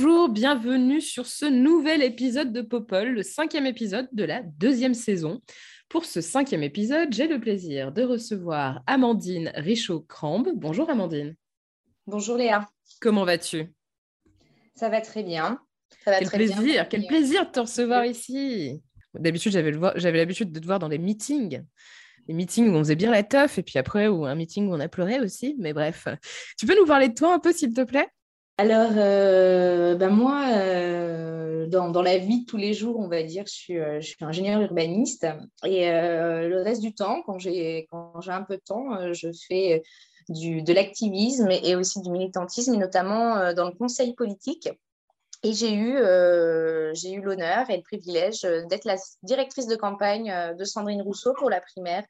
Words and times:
Bonjour, 0.00 0.28
bienvenue 0.28 1.00
sur 1.00 1.26
ce 1.26 1.44
nouvel 1.44 2.04
épisode 2.04 2.52
de 2.52 2.62
Popol, 2.62 3.08
le 3.08 3.24
cinquième 3.24 3.66
épisode 3.66 4.06
de 4.12 4.22
la 4.22 4.42
deuxième 4.44 4.94
saison. 4.94 5.40
Pour 5.88 6.04
ce 6.04 6.20
cinquième 6.20 6.62
épisode, 6.62 7.12
j'ai 7.12 7.26
le 7.26 7.40
plaisir 7.40 7.90
de 7.90 8.04
recevoir 8.04 8.80
Amandine 8.86 9.50
Richaud-Crambe. 9.56 10.50
Bonjour 10.54 10.88
Amandine, 10.88 11.34
Bonjour 12.06 12.36
Léa, 12.36 12.68
comment 13.00 13.24
vas-tu? 13.24 13.72
Ça 14.76 14.88
va 14.88 15.00
très 15.00 15.24
bien. 15.24 15.58
Ça 16.04 16.12
va 16.12 16.18
Quel 16.20 16.28
très 16.28 16.38
bien. 16.46 16.56
plaisir, 16.56 16.88
quel 16.88 17.00
Et, 17.00 17.04
euh, 17.04 17.08
plaisir 17.08 17.46
de 17.46 17.50
te 17.50 17.58
recevoir 17.58 18.04
ici. 18.06 18.80
D'habitude, 19.14 19.50
j'avais 19.50 20.18
l'habitude 20.18 20.52
de 20.52 20.60
te 20.60 20.64
voir 20.64 20.78
dans 20.78 20.88
les 20.88 20.98
meetings. 20.98 21.64
Les 22.28 22.34
meetings 22.34 22.68
où 22.68 22.76
on 22.76 22.84
faisait 22.84 22.94
bien 22.94 23.10
la 23.10 23.24
teuf, 23.24 23.58
et 23.58 23.64
puis 23.64 23.80
après, 23.80 24.06
ou 24.06 24.26
un 24.26 24.36
meeting 24.36 24.68
où 24.68 24.74
on 24.74 24.80
a 24.80 24.86
pleuré 24.88 25.18
aussi. 25.18 25.56
Mais 25.58 25.72
bref, 25.72 26.06
tu 26.56 26.66
peux 26.66 26.76
nous 26.76 26.86
parler 26.86 27.08
de 27.08 27.14
toi 27.14 27.34
un 27.34 27.40
peu, 27.40 27.52
s'il 27.52 27.74
te 27.74 27.82
plaît? 27.82 28.06
Alors, 28.60 28.90
euh, 28.96 29.94
ben 29.94 30.10
moi, 30.10 30.48
euh, 30.50 31.68
dans, 31.68 31.90
dans 31.90 32.02
la 32.02 32.18
vie 32.18 32.40
de 32.40 32.44
tous 32.44 32.56
les 32.56 32.74
jours, 32.74 32.98
on 32.98 33.06
va 33.06 33.22
dire, 33.22 33.44
je 33.46 33.52
suis, 33.52 33.78
euh, 33.78 34.00
je 34.00 34.16
ingénieur 34.20 34.60
urbaniste. 34.60 35.28
Et 35.64 35.88
le 35.88 36.60
reste 36.64 36.82
du 36.82 36.92
temps, 36.92 37.22
quand 37.22 37.38
j'ai 37.38 37.86
un 37.92 38.42
peu 38.42 38.56
de 38.56 38.62
temps, 38.62 39.12
je 39.12 39.28
fais 39.46 39.84
du, 40.28 40.62
de 40.62 40.72
l'activisme 40.72 41.48
et, 41.52 41.76
aussi 41.76 42.02
du 42.02 42.10
militantisme, 42.10 42.74
et 42.74 42.78
notamment 42.78 43.52
dans 43.54 43.66
le 43.66 43.76
conseil 43.76 44.14
politique. 44.14 44.68
Et 45.44 45.52
j'ai 45.52 45.72
eu, 45.72 45.92
eu 45.92 47.20
l'honneur 47.22 47.70
et 47.70 47.76
le 47.76 47.82
privilège 47.84 48.42
d'être 48.42 48.86
la 48.86 48.96
directrice 49.22 49.68
de 49.68 49.76
campagne 49.76 50.34
de 50.58 50.64
Sandrine 50.64 51.02
Rousseau 51.02 51.32
pour 51.34 51.48
la 51.48 51.60
primaire 51.60 52.02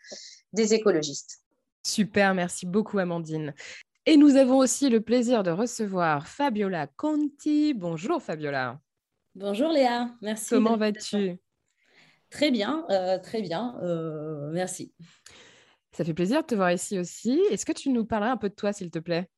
des 0.54 0.72
écologistes. 0.72 1.42
Super, 1.82 2.32
merci 2.32 2.64
beaucoup 2.64 2.98
Amandine. 2.98 3.52
Et 4.10 4.16
nous 4.16 4.36
avons 4.36 4.56
aussi 4.56 4.88
le 4.88 5.02
plaisir 5.02 5.42
de 5.42 5.50
recevoir 5.50 6.26
Fabiola 6.26 6.86
Conti. 6.86 7.74
Bonjour 7.74 8.22
Fabiola, 8.22 8.80
Bonjour 9.34 9.68
Léa, 9.68 10.08
merci. 10.22 10.48
comment 10.48 10.78
vas-tu? 10.78 11.36
Très 12.30 12.50
bien, 12.50 12.86
euh, 12.88 13.18
très 13.18 13.42
bien, 13.42 13.76
euh, 13.82 14.48
merci. 14.50 14.94
Ça 15.92 16.06
fait 16.06 16.14
plaisir 16.14 16.40
de 16.40 16.46
te 16.46 16.54
voir 16.54 16.72
ici 16.72 16.98
aussi. 16.98 17.38
Est-ce 17.50 17.66
que 17.66 17.72
tu 17.72 17.90
nous 17.90 18.06
parlerais 18.06 18.30
un 18.30 18.38
peu 18.38 18.48
de 18.48 18.54
toi, 18.54 18.72
s'il 18.72 18.90
te 18.90 18.98
plaît? 18.98 19.28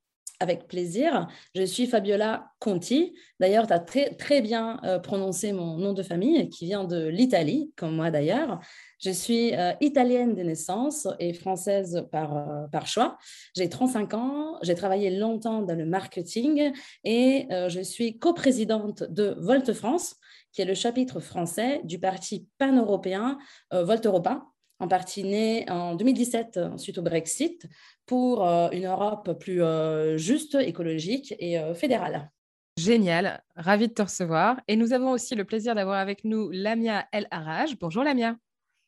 Avec 0.42 0.69
plaisir. 0.69 1.28
Je 1.55 1.62
suis 1.62 1.86
Fabiola 1.86 2.50
Conti. 2.60 3.14
D'ailleurs, 3.41 3.66
tu 3.66 3.74
as 3.74 3.78
très, 3.78 4.14
très 4.14 4.41
bien 4.41 4.80
euh, 4.84 4.98
prononcé 4.98 5.52
mon 5.52 5.77
nom 5.77 5.92
de 5.92 6.02
famille, 6.02 6.48
qui 6.48 6.64
vient 6.64 6.84
de 6.84 7.08
l'Italie, 7.08 7.74
comme 7.77 7.94
moi 7.94 8.10
d'ailleurs. 8.10 8.58
Je 8.98 9.11
suis 9.11 9.55
euh, 9.55 9.72
italienne 9.83 10.34
de 10.34 10.42
naissance 10.42 11.06
et 11.18 11.34
française 11.34 12.06
par, 12.11 12.38
euh, 12.38 12.66
par 12.68 12.86
choix. 12.86 13.18
J'ai 13.55 13.68
35 13.68 14.14
ans, 14.14 14.58
j'ai 14.62 14.74
travaillé 14.74 15.11
longtemps 15.11 15.61
dans 15.61 15.77
le 15.77 15.84
marketing 15.84 16.72
et 17.05 17.46
je 17.68 17.80
suis 17.83 18.18
coprésidente 18.18 19.02
de 19.02 19.34
Volte 19.38 19.74
France, 19.74 20.17
qui 20.52 20.62
est 20.62 20.64
le 20.64 20.74
chapitre 20.74 21.20
français 21.20 21.83
du 21.84 21.98
parti 21.98 22.48
pan-européen 22.56 23.36
Volte 23.73 24.06
Europa, 24.06 24.46
en 24.80 24.89
partie 24.89 25.23
né 25.24 25.70
en 25.70 25.95
2017 25.95 26.57
euh, 26.57 26.77
suite 26.77 26.98
au 26.98 27.02
Brexit, 27.02 27.67
pour 28.07 28.46
euh, 28.48 28.70
une 28.73 28.86
Europe 28.86 29.39
plus 29.39 29.63
euh, 29.63 30.17
juste, 30.17 30.57
écologique 30.57 31.35
et 31.39 31.58
euh, 31.58 31.74
fédérale. 31.74 32.30
Génial, 32.77 33.45
ravi 33.57 33.89
de 33.89 33.92
te 33.92 34.02
recevoir. 34.02 34.58
Et 34.67 34.77
nous 34.77 34.92
avons 34.92 35.11
aussi 35.11 35.35
le 35.35 35.45
plaisir 35.45 35.74
d'avoir 35.74 35.98
avec 35.98 36.24
nous 36.24 36.51
Lamia 36.51 37.07
El 37.13 37.29
Haraj. 37.30 37.77
Bonjour 37.79 38.02
Lamia, 38.02 38.36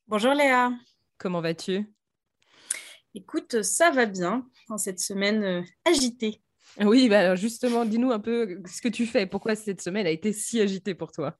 Bonjour 0.08 0.32
Léa. 0.32 0.72
comment 1.18 1.40
vas-tu? 1.40 1.86
Écoute, 3.14 3.62
ça 3.62 3.90
va 3.90 4.06
bien 4.06 4.46
dans 4.70 4.78
cette 4.78 4.98
semaine 4.98 5.44
euh, 5.44 5.62
agitée. 5.84 6.40
Oui, 6.80 7.10
bah 7.10 7.20
alors 7.20 7.36
justement, 7.36 7.84
dis-nous 7.84 8.12
un 8.12 8.20
peu 8.20 8.62
ce 8.66 8.80
que 8.80 8.88
tu 8.88 9.04
fais. 9.04 9.26
Pourquoi 9.26 9.54
cette 9.54 9.82
semaine 9.82 10.06
a 10.06 10.10
été 10.10 10.32
si 10.32 10.58
agitée 10.60 10.94
pour 10.94 11.12
toi? 11.12 11.36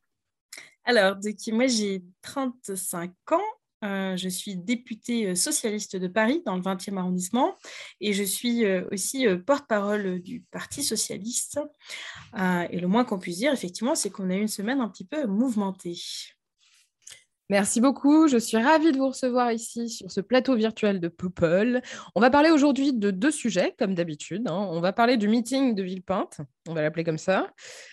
Alors, 0.85 1.17
donc, 1.17 1.37
moi 1.53 1.67
j'ai 1.69 2.03
35 2.21 3.13
ans. 3.33 3.41
Euh, 3.83 4.17
je 4.17 4.29
suis 4.29 4.57
députée 4.57 5.29
euh, 5.29 5.35
socialiste 5.35 5.97
de 5.97 6.07
Paris 6.07 6.43
dans 6.47 6.55
le 6.55 6.63
20e 6.63 6.97
arrondissement 6.97 7.57
et 8.01 8.13
je 8.13 8.23
suis 8.23 8.65
euh, 8.65 8.87
aussi 8.93 9.27
porte-parole 9.47 10.21
du 10.21 10.43
Parti 10.51 10.83
socialiste. 10.83 11.61
Et 12.71 12.79
le 12.79 12.87
moins 12.87 13.05
qu'on 13.05 13.19
puisse 13.19 13.39
dire, 13.39 13.53
effectivement, 13.53 13.95
c'est 13.95 14.11
qu'on 14.11 14.31
a 14.31 14.35
eu 14.35 14.41
une 14.41 14.49
semaine 14.49 14.81
un 14.81 14.89
petit 14.89 15.05
peu 15.05 15.27
mouvementée. 15.27 15.97
Merci 17.49 17.81
beaucoup. 17.81 18.29
Je 18.29 18.39
suis 18.39 18.57
ravie 18.57 18.93
de 18.93 18.97
vous 18.97 19.09
recevoir 19.09 19.53
ici 19.53 19.91
sur 19.91 20.11
ce 20.11 20.21
plateau 20.21 20.55
virtuel 20.55 21.01
de 21.01 21.09
Popol. 21.09 21.83
On 22.15 22.21
va 22.21 22.31
parler 22.31 22.51
aujourd'hui 22.51 22.95
de 22.95 23.11
deux 23.11 23.31
sujets, 23.31 23.75
comme 23.79 23.95
d'habitude. 23.95 24.49
hein. 24.49 24.69
On 24.71 24.81
va 24.81 24.93
parler 24.93 25.19
du 25.19 25.29
meeting 25.29 25.75
de 25.75 25.83
Villepinte, 25.83 26.41
on 26.67 26.73
va 26.73 26.81
l'appeler 26.81 27.05
comme 27.05 27.19
ça. 27.19 27.53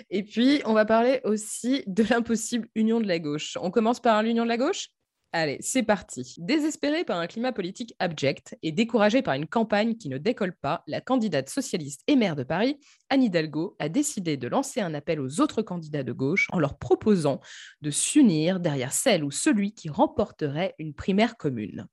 Et 0.10 0.24
puis, 0.24 0.62
on 0.66 0.74
va 0.74 0.86
parler 0.86 1.20
aussi 1.26 1.84
de 1.88 2.04
l'impossible 2.10 2.70
union 2.76 3.02
de 3.02 3.08
la 3.08 3.20
gauche. 3.20 3.58
On 3.62 3.72
commence 3.72 4.00
par 4.00 4.24
l'union 4.24 4.44
de 4.44 4.50
la 4.50 4.58
gauche? 4.58 4.90
Allez, 5.32 5.58
c'est 5.62 5.84
parti. 5.84 6.34
Désespérée 6.40 7.04
par 7.04 7.20
un 7.20 7.28
climat 7.28 7.52
politique 7.52 7.94
abject 8.00 8.58
et 8.64 8.72
découragée 8.72 9.22
par 9.22 9.36
une 9.36 9.46
campagne 9.46 9.96
qui 9.96 10.10
ne 10.10 10.18
décolle 10.18 10.56
pas, 10.56 10.82
la 10.88 11.02
candidate 11.02 11.50
socialiste 11.50 12.02
et 12.08 12.16
maire 12.16 12.36
de 12.36 12.42
Paris, 12.42 12.80
Anne 13.10 13.22
Hidalgo, 13.22 13.76
a 13.78 13.90
décidé 13.90 14.38
de 14.38 14.48
lancer 14.48 14.82
un 14.82 14.96
appel 14.96 15.22
aux 15.22 15.40
autres 15.40 15.62
candidats 15.62 16.02
de 16.02 16.14
gauche 16.14 16.48
en 16.52 16.58
leur 16.58 16.80
proposant 16.80 17.42
de 17.82 17.92
s'unir 17.92 18.60
derrière 18.60 18.92
celle 18.92 19.24
ou 19.24 19.30
celui 19.30 19.76
qui 19.76 19.88
remporterait 19.88 20.74
une 20.80 20.96
primaire 20.96 21.38
commune. 21.38 21.86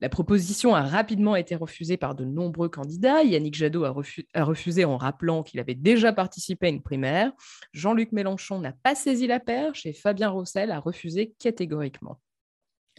La 0.00 0.08
proposition 0.08 0.72
a 0.76 0.82
rapidement 0.82 1.34
été 1.34 1.56
refusée 1.56 1.96
par 1.96 2.14
de 2.14 2.24
nombreux 2.24 2.68
candidats. 2.68 3.24
Yannick 3.24 3.56
Jadot 3.56 3.82
a, 3.82 3.90
refu- 3.90 4.28
a 4.32 4.44
refusé 4.44 4.84
en 4.84 4.96
rappelant 4.96 5.42
qu'il 5.42 5.58
avait 5.58 5.74
déjà 5.74 6.12
participé 6.12 6.66
à 6.66 6.70
une 6.70 6.82
primaire. 6.82 7.32
Jean-Luc 7.72 8.12
Mélenchon 8.12 8.60
n'a 8.60 8.72
pas 8.72 8.94
saisi 8.94 9.26
la 9.26 9.40
perche 9.40 9.86
et 9.86 9.92
Fabien 9.92 10.28
Roussel 10.28 10.70
a 10.70 10.78
refusé 10.78 11.34
catégoriquement. 11.40 12.20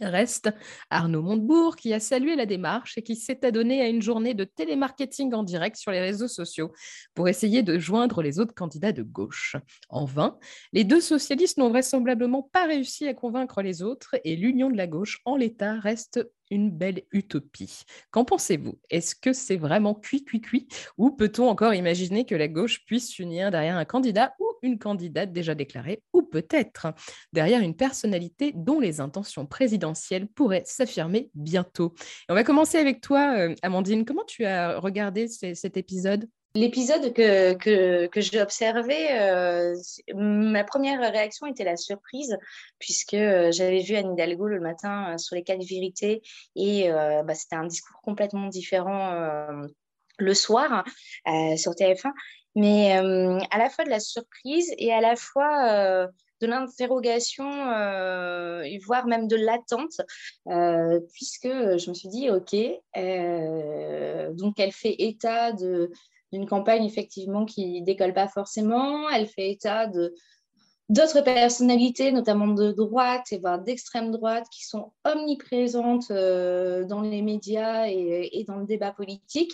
Reste 0.02 0.50
Arnaud 0.90 1.22
Montebourg 1.22 1.76
qui 1.76 1.92
a 1.94 2.00
salué 2.00 2.36
la 2.36 2.46
démarche 2.46 2.98
et 2.98 3.02
qui 3.02 3.16
s'est 3.16 3.44
adonné 3.44 3.80
à 3.80 3.88
une 3.88 4.02
journée 4.02 4.34
de 4.34 4.44
télémarketing 4.44 5.32
en 5.34 5.42
direct 5.42 5.76
sur 5.76 5.90
les 5.90 6.00
réseaux 6.00 6.28
sociaux 6.28 6.72
pour 7.14 7.28
essayer 7.28 7.62
de 7.62 7.78
joindre 7.78 8.22
les 8.22 8.38
autres 8.38 8.54
candidats 8.54 8.92
de 8.92 9.02
gauche. 9.02 9.56
En 9.88 10.04
vain, 10.04 10.38
les 10.72 10.84
deux 10.84 11.00
socialistes 11.00 11.58
n'ont 11.58 11.70
vraisemblablement 11.70 12.48
pas 12.52 12.66
réussi 12.66 13.06
à 13.06 13.14
convaincre 13.14 13.62
les 13.62 13.82
autres 13.82 14.16
et 14.24 14.36
l'union 14.36 14.70
de 14.70 14.76
la 14.76 14.86
gauche 14.86 15.20
en 15.24 15.36
l'état 15.36 15.78
reste 15.78 16.20
une 16.52 16.70
belle 16.70 17.02
utopie. 17.12 17.82
Qu'en 18.10 18.24
pensez-vous? 18.24 18.78
Est-ce 18.90 19.14
que 19.14 19.32
c'est 19.32 19.56
vraiment 19.56 19.94
cuit, 19.94 20.24
cuit, 20.24 20.40
cuit? 20.40 20.68
Ou 20.98 21.10
peut-on 21.10 21.48
encore 21.48 21.74
imaginer 21.74 22.26
que 22.26 22.34
la 22.34 22.46
gauche 22.46 22.84
puisse 22.84 23.08
s'unir 23.10 23.50
derrière 23.50 23.76
un 23.76 23.86
candidat 23.86 24.34
ou 24.38 24.46
une 24.62 24.78
candidate 24.78 25.32
déjà 25.32 25.54
déclarée? 25.54 26.02
Ou 26.12 26.22
peut-être 26.22 26.88
derrière 27.32 27.60
une 27.60 27.74
personnalité 27.74 28.52
dont 28.54 28.80
les 28.80 29.00
intentions 29.00 29.46
présidentielles 29.46 30.28
pourraient 30.28 30.64
s'affirmer 30.66 31.30
bientôt? 31.34 31.94
On 32.28 32.34
va 32.34 32.44
commencer 32.44 32.76
avec 32.78 33.00
toi, 33.00 33.34
euh, 33.38 33.54
Amandine. 33.62 34.04
Comment 34.04 34.24
tu 34.24 34.44
as 34.44 34.78
regardé 34.78 35.28
ce- 35.28 35.54
cet 35.54 35.76
épisode? 35.78 36.28
L'épisode 36.54 37.14
que, 37.14 37.54
que, 37.54 38.06
que 38.08 38.20
j'ai 38.20 38.42
observé, 38.42 39.10
euh, 39.18 39.74
ma 40.14 40.64
première 40.64 41.00
réaction 41.00 41.46
était 41.46 41.64
la 41.64 41.78
surprise, 41.78 42.36
puisque 42.78 43.14
euh, 43.14 43.50
j'avais 43.52 43.80
vu 43.80 43.96
Anne 43.96 44.12
Hidalgo 44.12 44.48
le 44.48 44.60
matin 44.60 45.14
euh, 45.14 45.18
sur 45.18 45.34
les 45.34 45.44
quatre 45.44 45.64
vérités, 45.64 46.20
et 46.54 46.90
bah, 46.90 47.34
c'était 47.34 47.56
un 47.56 47.64
discours 47.66 48.00
complètement 48.02 48.48
différent 48.48 49.14
le 50.18 50.34
soir 50.34 50.84
sur 51.56 51.72
TF1, 51.72 52.12
mais 52.54 52.92
à 52.92 53.58
la 53.58 53.70
fois 53.70 53.84
de 53.84 53.90
la 53.90 54.00
surprise 54.00 54.72
et 54.76 54.92
à 54.92 55.00
la 55.00 55.16
fois 55.16 56.06
de 56.40 56.46
l'interrogation, 56.46 57.50
voire 58.84 59.06
même 59.06 59.26
de 59.26 59.36
l'attente, 59.36 60.02
puisque 61.14 61.48
je 61.48 61.88
me 61.88 61.94
suis 61.94 62.08
dit, 62.08 62.30
OK, 62.30 62.54
donc 64.36 64.60
elle 64.60 64.72
fait 64.72 64.96
état 64.98 65.52
de 65.52 65.90
d'une 66.32 66.46
campagne 66.46 66.84
effectivement 66.84 67.44
qui 67.44 67.82
décolle 67.82 68.14
pas 68.14 68.28
forcément. 68.28 69.08
Elle 69.10 69.26
fait 69.26 69.50
état 69.50 69.86
de, 69.86 70.14
d'autres 70.88 71.22
personnalités, 71.22 72.12
notamment 72.12 72.48
de 72.48 72.72
droite 72.72 73.32
et 73.32 73.38
voire 73.38 73.58
d'extrême 73.58 74.10
droite, 74.10 74.46
qui 74.50 74.64
sont 74.64 74.92
omniprésentes 75.04 76.10
dans 76.10 77.00
les 77.02 77.22
médias 77.22 77.86
et, 77.86 78.44
dans 78.46 78.56
le 78.56 78.66
débat 78.66 78.92
politique. 78.92 79.52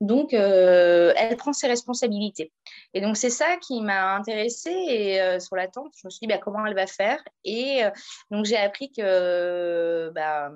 Donc, 0.00 0.32
elle 0.32 1.36
prend 1.36 1.52
ses 1.52 1.66
responsabilités. 1.66 2.50
Et 2.94 3.02
donc, 3.02 3.18
c'est 3.18 3.30
ça 3.30 3.56
qui 3.58 3.82
m'a 3.82 4.14
intéressée. 4.16 4.70
Et 4.70 5.40
sur 5.40 5.56
l'attente, 5.56 5.92
je 5.96 6.06
me 6.06 6.10
suis 6.10 6.26
dit, 6.26 6.26
bah, 6.26 6.38
comment 6.38 6.64
elle 6.64 6.74
va 6.74 6.86
faire? 6.86 7.22
Et 7.44 7.82
donc, 8.30 8.46
j'ai 8.46 8.56
appris 8.56 8.90
que 8.90 10.10
bah, 10.14 10.50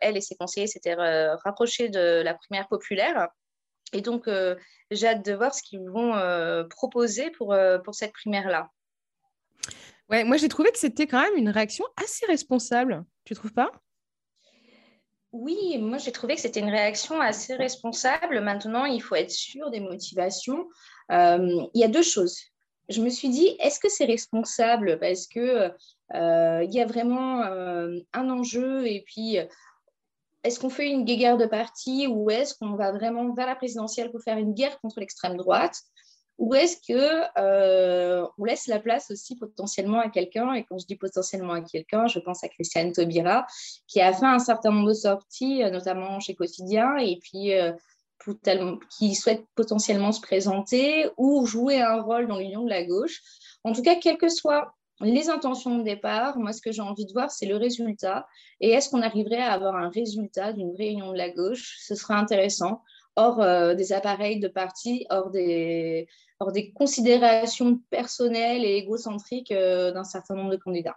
elle 0.00 0.16
et 0.16 0.20
ses 0.20 0.36
conseillers 0.36 0.68
s'étaient 0.68 0.94
rapprochés 0.94 1.88
de 1.88 2.22
la 2.22 2.34
primaire 2.34 2.68
populaire. 2.68 3.28
Et 3.92 4.00
donc, 4.00 4.28
j'ai 4.90 5.06
hâte 5.06 5.24
de 5.24 5.32
voir 5.32 5.54
ce 5.54 5.62
qu'ils 5.62 5.88
vont 5.88 6.12
proposer 6.68 7.30
pour, 7.30 7.54
pour 7.84 7.94
cette 7.94 8.12
primaire-là. 8.12 8.70
Ouais, 10.10 10.24
moi, 10.24 10.36
j'ai 10.36 10.48
trouvé 10.48 10.70
que 10.72 10.78
c'était 10.78 11.06
quand 11.06 11.20
même 11.20 11.36
une 11.36 11.48
réaction 11.48 11.84
assez 11.96 12.26
responsable. 12.26 13.04
Tu 13.24 13.34
trouves 13.34 13.52
pas? 13.52 13.70
Oui, 15.32 15.78
moi 15.78 15.96
j'ai 15.96 16.12
trouvé 16.12 16.34
que 16.34 16.42
c'était 16.42 16.60
une 16.60 16.70
réaction 16.70 17.18
assez 17.20 17.54
responsable. 17.54 18.40
Maintenant, 18.40 18.84
il 18.84 19.02
faut 19.02 19.14
être 19.14 19.30
sûr 19.30 19.70
des 19.70 19.80
motivations. 19.80 20.68
il 21.10 21.70
y 21.74 21.84
a 21.84 21.88
deux 21.88 22.02
choses. 22.02 22.38
Je 22.88 23.00
me 23.00 23.08
suis 23.08 23.30
dit, 23.30 23.56
est-ce 23.60 23.80
que 23.80 23.88
c'est 23.88 24.04
responsable? 24.04 24.98
Parce 24.98 25.26
que 25.26 25.70
il 26.12 26.74
y 26.74 26.80
a 26.80 26.86
vraiment 26.86 27.42
un 27.42 28.30
enjeu 28.30 28.86
et 28.86 29.02
puis 29.06 29.38
est-ce 30.44 30.58
qu'on 30.58 30.70
fait 30.70 30.90
une 30.90 31.04
guerre 31.04 31.36
de 31.36 31.46
parti 31.46 32.06
ou 32.06 32.30
est-ce 32.30 32.54
qu'on 32.58 32.74
va 32.74 32.92
vraiment 32.92 33.32
vers 33.32 33.46
la 33.46 33.56
présidentielle 33.56 34.10
pour 34.10 34.22
faire 34.22 34.38
une 34.38 34.54
guerre 34.54 34.80
contre 34.80 35.00
l'extrême 35.00 35.36
droite 35.36 35.76
ou 36.38 36.54
est-ce 36.54 36.76
que 36.76 37.22
euh, 37.38 38.26
laisse 38.44 38.66
la 38.66 38.80
place 38.80 39.10
aussi 39.10 39.36
potentiellement 39.36 40.00
à 40.00 40.08
quelqu'un 40.08 40.54
Et 40.54 40.64
quand 40.64 40.78
je 40.78 40.86
dis 40.86 40.96
potentiellement 40.96 41.52
à 41.52 41.60
quelqu'un, 41.60 42.06
je 42.08 42.18
pense 42.18 42.42
à 42.42 42.48
Christiane 42.48 42.90
Taubira, 42.90 43.46
qui 43.86 44.00
a 44.00 44.12
fait 44.12 44.26
un 44.26 44.38
certain 44.38 44.72
nombre 44.72 44.88
de 44.88 44.94
sorties, 44.94 45.62
euh, 45.62 45.70
notamment 45.70 46.18
chez 46.20 46.34
Quotidien, 46.34 46.96
et 46.96 47.18
puis 47.22 47.52
euh, 47.52 47.72
qui 48.98 49.14
souhaite 49.14 49.44
potentiellement 49.54 50.12
se 50.12 50.20
présenter 50.20 51.08
ou 51.16 51.46
jouer 51.46 51.80
un 51.80 52.00
rôle 52.00 52.26
dans 52.26 52.38
l'union 52.38 52.64
de 52.64 52.70
la 52.70 52.84
gauche. 52.84 53.20
En 53.64 53.72
tout 53.72 53.82
cas, 53.82 53.96
quelles 53.96 54.18
que 54.18 54.28
soient 54.28 54.74
les 55.02 55.28
intentions 55.28 55.78
de 55.78 55.82
départ, 55.82 56.38
moi, 56.38 56.52
ce 56.52 56.60
que 56.60 56.72
j'ai 56.72 56.82
envie 56.82 57.06
de 57.06 57.12
voir, 57.12 57.30
c'est 57.30 57.46
le 57.46 57.56
résultat. 57.56 58.26
Et 58.60 58.70
est-ce 58.70 58.90
qu'on 58.90 59.02
arriverait 59.02 59.42
à 59.42 59.52
avoir 59.52 59.76
un 59.76 59.88
résultat 59.88 60.52
d'une 60.52 60.74
réunion 60.76 61.12
de 61.12 61.18
la 61.18 61.30
gauche? 61.30 61.76
Ce 61.80 61.94
serait 61.94 62.14
intéressant 62.14 62.82
hors 63.16 63.40
euh, 63.40 63.74
des 63.74 63.92
appareils 63.92 64.40
de 64.40 64.48
parti, 64.48 65.06
hors 65.10 65.30
des, 65.30 66.08
considérations 66.74 67.80
personnelles 67.90 68.64
et 68.64 68.76
égocentriques 68.76 69.52
euh, 69.52 69.92
d'un 69.92 70.04
certain 70.04 70.34
nombre 70.34 70.50
de 70.50 70.56
candidats 70.56 70.96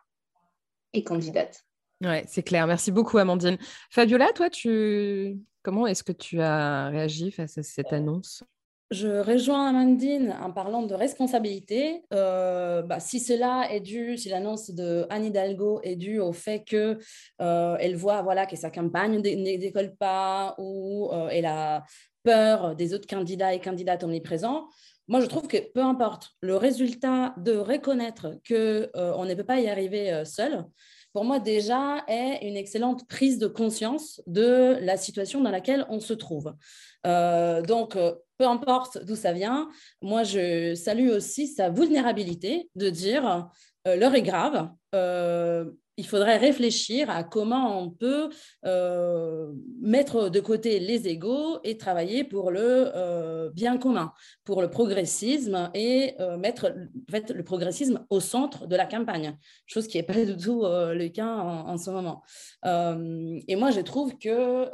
et 0.94 1.04
candidates. 1.04 1.66
Ouais, 2.02 2.24
c'est 2.28 2.44
clair. 2.44 2.68
Merci 2.68 2.92
beaucoup, 2.92 3.18
Amandine. 3.18 3.58
Fabiola, 3.90 4.32
toi, 4.34 4.50
tu... 4.50 5.38
comment 5.62 5.88
est-ce 5.88 6.04
que 6.04 6.12
tu 6.12 6.42
as 6.42 6.88
réagi 6.90 7.32
face 7.32 7.58
à 7.58 7.64
cette 7.64 7.94
annonce? 7.94 8.44
Je 8.92 9.08
rejoins 9.08 9.70
Amandine 9.70 10.36
en 10.42 10.52
parlant 10.52 10.84
de 10.84 10.94
responsabilité. 10.94 12.04
Euh, 12.14 12.84
bah, 12.84 13.00
si 13.00 13.20
cela 13.20 13.68
est 13.72 13.80
dû, 13.80 14.18
si 14.18 14.30
l'annonce 14.30 14.70
de 14.70 15.08
Anne 15.10 15.26
Hidalgo 15.26 15.80
est 15.84 15.96
due 15.96 16.20
au 16.20 16.34
fait 16.34 16.64
qu'elle 16.64 17.00
euh, 17.42 17.96
voit 17.96 18.22
voilà, 18.22 18.46
que 18.46 18.56
sa 18.56 18.70
campagne 18.70 19.18
ne 19.18 19.58
décolle 19.58 19.96
pas 19.96 20.54
ou 20.60 21.10
euh, 21.12 21.30
elle 21.32 21.48
a 21.48 21.84
peur 22.24 22.76
des 22.76 22.94
autres 22.94 23.08
candidats 23.08 23.54
et 23.54 23.60
candidates 23.60 24.04
omniprésents, 24.04 24.68
moi, 25.08 25.20
je 25.20 25.28
trouve 25.28 25.48
que 25.48 25.58
peu 25.72 25.82
importe 25.82 26.32
le 26.42 26.56
résultat 26.56 27.36
de 27.38 27.56
reconnaître 27.56 28.40
qu'on 28.48 29.26
ne 29.26 29.34
peut 29.36 29.44
pas 29.44 29.60
y 29.60 29.68
arriver 29.68 30.24
seul, 30.26 30.66
pour 31.14 31.26
moi 31.26 31.38
déjà 31.38 32.04
est 32.08 32.40
une 32.42 32.58
excellente 32.58 33.08
prise 33.08 33.38
de 33.38 33.46
conscience 33.46 34.20
de 34.26 34.78
la 34.82 34.98
situation 34.98 35.42
dans 35.42 35.52
laquelle 35.52 35.86
on 35.90 36.00
se 36.00 36.14
trouve. 36.14 36.56
donc, 37.04 37.96
peu 38.38 38.46
importe 38.46 39.04
d'où 39.06 39.16
ça 39.16 39.34
vient, 39.34 39.70
moi, 40.02 40.24
je 40.24 40.76
salue 40.76 41.10
aussi 41.10 41.48
sa 41.48 41.70
vulnérabilité 41.70 42.70
de 42.76 42.90
dire 42.90 43.50
euh, 43.88 43.96
l'heure 43.96 44.16
est 44.16 44.22
grave. 44.22 44.70
Euh, 44.94 45.66
il 45.98 46.06
faudrait 46.06 46.36
réfléchir 46.36 47.10
à 47.10 47.24
comment 47.24 47.80
on 47.82 47.90
peut 47.90 48.30
euh, 48.66 49.54
mettre 49.82 50.28
de 50.28 50.42
côté 50.42 50.80
les 50.80 51.08
égaux 51.08 51.60
et 51.64 51.78
travailler 51.78 52.26
pour 52.26 52.52
le 52.52 53.50
bien 53.54 53.78
commun, 53.78 54.12
pour 54.44 54.62
le 54.62 54.70
progressisme 54.70 55.72
et 55.74 56.18
mettre 56.38 56.76
fait, 57.10 57.30
le 57.30 57.46
progressisme 57.46 58.06
au 58.10 58.20
centre 58.20 58.68
de 58.68 58.76
la 58.76 58.86
campagne, 58.86 59.38
chose 59.68 59.88
qui 59.88 59.96
n'est 59.96 60.04
pas 60.04 60.26
du 60.26 60.36
tout 60.36 60.64
le 60.66 61.08
cas 61.08 61.30
en, 61.30 61.70
en 61.70 61.78
ce 61.78 61.90
moment. 61.92 62.24
et 62.66 63.56
moi, 63.56 63.72
je 63.72 63.80
trouve 63.80 64.18
que 64.18 64.68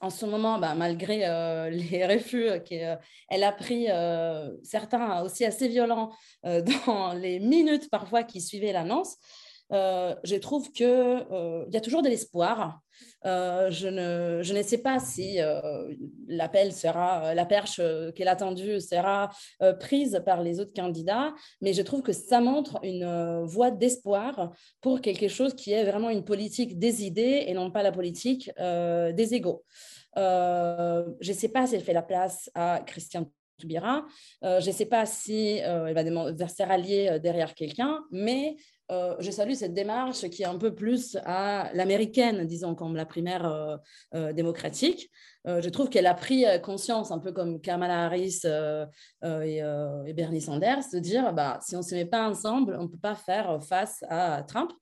en 0.00 0.10
ce 0.10 0.26
moment, 0.26 0.58
bah, 0.58 0.74
malgré 0.74 1.26
euh, 1.26 1.70
les 1.70 2.06
refus 2.06 2.48
qu'elle 2.64 2.98
euh, 3.32 3.46
a 3.46 3.52
pris, 3.52 3.86
euh, 3.88 4.50
certains 4.62 5.22
aussi 5.22 5.44
assez 5.44 5.68
violents 5.68 6.10
dans 6.44 7.12
les 7.14 7.40
minutes 7.40 7.90
parfois 7.90 8.22
qui 8.22 8.40
suivaient 8.40 8.72
l'annonce, 8.72 9.16
je 9.70 10.36
trouve 10.36 10.70
qu'il 10.72 10.86
y 10.86 11.76
a 11.76 11.80
toujours 11.80 12.02
de 12.02 12.08
l'espoir. 12.08 12.80
je, 13.24 13.88
ne, 13.88 14.42
je 14.42 14.54
ne 14.54 14.62
sais 14.62 14.78
pas 14.78 14.98
si 15.00 15.38
l'appel 16.28 16.72
sera, 16.72 17.34
la 17.34 17.46
perche 17.46 17.80
qu'elle 18.14 18.28
a 18.28 18.32
attendue 18.32 18.80
sera 18.80 19.30
prise 19.80 20.22
par 20.24 20.42
les 20.42 20.60
autres 20.60 20.74
candidats, 20.74 21.34
mais 21.60 21.72
je 21.72 21.82
trouve 21.82 22.02
que 22.02 22.12
ça 22.12 22.40
montre 22.40 22.78
une 22.82 23.44
voie 23.44 23.70
d'espoir 23.70 24.52
pour 24.80 25.00
quelque 25.00 25.28
chose 25.28 25.54
qui 25.54 25.72
est 25.72 25.84
vraiment 25.84 26.10
une 26.10 26.24
politique 26.24 26.78
des 26.78 27.04
idées 27.04 27.44
et 27.46 27.54
non 27.54 27.70
pas 27.70 27.82
la 27.82 27.92
politique 27.92 28.50
des 28.58 29.34
égaux. 29.34 29.64
Euh, 30.18 31.04
je 31.20 31.32
ne 31.32 31.36
sais 31.36 31.48
pas 31.48 31.66
si 31.66 31.74
elle 31.74 31.82
fait 31.82 31.92
la 31.92 32.02
place 32.02 32.50
à 32.54 32.80
Christian 32.86 33.30
Toubira. 33.58 34.04
Euh, 34.44 34.60
je 34.60 34.68
ne 34.68 34.74
sais 34.74 34.86
pas 34.86 35.06
si 35.06 35.60
euh, 35.62 35.86
elle 35.86 35.94
va 35.94 36.48
se 36.48 36.62
rallier 36.62 37.18
derrière 37.20 37.54
quelqu'un, 37.54 38.02
mais 38.10 38.56
je 38.90 39.30
salue 39.30 39.54
cette 39.54 39.74
démarche 39.74 40.28
qui 40.28 40.42
est 40.42 40.46
un 40.46 40.58
peu 40.58 40.74
plus 40.74 41.16
à 41.24 41.70
l'américaine, 41.74 42.46
disons, 42.46 42.74
comme 42.74 42.94
la 42.94 43.06
primaire 43.06 43.80
démocratique. 44.12 45.10
je 45.44 45.68
trouve 45.68 45.88
qu'elle 45.88 46.06
a 46.06 46.14
pris 46.14 46.44
conscience, 46.62 47.10
un 47.10 47.18
peu 47.18 47.32
comme 47.32 47.60
Kamala 47.60 48.04
Harris 48.04 48.42
et, 49.24 50.12
Bernie 50.14 50.40
Sanders, 50.40 50.84
de 50.92 50.98
dire 50.98 51.32
bah, 51.32 51.58
si 51.62 51.74
on 51.74 51.80
ne 51.80 51.84
se 51.84 51.94
met 51.94 52.04
pas 52.04 52.28
ensemble, 52.28 52.76
on 52.78 52.84
ne 52.84 52.88
peut 52.88 52.98
pas 52.98 53.16
faire 53.16 53.62
face 53.62 54.04
à 54.08 54.44
Trump. 54.46 54.72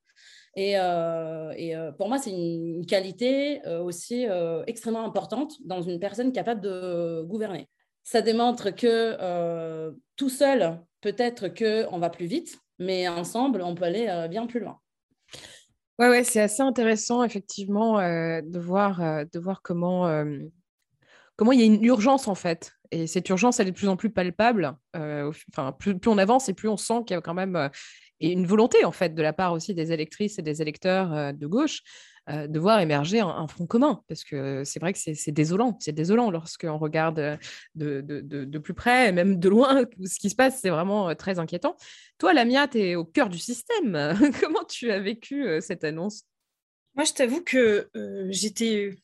Et, 0.57 0.79
euh, 0.79 1.53
euh, 1.53 1.93
pour 1.93 2.09
moi, 2.09 2.19
c'est 2.19 2.31
une 2.31 2.87
qualité 2.87 3.67
euh, 3.67 3.83
aussi 3.83 4.27
extrêmement 4.67 5.05
importante 5.05 5.55
dans 5.65 5.83
une 5.83 5.99
personne 5.99 6.33
capable 6.33 6.61
de 6.61 7.23
gouverner. 7.23 7.69
Ça 8.03 8.21
démontre 8.21 8.71
que 8.71 9.93
tout 10.17 10.29
seul, 10.29 10.79
peut-être 11.01 11.49
qu'on 11.49 11.99
va 11.99 12.11
plus 12.11 12.27
vite, 12.27 12.59
mais 12.79 13.09
ensemble, 13.09 13.63
on 13.63 13.75
peut 13.75 13.85
aller 13.85 14.27
bien 14.31 14.47
plus 14.47 14.61
loin. 14.61 14.79
Ouais, 15.99 16.09
ouais, 16.09 16.25
c'est 16.25 16.41
assez 16.41 16.63
intéressant, 16.63 17.23
effectivement, 17.23 17.99
de, 17.99 18.59
voir, 18.59 18.99
de 18.99 19.39
voir 19.39 19.63
comment, 19.63 20.25
comment 21.37 21.53
il 21.53 21.61
y 21.61 21.63
a 21.63 21.67
une 21.67 21.85
urgence, 21.85 22.27
en 22.27 22.35
fait. 22.35 22.73
Et 22.91 23.07
cette 23.07 23.29
urgence, 23.29 23.61
elle 23.61 23.69
est 23.69 23.73
de 23.73 23.77
plus 23.77 23.89
en 23.89 23.97
plus 23.97 24.11
palpable. 24.11 24.77
enfin, 24.95 25.73
plus, 25.79 25.99
plus, 25.99 26.11
on 26.11 26.19
avance 26.19 26.49
et 26.49 26.55
plus 26.55 26.69
on 26.69 26.77
sent 26.77 27.05
qu'il 27.07 27.15
y 27.15 27.19
a 27.19 27.21
quand 27.21 27.35
même 27.35 27.71
une 28.21 28.47
volonté 28.47 28.85
en 28.85 28.93
fait 28.93 29.15
de 29.15 29.23
la 29.23 29.33
part 29.33 29.53
aussi 29.53 29.75
des 29.75 29.93
électrices 29.93 30.39
et 30.39 30.43
des 30.43 30.63
électeurs 30.63 31.13
euh, 31.13 31.33
de 31.33 31.47
gauche 31.47 31.83
euh, 32.31 32.47
de 32.47 32.59
voir 32.59 32.81
émerger 32.81 33.21
un, 33.21 33.47
front 33.49 33.67
commun 33.67 34.03
parce 34.09 34.25
que 34.25 34.65
c'est 34.65 34.81
vrai 34.81 34.95
que 34.95 34.99
c'est 34.99 35.33
désolant, 35.33 35.77
c'est 35.81 35.93
désolant 35.93 36.31
lorsqu'on 36.31 36.79
regarde 36.79 37.19
euh, 37.19 37.37
de, 37.75 38.01
de, 38.01 38.21
de, 38.23 38.59
plus 38.59 38.73
près 38.73 39.13
même 39.13 39.39
de 39.39 39.49
loin 39.49 39.85
ce 40.05 40.19
qui 40.19 40.31
se 40.31 40.35
passe, 40.35 40.61
c'est 40.61 40.71
vraiment 40.71 41.15
très 41.15 41.39
inquiétant. 41.39 41.77
Toi, 42.19 42.33
Lamia, 42.33 42.67
tu 42.67 42.79
es 42.79 42.95
au 42.95 43.05
cœur 43.05 43.29
du 43.29 43.39
système. 43.39 44.15
Comment 44.41 44.65
tu 44.65 44.91
as 44.91 45.01
vécu 45.01 45.47
cette 45.61 45.85
annonce? 45.85 46.23
Moi, 46.95 47.05
je 47.05 47.13
t'avoue 47.13 47.43
que 47.43 47.91
j'étais 48.31 48.97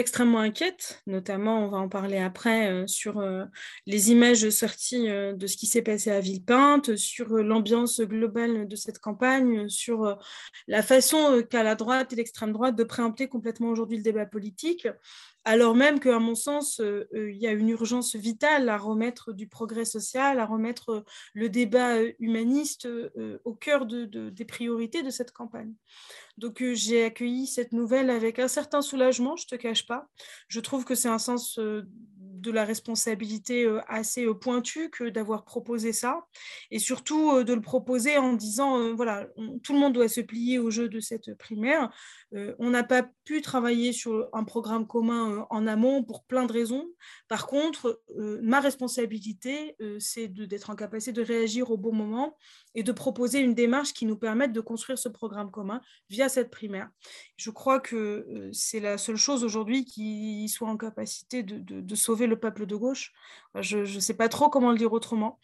extrêmement 0.00 0.40
inquiète, 0.40 1.02
notamment, 1.06 1.64
on 1.64 1.68
va 1.68 1.78
en 1.78 1.88
parler 1.88 2.18
après, 2.18 2.72
euh, 2.72 2.86
sur 2.86 3.20
euh, 3.20 3.44
les 3.86 4.10
images 4.10 4.48
sorties 4.50 5.08
euh, 5.08 5.34
de 5.34 5.46
ce 5.46 5.56
qui 5.56 5.66
s'est 5.66 5.82
passé 5.82 6.10
à 6.10 6.20
Villepinte, 6.20 6.96
sur 6.96 7.28
l'ambiance 7.28 8.00
globale 8.00 8.66
de 8.66 8.76
cette 8.76 8.98
campagne, 8.98 9.68
sur 9.68 10.18
la 10.66 10.82
façon 10.82 11.42
qu'a 11.48 11.62
la 11.62 11.74
droite 11.74 12.12
et 12.12 12.16
l'extrême 12.16 12.52
droite 12.52 12.76
de 12.76 12.84
préempter 12.84 13.28
complètement 13.28 13.68
aujourd'hui 13.68 13.98
le 13.98 14.02
débat 14.02 14.26
politique 14.26 14.88
alors 15.50 15.74
même 15.74 15.98
qu'à 15.98 16.20
mon 16.20 16.36
sens, 16.36 16.78
euh, 16.78 17.08
euh, 17.12 17.32
il 17.32 17.38
y 17.38 17.48
a 17.48 17.50
une 17.50 17.70
urgence 17.70 18.14
vitale 18.14 18.68
à 18.68 18.78
remettre 18.78 19.32
du 19.32 19.48
progrès 19.48 19.84
social, 19.84 20.38
à 20.38 20.46
remettre 20.46 20.90
euh, 20.90 21.04
le 21.34 21.48
débat 21.48 21.96
humaniste 22.20 22.88
au 23.44 23.54
cœur 23.54 23.84
des 23.84 24.44
priorités 24.44 25.02
de 25.02 25.10
cette 25.10 25.32
campagne. 25.32 25.74
Donc 26.38 26.62
j'ai 26.72 27.04
accueilli 27.04 27.48
cette 27.48 27.72
nouvelle 27.72 28.10
avec 28.10 28.38
un 28.38 28.46
certain 28.46 28.80
soulagement, 28.80 29.34
je 29.34 29.44
ne 29.46 29.56
te 29.56 29.60
cache 29.60 29.86
pas. 29.86 30.06
Je 30.46 30.60
trouve 30.60 30.84
que 30.84 30.94
c'est 30.94 31.08
un 31.08 31.18
sens 31.18 31.58
de 32.40 32.50
la 32.50 32.64
responsabilité 32.64 33.68
assez 33.88 34.26
pointue 34.40 34.90
que 34.90 35.08
d'avoir 35.08 35.44
proposé 35.44 35.92
ça, 35.92 36.24
et 36.70 36.78
surtout 36.78 37.42
de 37.44 37.52
le 37.52 37.60
proposer 37.60 38.16
en 38.18 38.32
disant, 38.32 38.94
voilà, 38.94 39.26
tout 39.62 39.72
le 39.72 39.78
monde 39.78 39.92
doit 39.92 40.08
se 40.08 40.20
plier 40.20 40.58
au 40.58 40.70
jeu 40.70 40.88
de 40.88 41.00
cette 41.00 41.34
primaire. 41.34 41.90
on 42.58 42.70
n'a 42.70 42.84
pas 42.84 43.08
pu 43.24 43.42
travailler 43.42 43.92
sur 43.92 44.28
un 44.32 44.44
programme 44.44 44.86
commun 44.86 45.46
en 45.50 45.66
amont 45.66 46.02
pour 46.02 46.24
plein 46.24 46.46
de 46.46 46.52
raisons. 46.52 46.86
Par 47.28 47.46
contre, 47.46 48.02
ma 48.16 48.60
responsabilité, 48.60 49.76
c'est 49.98 50.28
d'être 50.28 50.70
en 50.70 50.76
capacité 50.76 51.12
de 51.12 51.22
réagir 51.22 51.70
au 51.70 51.76
bon 51.76 51.92
moment 51.92 52.36
et 52.74 52.82
de 52.82 52.92
proposer 52.92 53.40
une 53.40 53.54
démarche 53.54 53.92
qui 53.92 54.06
nous 54.06 54.16
permette 54.16 54.52
de 54.52 54.60
construire 54.60 54.98
ce 54.98 55.08
programme 55.08 55.50
commun 55.50 55.80
via 56.08 56.28
cette 56.28 56.50
primaire. 56.50 56.88
Je 57.36 57.50
crois 57.50 57.80
que 57.80 58.50
c'est 58.52 58.80
la 58.80 58.98
seule 58.98 59.16
chose 59.16 59.44
aujourd'hui 59.44 59.84
qui 59.84 60.48
soit 60.48 60.68
en 60.68 60.76
capacité 60.76 61.42
de, 61.42 61.94
sauver 61.94 62.26
le 62.26 62.38
peuple 62.38 62.66
de 62.66 62.76
gauche. 62.76 63.12
Je 63.56 63.78
ne 63.78 64.00
sais 64.00 64.14
pas 64.14 64.28
trop 64.28 64.48
comment 64.48 64.70
le 64.70 64.78
dire 64.78 64.92
autrement, 64.92 65.38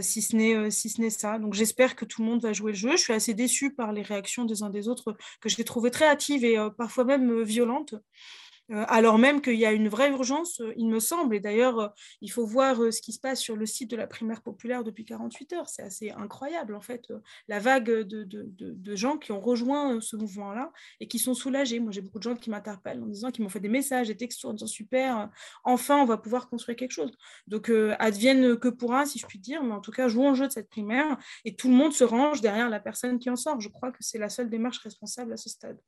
si 0.00 0.22
ce 0.22 0.36
n'est 0.36 0.70
si 0.70 1.10
ça. 1.10 1.38
Donc 1.38 1.54
j'espère 1.54 1.96
que 1.96 2.04
tout 2.04 2.22
le 2.22 2.28
monde 2.28 2.42
va 2.42 2.52
jouer 2.52 2.72
le 2.72 2.78
jeu. 2.78 2.92
Je 2.92 3.02
suis 3.02 3.12
assez 3.12 3.34
déçue 3.34 3.74
par 3.74 3.92
les 3.92 4.02
réactions 4.02 4.44
des 4.44 4.62
uns 4.62 4.70
des 4.70 4.88
autres 4.88 5.16
que 5.40 5.48
j'ai 5.48 5.64
trouvées 5.64 5.90
très 5.90 6.06
hâtives 6.06 6.44
et 6.44 6.56
parfois 6.76 7.04
même 7.04 7.42
violentes. 7.42 7.94
Euh, 8.72 8.84
alors 8.88 9.18
même 9.18 9.40
qu'il 9.40 9.54
y 9.54 9.66
a 9.66 9.72
une 9.72 9.88
vraie 9.88 10.10
urgence, 10.10 10.60
euh, 10.60 10.72
il 10.76 10.88
me 10.88 10.98
semble. 10.98 11.36
Et 11.36 11.40
d'ailleurs, 11.40 11.78
euh, 11.78 11.88
il 12.20 12.30
faut 12.30 12.44
voir 12.44 12.76
ce 12.92 13.00
qui 13.00 13.12
se 13.12 13.20
passe 13.20 13.40
sur 13.40 13.56
le 13.56 13.66
site 13.66 13.90
de 13.90 13.96
la 13.96 14.06
primaire 14.06 14.42
populaire 14.42 14.82
depuis 14.84 15.04
48 15.04 15.52
heures. 15.52 15.68
C'est 15.68 15.82
assez 15.82 16.10
incroyable, 16.10 16.74
en 16.74 16.80
fait, 16.80 17.12
la 17.48 17.58
vague 17.60 17.90
de, 17.90 18.96
gens 18.96 19.18
qui 19.18 19.32
ont 19.32 19.40
rejoint 19.40 20.00
ce 20.00 20.16
mouvement-là 20.16 20.72
et 21.00 21.08
qui 21.08 21.18
sont 21.18 21.34
soulagés. 21.34 21.80
Moi, 21.80 21.92
j'ai 21.92 22.00
beaucoup 22.00 22.18
de 22.18 22.22
gens 22.24 22.34
qui 22.34 22.50
m'interpellent 22.50 23.02
en 23.02 23.06
disant 23.06 23.30
qu'ils 23.30 23.44
m'ont 23.44 23.50
fait 23.50 23.60
des 23.60 23.68
messages, 23.68 24.08
des 24.08 24.16
textos 24.16 24.50
en 24.50 24.54
disant 24.54 24.66
super, 24.66 25.30
enfin, 25.64 25.98
on 25.98 26.04
va 26.06 26.16
pouvoir 26.16 26.48
construire 26.48 26.76
quelque 26.76 26.92
chose. 26.92 27.12
Donc, 27.46 27.70
advienne 27.98 28.56
que 28.58 28.68
pourra, 28.68 29.06
si 29.06 29.18
je 29.18 29.26
puis 29.26 29.38
dire, 29.38 29.62
mais 29.62 29.74
en 29.74 29.80
tout 29.80 29.90
cas, 29.92 30.08
jouons 30.08 30.30
au 30.30 30.34
jeu 30.34 30.46
de 30.46 30.52
cette 30.52 30.68
primaire 30.68 31.18
et 31.44 31.54
tout 31.56 31.68
le 31.68 31.74
monde 31.74 31.92
se 31.92 32.04
range 32.04 32.40
derrière 32.40 32.70
la 32.70 32.80
personne 32.80 33.18
qui 33.18 33.30
en 33.30 33.36
sort. 33.36 33.60
Je 33.60 33.68
crois 33.68 33.92
que 33.92 33.98
c'est 34.00 34.18
la 34.18 34.28
seule 34.28 34.50
démarche 34.50 34.78
responsable 34.78 35.32
à 35.32 35.36
ce 35.36 35.48
stade. 35.50 35.78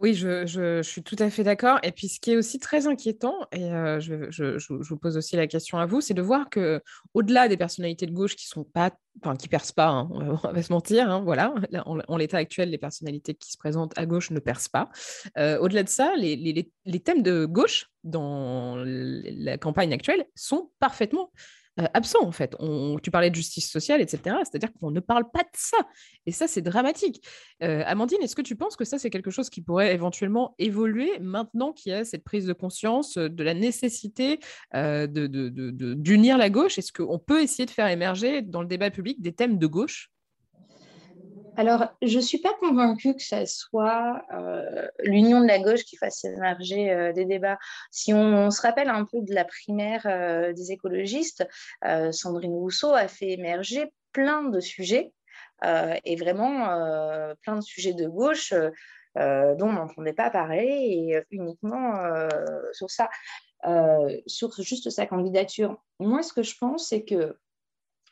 Oui, 0.00 0.14
je, 0.14 0.80
suis 0.82 1.02
tout 1.02 1.16
à 1.18 1.28
fait 1.28 1.42
d'accord. 1.42 1.80
Et 1.82 1.90
puis, 1.90 2.08
ce 2.08 2.20
qui 2.20 2.30
est 2.30 2.36
aussi 2.36 2.60
très 2.60 2.86
inquiétant, 2.86 3.34
et 3.50 3.64
euh, 3.64 3.98
je, 3.98 4.56
vous 4.70 4.96
pose 4.96 5.16
aussi 5.16 5.34
la 5.34 5.48
question 5.48 5.78
à 5.78 5.86
vous, 5.86 6.00
c'est 6.00 6.14
de 6.14 6.22
voir 6.22 6.48
que, 6.50 6.80
au-delà 7.14 7.48
des 7.48 7.56
personnalités 7.56 8.06
de 8.06 8.12
gauche 8.12 8.36
qui 8.36 8.46
sont 8.46 8.62
pas, 8.62 8.92
enfin, 9.20 9.34
qui 9.34 9.48
percent 9.48 9.72
pas, 9.72 9.88
hein, 9.88 10.08
on, 10.12 10.34
va, 10.34 10.62
se 10.62 10.72
mentir, 10.72 11.10
hein, 11.10 11.20
voilà, 11.24 11.52
en, 11.84 12.16
l'état 12.16 12.36
actuel, 12.36 12.70
les 12.70 12.78
personnalités 12.78 13.34
qui 13.34 13.50
se 13.50 13.58
présentent 13.58 13.98
à 13.98 14.06
gauche 14.06 14.30
ne 14.30 14.38
percent 14.38 14.70
pas. 14.70 14.88
Au-delà 15.36 15.82
de 15.82 15.88
ça, 15.88 16.14
les, 16.16 16.36
les, 16.84 17.00
thèmes 17.00 17.22
de 17.22 17.44
gauche 17.44 17.90
dans 18.04 18.76
la 18.84 19.58
campagne 19.58 19.92
actuelle 19.92 20.26
sont 20.36 20.70
parfaitement 20.78 21.32
euh, 21.80 21.86
absent 21.94 22.22
en 22.22 22.32
fait. 22.32 22.56
tu 23.02 23.10
parlais 23.10 23.30
de 23.30 23.34
justice 23.34 23.70
sociale, 23.70 24.00
etc. 24.00 24.36
C'est-à-dire 24.44 24.70
qu'on 24.80 24.90
ne 24.90 25.00
parle 25.00 25.30
pas 25.30 25.42
de 25.42 25.48
ça. 25.54 25.78
Et 26.26 26.32
ça, 26.32 26.46
c'est 26.46 26.62
dramatique. 26.62 27.24
Euh, 27.62 27.82
Amandine, 27.86 28.18
est-ce 28.22 28.36
que 28.36 28.42
tu 28.42 28.56
penses 28.56 28.76
que 28.76 28.84
ça, 28.84 28.98
c'est 28.98 29.10
quelque 29.10 29.30
chose 29.30 29.50
qui 29.50 29.62
pourrait 29.62 29.94
éventuellement 29.94 30.54
évoluer 30.58 31.18
maintenant 31.20 31.72
qu'il 31.72 31.92
y 31.92 31.94
a 31.94 32.04
cette 32.04 32.24
prise 32.24 32.46
de 32.46 32.52
conscience 32.52 33.16
de 33.16 33.42
la 33.42 33.54
nécessité 33.54 34.40
euh, 34.74 35.06
d'unir 35.06 36.38
la 36.38 36.50
gauche? 36.50 36.78
Est-ce 36.78 36.92
qu'on 36.92 37.18
peut 37.18 37.42
essayer 37.42 37.66
de 37.66 37.70
faire 37.70 37.88
émerger 37.88 38.42
dans 38.42 38.62
le 38.62 38.68
débat 38.68 38.90
public 38.90 39.20
des 39.20 39.32
thèmes 39.32 39.58
de 39.58 39.66
gauche? 39.66 40.10
Alors, 41.58 41.88
je 42.02 42.18
ne 42.18 42.22
suis 42.22 42.38
pas 42.38 42.54
convaincue 42.60 43.16
que 43.16 43.22
ce 43.22 43.44
soit 43.46 44.22
euh, 44.32 44.86
l'union 45.00 45.40
de 45.40 45.48
la 45.48 45.58
gauche 45.58 45.82
qui 45.82 45.96
fasse 45.96 46.24
émerger 46.24 46.92
euh, 46.92 47.12
des 47.12 47.24
débats. 47.24 47.58
Si 47.90 48.14
on, 48.14 48.52
se 48.52 48.62
rappelle 48.62 48.88
un 48.88 49.04
peu 49.04 49.22
de 49.22 49.34
la 49.34 49.44
primaire 49.44 50.02
euh, 50.06 50.52
des 50.52 50.70
écologistes, 50.70 51.44
Sandrine 52.12 52.54
Rousseau 52.54 52.94
a 52.94 53.08
fait 53.08 53.30
émerger 53.30 53.92
plein 54.12 54.44
de 54.44 54.60
sujets, 54.60 55.12
et 56.04 56.14
vraiment 56.14 56.68
plein 57.42 57.56
de 57.56 57.60
sujets 57.60 57.92
de 57.92 58.06
gauche 58.06 58.52
dont 59.16 59.68
on 59.68 59.72
n'entendait 59.72 60.12
pas 60.12 60.30
parler, 60.30 60.64
et 60.64 61.22
uniquement 61.32 61.94
sur 62.72 62.88
ça, 62.88 63.08
sur 64.26 64.52
juste 64.62 64.90
sa 64.90 65.06
candidature. 65.06 65.76
Moi, 65.98 66.22
ce 66.22 66.32
que 66.32 66.44
je 66.44 66.56
pense, 66.56 66.88
c'est 66.88 67.04
que 67.04 67.36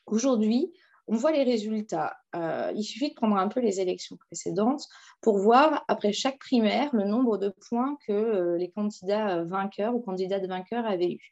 aujourd'hui, 0.06 0.72
on 1.08 1.16
voit 1.16 1.32
les 1.32 1.44
résultats. 1.44 2.16
Euh, 2.34 2.72
il 2.74 2.82
suffit 2.82 3.10
de 3.10 3.14
prendre 3.14 3.36
un 3.36 3.48
peu 3.48 3.60
les 3.60 3.80
élections 3.80 4.16
précédentes 4.16 4.86
pour 5.20 5.38
voir, 5.38 5.84
après 5.88 6.12
chaque 6.12 6.38
primaire, 6.38 6.90
le 6.94 7.04
nombre 7.04 7.38
de 7.38 7.54
points 7.68 7.96
que 8.06 8.12
euh, 8.12 8.58
les 8.58 8.70
candidats 8.70 9.44
vainqueurs 9.44 9.94
ou 9.94 10.00
candidates 10.00 10.46
vainqueurs 10.46 10.86
avaient 10.86 11.12
eu. 11.12 11.30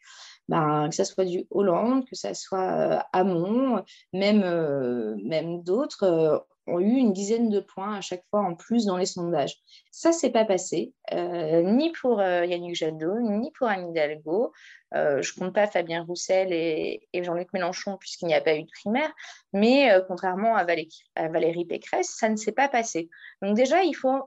Ben, 0.49 0.88
que 0.88 0.95
ce 0.95 1.04
soit 1.04 1.25
du 1.25 1.47
Hollande, 1.50 2.04
que 2.07 2.14
ce 2.14 2.35
soit 2.35 3.02
euh, 3.14 3.83
même 4.12 5.62
d'autres, 5.62 6.47
ont 6.66 6.80
eu 6.80 6.97
une 6.97 7.12
dizaine 7.12 7.50
de 7.50 7.61
points 7.61 7.97
à 7.97 8.00
chaque 8.00 8.25
fois 8.30 8.40
en 8.40 8.54
plus 8.54 8.87
dans 8.87 8.97
les 8.97 9.06
sondages. 9.06 9.56
Ça, 9.90 10.12
c'est 10.12 10.30
pas 10.30 10.44
passé, 10.44 10.92
euh, 11.12 11.62
ni 11.62 11.92
pour 11.92 12.21
euh, 12.21 12.44
Yannick 12.47 12.75
Jadot, 12.75 13.21
ni 13.21 13.50
pour 13.52 13.68
Anne 13.68 13.90
Hidalgo. 13.90 14.52
Euh, 14.94 15.21
je 15.23 15.35
compte 15.35 15.54
pas 15.54 15.66
Fabien 15.66 16.04
Roussel 16.04 16.52
et, 16.52 17.06
Jean-Luc 17.14 17.52
Mélenchon 17.52 17.97
puisqu'il 17.99 18.26
n'y 18.26 18.35
a 18.35 18.40
pas 18.40 18.54
eu 18.56 18.62
de 18.62 18.71
primaire, 18.71 19.12
mais 19.52 19.90
contrairement 20.06 20.56
à 20.56 20.64
Valérie, 20.64 21.02
à 21.16 21.28
Valérie, 21.28 21.64
Pécresse, 21.64 22.14
ça 22.16 22.28
ne 22.28 22.37
s'est 22.37 22.52
pas 22.52 22.68
passé. 22.68 23.09
Donc 23.42 23.56
déjà, 23.56 23.83
il 23.83 23.94
faut, 23.94 24.23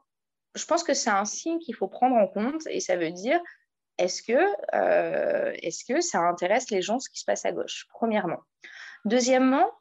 je 0.55 0.65
pense 0.65 0.83
que 0.83 0.93
c'est 0.93 1.09
un 1.09 1.25
signe 1.25 1.59
qu'il 1.59 1.75
faut 1.75 1.87
prendre 1.87 2.15
en 2.15 2.27
compte 2.27 2.67
et 2.69 2.79
ça 2.79 2.97
veut 2.97 3.11
dire 3.11 3.39
est-ce 3.97 4.21
que, 4.21 5.55
est-ce 5.65 5.85
que 5.85 6.01
ça 6.01 6.19
intéresse 6.19 6.69
les 6.69 6.81
gens 6.81 6.99
ce 6.99 7.09
qui 7.09 7.19
se 7.19 7.25
passe 7.25 7.45
à 7.45 7.51
gauche, 7.51 7.87
premièrement. 7.89 8.39
Deuxièmement, 9.05 9.71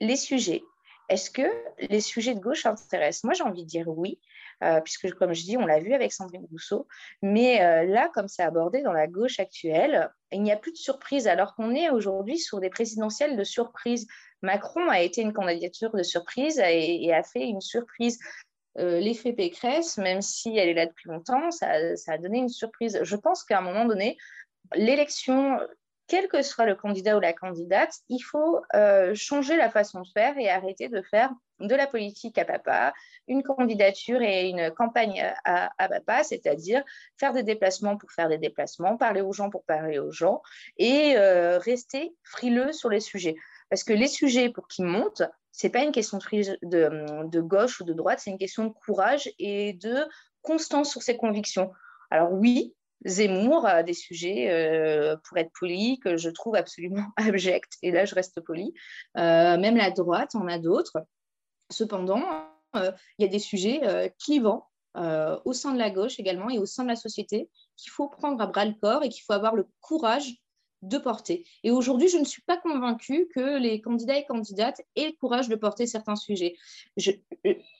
les 0.00 0.16
sujets. 0.16 0.62
Est-ce 1.08 1.30
que 1.30 1.48
les 1.88 2.00
sujets 2.00 2.34
de 2.34 2.40
gauche 2.40 2.66
intéressent? 2.66 3.24
Moi, 3.24 3.34
j'ai 3.34 3.44
envie 3.44 3.64
de 3.64 3.68
dire 3.68 3.88
oui, 3.88 4.20
euh, 4.62 4.80
puisque, 4.80 5.10
comme 5.14 5.32
je 5.32 5.42
dis, 5.42 5.56
on 5.56 5.66
l'a 5.66 5.80
vu 5.80 5.94
avec 5.94 6.12
Sandrine 6.12 6.46
Rousseau. 6.50 6.86
Mais 7.22 7.62
euh, 7.62 7.84
là, 7.84 8.10
comme 8.12 8.28
c'est 8.28 8.42
abordé 8.42 8.82
dans 8.82 8.92
la 8.92 9.06
gauche 9.06 9.40
actuelle, 9.40 10.10
il 10.32 10.42
n'y 10.42 10.52
a 10.52 10.56
plus 10.56 10.72
de 10.72 10.76
surprise, 10.76 11.26
alors 11.26 11.54
qu'on 11.54 11.74
est 11.74 11.90
aujourd'hui 11.90 12.38
sur 12.38 12.60
des 12.60 12.68
présidentielles 12.68 13.36
de 13.36 13.44
surprise. 13.44 14.06
Macron 14.42 14.88
a 14.88 15.00
été 15.00 15.22
une 15.22 15.32
candidature 15.32 15.94
de 15.94 16.02
surprise 16.02 16.58
et, 16.58 17.12
a 17.12 17.22
fait 17.22 17.44
une 17.44 17.60
surprise. 17.60 18.18
Euh, 18.78 19.00
l'effet 19.00 19.32
Pécresse, 19.32 19.96
même 19.96 20.20
si 20.20 20.56
elle 20.56 20.68
est 20.68 20.74
là 20.74 20.86
depuis 20.86 21.08
longtemps, 21.08 21.50
ça, 21.50 21.96
ça 21.96 22.12
a 22.12 22.18
donné 22.18 22.38
une 22.38 22.48
surprise. 22.50 23.00
Je 23.02 23.16
pense 23.16 23.42
qu'à 23.42 23.58
un 23.58 23.62
moment 23.62 23.86
donné, 23.86 24.18
l'élection 24.74 25.58
quel 26.08 26.26
que 26.26 26.42
soit 26.42 26.64
le 26.64 26.74
candidat 26.74 27.16
ou 27.16 27.20
la 27.20 27.34
candidate, 27.34 27.92
il 28.08 28.20
faut 28.20 28.62
euh, 28.74 29.14
changer 29.14 29.56
la 29.56 29.70
façon 29.70 30.00
de 30.00 30.08
faire 30.08 30.36
et 30.38 30.48
arrêter 30.48 30.88
de 30.88 31.02
faire 31.02 31.30
de 31.60 31.74
la 31.74 31.86
politique 31.86 32.38
à 32.38 32.44
papa, 32.44 32.94
une 33.26 33.42
candidature 33.42 34.22
et 34.22 34.48
une 34.48 34.70
campagne 34.70 35.22
à, 35.44 35.70
papa, 35.78 36.24
c'est-à-dire 36.24 36.82
faire 37.18 37.32
des 37.32 37.42
déplacements 37.42 37.96
pour 37.96 38.10
faire 38.10 38.28
des 38.28 38.38
déplacements, 38.38 38.96
parler 38.96 39.20
aux 39.20 39.32
gens 39.32 39.50
pour 39.50 39.64
parler 39.64 39.98
aux 39.98 40.12
gens 40.12 40.40
et 40.78 41.16
euh, 41.16 41.58
rester 41.58 42.14
frileux 42.22 42.72
sur 42.72 42.88
les 42.88 43.00
sujets. 43.00 43.36
Parce 43.68 43.84
que 43.84 43.92
les 43.92 44.08
sujets 44.08 44.48
pour 44.48 44.66
qu'ils 44.66 44.86
montent, 44.86 45.24
ce 45.52 45.66
n'est 45.66 45.72
pas 45.72 45.82
une 45.82 45.92
question 45.92 46.18
de 46.18 47.40
gauche 47.40 47.80
ou 47.80 47.84
de 47.84 47.92
droite, 47.92 48.20
c'est 48.20 48.30
une 48.30 48.38
question 48.38 48.64
de 48.64 48.72
courage 48.72 49.30
et 49.38 49.74
de 49.74 50.06
constance 50.40 50.90
sur 50.90 51.02
ses 51.02 51.18
convictions. 51.18 51.70
Alors 52.10 52.32
oui, 52.32 52.74
Zemmour 53.04 53.66
a 53.66 53.82
des 53.82 53.94
sujets, 53.94 54.50
euh, 54.50 55.16
pour 55.24 55.38
être 55.38 55.52
poli, 55.58 55.98
que 56.00 56.16
je 56.16 56.30
trouve 56.30 56.56
absolument 56.56 57.06
abjects, 57.16 57.78
et 57.82 57.90
là 57.90 58.04
je 58.04 58.14
reste 58.14 58.40
poli. 58.40 58.74
Euh, 59.16 59.58
même 59.58 59.76
la 59.76 59.90
droite 59.90 60.34
en 60.34 60.46
a 60.48 60.58
d'autres. 60.58 60.98
Cependant, 61.70 62.24
euh, 62.76 62.92
il 63.18 63.24
y 63.24 63.28
a 63.28 63.30
des 63.30 63.38
sujets 63.38 64.14
clivants 64.18 64.68
au 65.44 65.52
sein 65.52 65.72
de 65.72 65.78
la 65.78 65.90
gauche 65.90 66.18
également 66.18 66.50
et 66.50 66.58
au 66.58 66.66
sein 66.66 66.82
de 66.82 66.88
la 66.88 66.96
société 66.96 67.48
qu'il 67.76 67.92
faut 67.92 68.08
prendre 68.08 68.40
à 68.42 68.46
bras 68.48 68.64
le 68.64 68.74
corps 68.74 69.04
et 69.04 69.08
qu'il 69.08 69.22
faut 69.22 69.32
avoir 69.32 69.54
le 69.54 69.68
courage 69.80 70.34
de 70.82 70.98
porter. 70.98 71.44
Et 71.64 71.70
aujourd'hui, 71.70 72.08
je 72.08 72.18
ne 72.18 72.24
suis 72.24 72.42
pas 72.42 72.56
convaincue 72.56 73.28
que 73.34 73.58
les 73.58 73.80
candidats 73.80 74.16
et 74.16 74.24
candidates 74.24 74.80
aient 74.96 75.06
le 75.06 75.16
courage 75.18 75.48
de 75.48 75.56
porter 75.56 75.86
certains 75.86 76.16
sujets. 76.16 76.56
Je, 76.96 77.12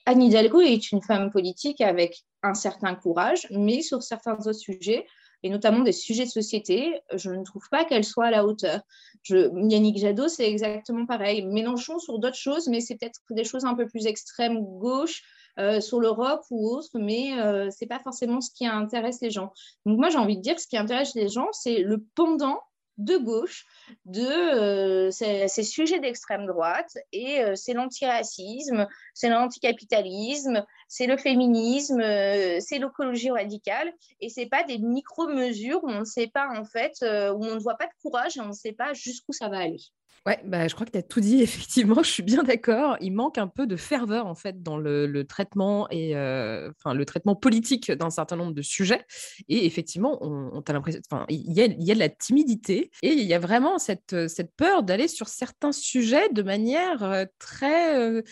Anne 0.05 0.21
Hidalgo 0.21 0.61
est 0.61 0.91
une 0.91 1.01
femme 1.01 1.31
politique 1.31 1.81
avec 1.81 2.23
un 2.43 2.53
certain 2.53 2.95
courage, 2.95 3.47
mais 3.51 3.81
sur 3.81 4.03
certains 4.03 4.35
autres 4.35 4.53
sujets, 4.53 5.05
et 5.43 5.49
notamment 5.49 5.79
des 5.79 5.93
sujets 5.93 6.25
de 6.25 6.29
société, 6.29 6.99
je 7.13 7.31
ne 7.31 7.43
trouve 7.43 7.67
pas 7.71 7.85
qu'elle 7.85 8.03
soit 8.03 8.25
à 8.25 8.31
la 8.31 8.45
hauteur. 8.45 8.81
Yannick 9.29 9.97
Jadot, 9.97 10.27
c'est 10.27 10.49
exactement 10.49 11.05
pareil. 11.05 11.45
Mélenchon 11.45 11.99
sur 11.99 12.19
d'autres 12.19 12.35
choses, 12.35 12.67
mais 12.67 12.81
c'est 12.81 12.95
peut-être 12.95 13.21
des 13.29 13.45
choses 13.45 13.63
un 13.63 13.75
peu 13.75 13.87
plus 13.87 14.05
extrêmes 14.05 14.59
gauche, 14.79 15.23
euh, 15.59 15.81
sur 15.81 15.99
l'Europe 15.99 16.43
ou 16.51 16.69
autre, 16.69 16.91
mais 16.93 17.37
euh, 17.37 17.69
ce 17.69 17.77
n'est 17.81 17.87
pas 17.87 17.99
forcément 17.99 18.39
ce 18.39 18.49
qui 18.51 18.65
intéresse 18.65 19.19
les 19.21 19.29
gens. 19.29 19.51
Donc 19.85 19.97
moi, 19.97 20.09
j'ai 20.09 20.17
envie 20.17 20.37
de 20.37 20.41
dire 20.41 20.55
que 20.55 20.61
ce 20.61 20.67
qui 20.67 20.77
intéresse 20.77 21.15
les 21.15 21.27
gens, 21.27 21.49
c'est 21.51 21.79
le 21.79 22.05
pendant 22.15 22.61
de 22.99 23.17
gauche 23.17 23.65
de 24.05 24.21
euh, 24.21 25.09
ces, 25.09 25.63
sujets 25.63 25.99
d'extrême 25.99 26.45
droite 26.45 26.97
et 27.13 27.41
euh, 27.41 27.55
c'est 27.55 27.73
l'antiracisme, 27.73 28.87
c'est 29.13 29.29
l'anticapitalisme, 29.29 30.65
c'est 30.87 31.07
le 31.07 31.17
féminisme, 31.17 32.01
euh, 32.01 32.59
c'est 32.59 32.77
l'écologie 32.77 33.31
radicale 33.31 33.91
et 34.19 34.29
c'est 34.29 34.47
pas 34.47 34.63
des 34.63 34.77
micro-mesures 34.77 35.83
où 35.83 35.89
on 35.89 36.01
ne 36.01 36.05
sait 36.05 36.27
pas 36.27 36.49
en 36.49 36.65
fait, 36.65 36.93
où 37.01 37.45
on 37.45 37.55
ne 37.55 37.59
voit 37.59 37.77
pas 37.77 37.87
de 37.87 37.93
courage 38.01 38.37
et 38.37 38.41
on 38.41 38.49
ne 38.49 38.53
sait 38.53 38.73
pas 38.73 38.93
jusqu'où 38.93 39.31
ça 39.31 39.47
va 39.47 39.59
aller. 39.59 39.79
Ouais, 40.25 40.39
bah, 40.45 40.67
je 40.67 40.75
crois 40.75 40.85
que 40.85 40.91
tu 40.91 40.97
as 40.97 41.03
tout 41.03 41.19
dit, 41.19 41.41
effectivement, 41.41 42.03
je 42.03 42.09
suis 42.09 42.23
bien 42.23 42.43
d'accord. 42.43 42.97
Il 43.01 43.11
manque 43.11 43.37
un 43.37 43.47
peu 43.47 43.67
de 43.67 43.75
ferveur, 43.75 44.25
en 44.25 44.35
fait, 44.35 44.61
dans 44.61 44.77
le, 44.77 45.23
traitement 45.23 45.87
et 45.89 46.15
enfin, 46.15 46.93
le 46.93 47.05
traitement 47.05 47.35
politique 47.35 47.91
d'un 47.91 48.09
certain 48.09 48.35
nombre 48.35 48.53
de 48.53 48.61
sujets. 48.61 49.05
Et 49.47 49.65
effectivement, 49.65 50.17
on, 50.21 50.61
a 50.61 50.73
l'impression, 50.73 51.01
il 51.29 51.53
y 51.53 51.61
a, 51.61 51.65
y 51.65 51.91
a, 51.91 51.93
de 51.93 51.99
la 51.99 52.09
timidité 52.09 52.91
et 53.01 53.11
il 53.11 53.25
y 53.25 53.33
a 53.33 53.39
vraiment 53.39 53.77
cette, 53.79 54.27
cette 54.27 54.55
peur 54.55 54.83
d'aller 54.83 55.07
sur 55.07 55.27
certains 55.27 55.71
sujets 55.71 56.29
de 56.29 56.41
manière 56.41 57.25
très 57.37 58.23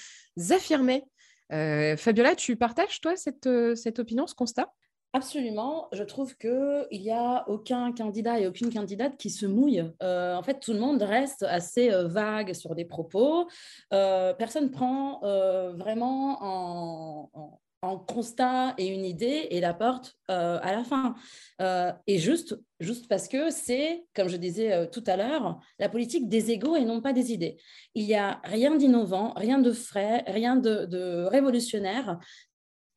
affirmée. 0.50 1.04
Fabiola, 1.50 2.36
tu 2.36 2.56
partages, 2.56 3.02
toi, 3.02 3.16
cette, 3.16 3.50
cette 3.76 4.00
opinion, 4.00 4.28
ce 4.28 4.36
constat? 4.36 4.72
Absolument. 5.14 5.88
Je 5.94 6.04
trouve 6.04 6.36
qu'il 6.38 6.86
n'y 6.92 7.12
a 7.12 7.48
aucun 7.48 7.92
candidat 7.94 8.40
et 8.40 8.48
aucune 8.48 8.74
candidate 8.74 9.18
qui 9.18 9.30
se 9.30 9.46
mouille. 9.46 9.84
Euh, 10.04 10.36
en 10.36 10.44
fait, 10.44 10.60
tout 10.60 10.74
le 10.74 10.80
monde 10.80 11.02
reste 11.02 11.44
assez 11.44 11.92
euh, 11.92 12.08
vague 12.08 12.54
sur 12.54 12.76
des 12.76 12.86
propos. 12.86 13.48
Euh, 13.94 14.34
personne 14.34 14.70
prend 14.70 15.22
vraiment 15.76 16.38
en, 16.42 17.60
en, 17.82 17.98
constat 17.98 18.74
et 18.78 18.88
une 18.88 19.06
idée 19.06 19.48
et 19.50 19.62
la 19.62 19.74
porte 19.74 20.18
à 20.28 20.72
la 20.72 20.84
fin. 20.84 21.16
et 22.06 22.18
juste, 22.20 22.60
juste 22.80 23.08
parce 23.08 23.28
que 23.28 23.50
c'est, 23.50 24.06
comme 24.14 24.28
je 24.28 24.36
disais 24.36 24.90
tout 24.90 25.04
à 25.08 25.16
l'heure, 25.16 25.60
la 25.80 25.88
politique 25.88 26.28
des 26.28 26.52
égaux 26.52 26.76
et 26.76 26.84
non 26.84 27.02
pas 27.02 27.14
des 27.14 27.32
idées. 27.32 27.58
Il 27.96 28.06
n'y 28.06 28.16
a 28.16 28.42
rien 28.44 28.76
d'innovant, 28.76 29.34
rien 29.36 29.60
de 29.60 29.72
frais, 29.72 30.24
rien 30.28 30.58
de 30.58 31.24
révolutionnaire 31.26 32.20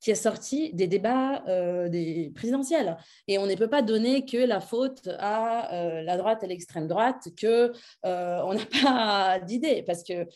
qui 0.00 0.11
est 0.11 0.14
sorti 0.14 0.73
des 0.73 0.87
débats 0.87 1.45
euh, 1.47 2.30
présidentiels. 2.35 2.97
Et 3.28 3.38
on 3.38 3.47
ne 3.47 3.54
peut 3.54 3.69
pas 3.69 3.83
donner 3.83 4.25
que 4.25 4.38
la 4.38 4.61
faute 4.61 5.09
à 5.19 5.73
euh, 5.75 6.02
la 6.02 6.16
droite 6.16 6.42
et 6.42 6.47
l'extrême 6.47 6.88
droite, 6.88 7.28
qu'on 7.38 7.71
euh, 8.07 8.40
on 8.45 8.54
n'a 8.54 8.66
pas 8.83 9.38
d'idée, 9.40 9.83
parce 9.83 10.02
que 10.02 10.26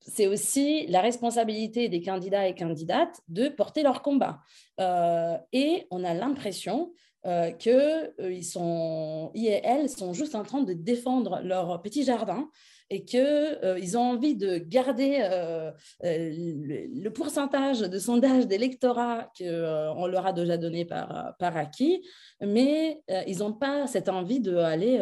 c'est 0.00 0.26
aussi 0.26 0.86
la 0.88 1.00
responsabilité 1.00 1.88
des 1.88 2.02
candidats 2.02 2.46
et 2.46 2.54
candidates 2.54 3.20
de 3.28 3.48
porter 3.48 3.82
leur 3.82 4.02
combat. 4.02 4.40
et 5.52 5.86
on 5.90 6.04
a 6.04 6.14
l'impression 6.14 6.92
qu'ils 7.58 8.44
sont, 8.44 9.30
ils 9.34 9.46
et 9.46 9.60
elles 9.64 9.88
sont 9.88 10.12
juste 10.12 10.34
en 10.34 10.42
train 10.42 10.62
de 10.62 10.74
défendre 10.74 11.40
leur 11.42 11.80
petit 11.80 12.04
jardin 12.04 12.50
et 12.90 13.04
qu'ils 13.04 13.20
euh, 13.20 13.96
ont 13.96 14.12
envie 14.12 14.36
de 14.36 14.58
garder 14.58 15.18
euh, 15.22 15.70
euh, 16.04 16.88
le, 16.92 17.08
pourcentage 17.10 17.80
de 17.80 17.98
sondage 17.98 18.46
d'électorat 18.46 19.30
qu'on 19.38 20.06
leur 20.06 20.26
a 20.26 20.32
déjà 20.32 20.56
donné 20.56 20.84
par, 20.84 21.34
par 21.38 21.56
acquis, 21.56 22.02
mais 22.40 23.00
ils 23.28 23.38
n'ont 23.38 23.52
pas 23.52 23.86
cette 23.86 24.08
envie 24.08 24.40
d'aller 24.40 25.00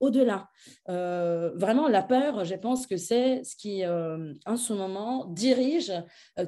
au-delà. 0.00 0.48
vraiment, 0.86 1.88
la 1.88 2.02
peur, 2.02 2.44
je 2.44 2.54
pense 2.54 2.86
que 2.86 2.98
c'est 2.98 3.42
ce 3.44 3.56
qui, 3.56 3.82
en 3.86 4.56
ce 4.56 4.72
moment, 4.74 5.24
dirige 5.26 5.92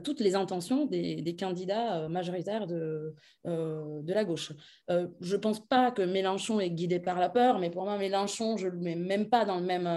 toutes 0.04 0.20
les 0.20 0.34
intentions 0.34 0.84
des, 0.84 1.22
des 1.22 1.34
candidats 1.34 2.08
majoritaires 2.10 2.66
de, 2.66 3.14
de 3.44 4.12
la 4.12 4.24
gauche. 4.24 4.52
je 4.88 5.36
ne 5.36 5.40
pense 5.40 5.66
pas 5.66 5.90
que 5.90 6.02
Mélenchon 6.02 6.60
est 6.60 6.70
guidé 6.70 7.00
par 7.00 7.18
la 7.18 7.30
peur, 7.30 7.58
mais 7.58 7.70
pour 7.70 7.84
moi, 7.84 7.96
Mélenchon, 7.96 8.58
je 8.58 8.66
ne 8.66 8.72
le 8.72 8.78
mets 8.78 8.96
même 8.96 9.30
pas 9.30 9.46
dans 9.46 9.58
le 9.58 9.64
même 9.64 9.88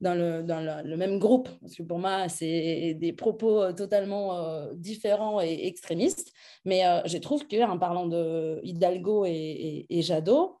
dans 0.00 0.14
le, 0.14 0.96
même 0.96 1.18
groupe, 1.18 1.48
parce 1.60 1.74
que 1.74 1.82
pour 1.82 1.98
moi, 1.98 2.28
c'est 2.28 2.94
des 2.94 3.12
propos 3.12 3.62
euh, 3.62 3.72
totalement 3.72 4.38
euh, 4.38 4.72
différents 4.74 5.40
et 5.40 5.66
extrémistes. 5.66 6.32
Mais 6.64 6.86
euh, 6.86 7.00
je 7.04 7.18
trouve 7.18 7.46
qu'en 7.46 7.78
parlant 7.78 8.06
de 8.06 8.60
Hidalgo 8.62 9.24
et, 9.26 9.86
Jadot, 9.90 10.58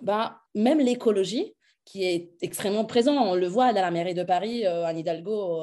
bah, 0.00 0.40
même 0.54 0.80
l'écologie, 0.80 1.54
qui 1.84 2.04
est 2.04 2.30
extrêmement 2.40 2.84
présent. 2.84 3.14
On 3.14 3.34
le 3.34 3.46
voit 3.46 3.72
dans 3.72 3.82
la 3.82 3.90
mairie 3.90 4.14
de 4.14 4.22
Paris, 4.22 4.64
Anne 4.64 4.98
Hidalgo 4.98 5.60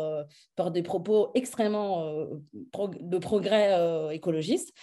porte 0.57 0.73
des 0.73 0.83
propos 0.83 1.31
extrêmement 1.33 2.27
de 2.53 3.17
progrès 3.17 4.13
écologiste. 4.13 4.73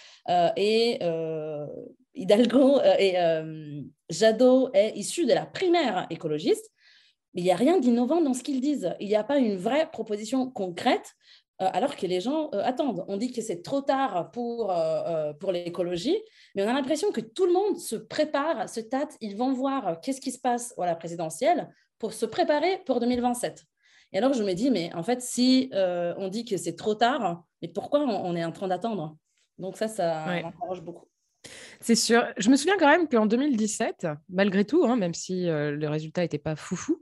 et 0.55 0.97
Hidalgo 2.15 2.81
et 2.97 3.15
Jadot 4.09 4.71
est 4.73 4.97
issu 4.97 5.27
de 5.27 5.33
la 5.33 5.45
primaire 5.45 6.07
écologiste 6.09 6.71
il 7.37 7.43
n'y 7.43 7.51
a 7.51 7.55
rien 7.55 7.79
d'innovant 7.79 8.19
dans 8.19 8.33
ce 8.33 8.43
qu'ils 8.43 8.61
disent. 8.61 8.95
Il 8.99 9.07
n'y 9.07 9.15
a 9.15 9.23
pas 9.23 9.37
une 9.37 9.57
vraie 9.57 9.89
proposition 9.91 10.49
concrète 10.49 11.15
euh, 11.61 11.69
alors 11.71 11.95
que 11.95 12.05
les 12.05 12.19
gens 12.19 12.49
euh, 12.53 12.61
attendent. 12.63 13.05
On 13.07 13.17
dit 13.17 13.31
que 13.31 13.41
c'est 13.41 13.61
trop 13.61 13.81
tard 13.81 14.31
pour, 14.31 14.71
euh, 14.71 15.33
pour 15.33 15.51
l'écologie, 15.51 16.17
mais 16.55 16.63
on 16.63 16.67
a 16.67 16.73
l'impression 16.73 17.11
que 17.11 17.21
tout 17.21 17.45
le 17.45 17.53
monde 17.53 17.77
se 17.77 17.95
prépare, 17.95 18.67
se 18.67 18.79
tâte, 18.79 19.17
ils 19.21 19.37
vont 19.37 19.53
voir 19.53 20.01
qu'est-ce 20.01 20.19
qui 20.19 20.31
se 20.31 20.39
passe 20.39 20.73
à 20.79 20.85
la 20.85 20.95
présidentielle 20.95 21.69
pour 21.99 22.13
se 22.13 22.25
préparer 22.25 22.81
pour 22.85 22.99
2027. 22.99 23.63
Et 24.13 24.17
alors 24.17 24.33
je 24.33 24.43
me 24.43 24.53
dis, 24.53 24.71
mais 24.71 24.93
en 24.93 25.03
fait, 25.03 25.21
si 25.21 25.69
on 25.73 26.29
dit 26.29 26.45
que 26.45 26.57
c'est 26.57 26.75
trop 26.75 26.95
tard, 26.95 27.43
mais 27.61 27.67
pourquoi 27.67 27.99
on, 28.01 28.35
est 28.35 28.45
en 28.45 28.51
train 28.51 28.67
d'attendre? 28.67 29.17
Donc 29.57 29.77
ça, 29.77 29.87
ça 29.87 30.25
m'interroge 30.41 30.81
beaucoup. 30.81 31.07
C'est 31.79 31.95
sûr. 31.95 32.25
Je 32.37 32.49
me 32.49 32.55
souviens 32.55 32.77
quand 32.77 32.87
même 32.87 33.07
qu'en 33.07 33.25
2017, 33.25 34.07
malgré 34.29 34.65
tout, 34.65 34.83
hein, 34.85 34.95
même 34.95 35.13
si 35.13 35.47
euh, 35.47 35.71
le 35.71 35.87
résultat 35.87 36.21
n'était 36.21 36.37
pas 36.37 36.55
foufou, 36.55 37.01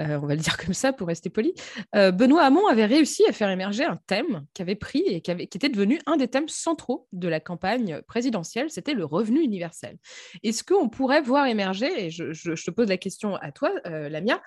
euh, 0.00 0.18
on 0.22 0.26
va 0.26 0.34
le 0.34 0.40
dire 0.40 0.56
comme 0.64 0.74
ça 0.74 0.92
pour 0.92 1.08
rester 1.08 1.30
poli, 1.30 1.54
euh, 1.94 2.10
Benoît 2.10 2.42
Hamon 2.42 2.66
avait 2.66 2.86
réussi 2.86 3.24
à 3.28 3.32
faire 3.32 3.50
émerger 3.50 3.84
un 3.84 3.98
thème 4.06 4.44
qui 4.54 4.62
avait 4.62 4.74
pris 4.74 5.02
et 5.06 5.20
qui, 5.20 5.30
avait, 5.30 5.44
était 5.44 5.68
devenu 5.68 6.00
un 6.06 6.16
des 6.16 6.28
thèmes 6.28 6.48
centraux 6.48 7.06
de 7.12 7.28
la 7.28 7.40
campagne 7.40 8.00
présidentielle, 8.06 8.70
c'était 8.70 8.94
le 8.94 9.04
revenu 9.04 9.40
universel. 9.42 9.98
Est-ce 10.42 10.64
qu'on 10.64 10.88
pourrait 10.88 11.22
voir 11.22 11.46
émerger, 11.46 12.06
et 12.06 12.10
je, 12.10 12.32
te 12.64 12.70
pose 12.70 12.88
la 12.88 12.96
question 12.96 13.36
à 13.36 13.52
toi, 13.52 13.70
Lamia, 13.84 14.40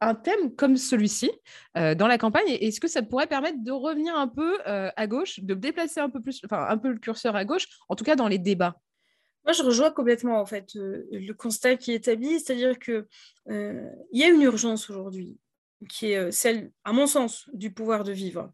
un 0.00 0.14
thème 0.14 0.54
comme 0.56 0.76
celui-ci 0.76 1.30
dans 1.74 2.06
la 2.06 2.18
campagne? 2.18 2.48
Est-ce 2.48 2.80
que 2.80 2.88
ça 2.88 3.02
pourrait 3.02 3.26
permettre 3.26 3.58
de 3.62 3.70
revenir 3.70 4.16
un 4.16 4.28
peu 4.28 4.58
à 4.64 5.06
gauche, 5.06 5.40
de 5.40 5.54
déplacer 5.54 6.00
un 6.00 6.10
peu 6.10 6.20
plus, 6.20 6.40
enfin 6.44 6.66
un 6.68 6.76
peu 6.76 6.90
le 6.90 6.98
curseur 6.98 7.36
à 7.36 7.44
gauche, 7.44 7.66
en 7.88 7.96
tout 7.96 8.04
cas 8.04 8.16
dans 8.16 8.28
les 8.28 8.38
débats? 8.38 8.76
Moi, 9.44 9.52
je 9.52 9.62
rejoins 9.62 9.90
complètement 9.90 10.40
en 10.40 10.46
fait 10.46 10.76
euh, 10.76 11.06
le 11.10 11.32
constat 11.32 11.76
qui 11.76 11.92
est 11.92 11.96
établi, 11.96 12.38
c'est-à-dire 12.38 12.78
que 12.78 13.08
euh, 13.50 13.90
y 14.12 14.22
a 14.22 14.28
une 14.28 14.42
urgence 14.42 14.88
aujourd'hui, 14.88 15.36
qui 15.88 16.12
est 16.12 16.16
euh, 16.16 16.30
celle, 16.30 16.70
à 16.84 16.92
mon 16.92 17.06
sens, 17.06 17.48
du 17.52 17.72
pouvoir 17.72 18.04
de 18.04 18.12
vivre. 18.12 18.52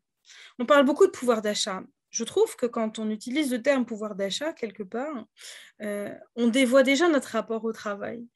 On 0.59 0.67
parle 0.67 0.87
beaucoup 0.87 1.07
de 1.07 1.11
pouvoir 1.11 1.43
d'achat. 1.43 1.83
Je 2.11 2.25
trouve 2.25 2.57
que 2.57 2.65
quand 2.65 2.99
on 2.99 3.11
utilise 3.11 3.53
le 3.53 3.61
terme 3.61 3.85
pouvoir 3.85 4.15
d'achat 4.15 4.55
quelque 4.55 4.83
part, 4.83 5.27
on 5.81 6.49
dévoie 6.49 6.83
déjà 6.83 7.07
notre 7.09 7.29
rapport 7.29 7.65
au 7.65 7.73
travail. 7.73 8.27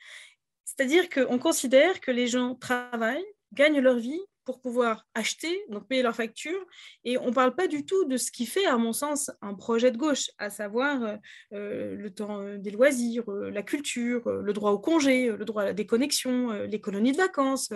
C'est-à-dire 0.64 1.08
qu'on 1.08 1.38
considère 1.38 2.00
que 2.00 2.10
les 2.10 2.26
gens 2.26 2.54
travaillent, 2.54 3.24
gagnent 3.54 3.80
leur 3.80 3.96
vie 3.96 4.20
pour 4.44 4.60
pouvoir 4.60 5.06
acheter, 5.14 5.64
donc 5.68 5.86
payer 5.88 6.02
leurs 6.02 6.16
factures. 6.16 6.64
Et 7.04 7.18
on 7.18 7.26
ne 7.26 7.32
parle 7.32 7.54
pas 7.54 7.66
du 7.66 7.84
tout 7.84 8.04
de 8.04 8.16
ce 8.16 8.30
qui 8.30 8.46
fait, 8.46 8.66
à 8.66 8.76
mon 8.76 8.92
sens, 8.92 9.30
un 9.40 9.54
projet 9.54 9.90
de 9.90 9.96
gauche, 9.96 10.30
à 10.38 10.50
savoir 10.50 11.02
euh, 11.02 11.16
euh, 11.52 11.94
le 11.94 12.10
temps 12.12 12.40
euh, 12.40 12.58
des 12.58 12.70
loisirs, 12.70 13.24
la 13.30 13.62
culture, 13.62 14.28
le 14.28 14.52
droit 14.52 14.72
au 14.72 14.78
congé, 14.78 15.28
le 15.28 15.44
droit 15.44 15.62
à 15.62 15.66
la 15.66 15.72
déconnexion, 15.72 16.52
les 16.52 16.80
colonies 16.80 17.12
de 17.12 17.16
vacances. 17.16 17.72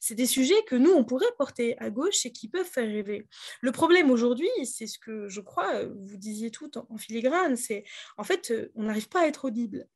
c'est 0.00 0.14
des 0.14 0.26
sujets 0.26 0.62
que 0.66 0.76
nous, 0.76 0.90
on 0.90 1.04
pourrait 1.04 1.26
porter 1.38 1.78
à 1.78 1.90
gauche 1.90 2.26
et 2.26 2.32
qui 2.32 2.48
peuvent 2.48 2.66
faire 2.66 2.86
rêver. 2.86 3.26
Le 3.60 3.72
problème 3.72 4.10
aujourd'hui, 4.10 4.48
c'est 4.64 4.86
ce 4.86 4.98
que 4.98 5.28
je 5.28 5.40
crois, 5.40 5.84
vous 5.84 6.16
disiez 6.16 6.50
tout 6.50 6.70
en, 6.78 6.96
filigrane, 6.96 7.56
c'est 7.56 7.84
en 8.16 8.24
fait, 8.24 8.52
on 8.74 8.84
n'arrive 8.84 9.08
pas 9.08 9.22
à 9.22 9.26
être 9.26 9.46
audible. 9.46 9.86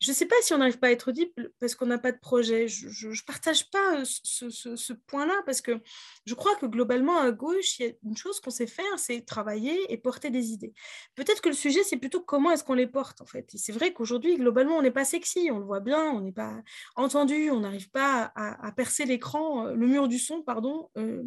Je 0.00 0.10
ne 0.10 0.14
sais 0.14 0.26
pas 0.26 0.34
si 0.42 0.52
on 0.52 0.58
n'arrive 0.58 0.78
pas 0.78 0.88
à 0.88 0.90
être 0.90 1.08
audible 1.08 1.52
parce 1.60 1.74
qu'on 1.74 1.86
n'a 1.86 1.98
pas 1.98 2.12
de 2.12 2.18
projet. 2.18 2.68
Je 2.68 3.08
ne 3.08 3.24
partage 3.26 3.70
pas 3.70 4.02
ce, 4.04 4.50
ce 4.50 4.92
point-là 4.92 5.34
parce 5.46 5.60
que 5.60 5.80
je 6.26 6.34
crois 6.34 6.54
que 6.56 6.66
globalement, 6.66 7.18
à 7.18 7.30
gauche, 7.30 7.78
il 7.78 7.86
y 7.86 7.88
a 7.88 7.92
une 8.04 8.16
chose 8.16 8.40
qu'on 8.40 8.50
sait 8.50 8.66
faire, 8.66 8.98
c'est 8.98 9.22
travailler 9.22 9.92
et 9.92 9.98
porter 9.98 10.30
des 10.30 10.52
idées. 10.52 10.72
Peut-être 11.14 11.40
que 11.40 11.48
le 11.48 11.54
sujet, 11.54 11.82
c'est 11.84 11.96
plutôt 11.96 12.20
comment 12.20 12.50
est-ce 12.50 12.64
qu'on 12.64 12.74
les 12.74 12.86
porte, 12.86 13.20
en 13.20 13.26
fait. 13.26 13.50
C'est 13.54 13.72
vrai 13.72 13.92
qu'aujourd'hui, 13.92 14.36
globalement, 14.36 14.76
on 14.76 14.82
n'est 14.82 14.90
pas 14.90 15.04
sexy, 15.04 15.50
on 15.52 15.58
le 15.58 15.64
voit 15.64 15.80
bien, 15.80 16.02
on 16.10 16.20
n'est 16.20 16.32
pas 16.32 16.54
entendu, 16.96 17.50
on 17.50 17.60
n'arrive 17.60 17.90
pas 17.90 18.32
à, 18.34 18.72
percer 18.72 19.04
l'écran, 19.04 19.66
euh, 19.66 19.74
le 19.74 19.86
mur 19.86 20.08
du 20.08 20.18
son, 20.18 20.42
pardon, 20.42 20.90
euh, 20.96 21.22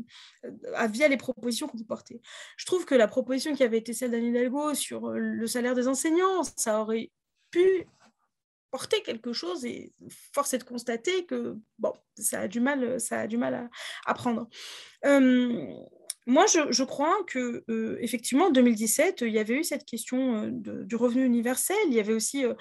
via 0.90 1.08
les 1.08 1.18
propositions 1.18 1.68
qu'on 1.68 1.78
peut 1.78 1.86
porter. 1.86 2.22
Je 2.58 2.66
trouve 2.66 2.86
que 2.86 2.96
la 2.96 3.08
proposition 3.08 3.56
qui 3.56 3.64
avait 3.64 3.78
été 3.78 3.94
celle 3.94 4.12
d'Anne 4.12 4.26
Hidalgo 4.26 4.74
sur 4.74 5.10
euh, 5.10 5.18
le 5.18 5.48
salaire 5.48 5.76
des 5.76 5.88
enseignants, 5.88 6.44
ça 6.56 6.82
aurait 6.82 7.12
pu 7.52 7.88
porter 8.72 9.02
quelque 9.02 9.34
chose 9.34 9.66
et 9.66 9.94
force 10.34 10.54
est 10.54 10.60
de 10.60 10.64
constater 10.64 11.26
que 11.26 11.58
bon, 11.80 11.94
ça 12.18 12.42
a 12.42 12.48
du 12.48 12.60
mal, 12.60 13.00
ça 13.00 13.22
a 13.22 13.28
du 13.28 13.38
mal 13.38 13.70
à, 14.06 14.14
prendre. 14.14 14.48
Moi, 16.28 16.46
je, 16.46 16.84
crois 16.84 17.16
que 17.26 17.64
euh, 17.70 17.98
effectivement, 18.02 18.48
en 18.48 18.50
2017, 18.50 19.22
il 19.22 19.32
y 19.32 19.40
avait 19.40 19.54
eu 19.54 19.64
cette 19.64 19.86
question 19.86 20.44
euh, 20.44 20.84
du 20.84 20.98
revenu 20.98 21.24
universel. 21.24 21.78
Il 21.88 21.94
y 21.94 22.02
avait 22.02 22.12
aussi 22.12 22.44
euh, 22.44 22.54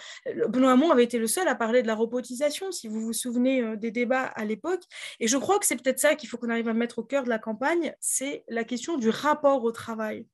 Benoît 0.48 0.70
Hamon 0.70 0.92
avait 0.92 1.02
été 1.02 1.18
le 1.18 1.26
seul 1.26 1.48
à 1.48 1.56
parler 1.56 1.82
de 1.82 1.88
la 1.88 1.96
robotisation, 1.96 2.70
si 2.70 2.86
vous 2.86 3.00
vous 3.00 3.12
souvenez 3.12 3.76
des 3.76 3.90
débats 3.90 4.22
à 4.22 4.44
l'époque. 4.44 4.82
Et 5.18 5.26
je 5.26 5.36
crois 5.36 5.58
que 5.58 5.66
c'est 5.66 5.82
peut-être 5.82 5.98
ça 5.98 6.14
qu'il 6.14 6.28
faut 6.28 6.38
qu'on 6.38 6.48
arrive 6.48 6.68
à 6.68 6.74
mettre 6.74 7.00
au 7.00 7.02
cœur 7.02 7.24
de 7.24 7.28
la 7.28 7.40
campagne, 7.40 7.92
c'est 7.98 8.44
la 8.48 8.62
question 8.62 8.98
du 8.98 9.08
rapport 9.08 9.64
au 9.64 9.72
travail. 9.72 10.26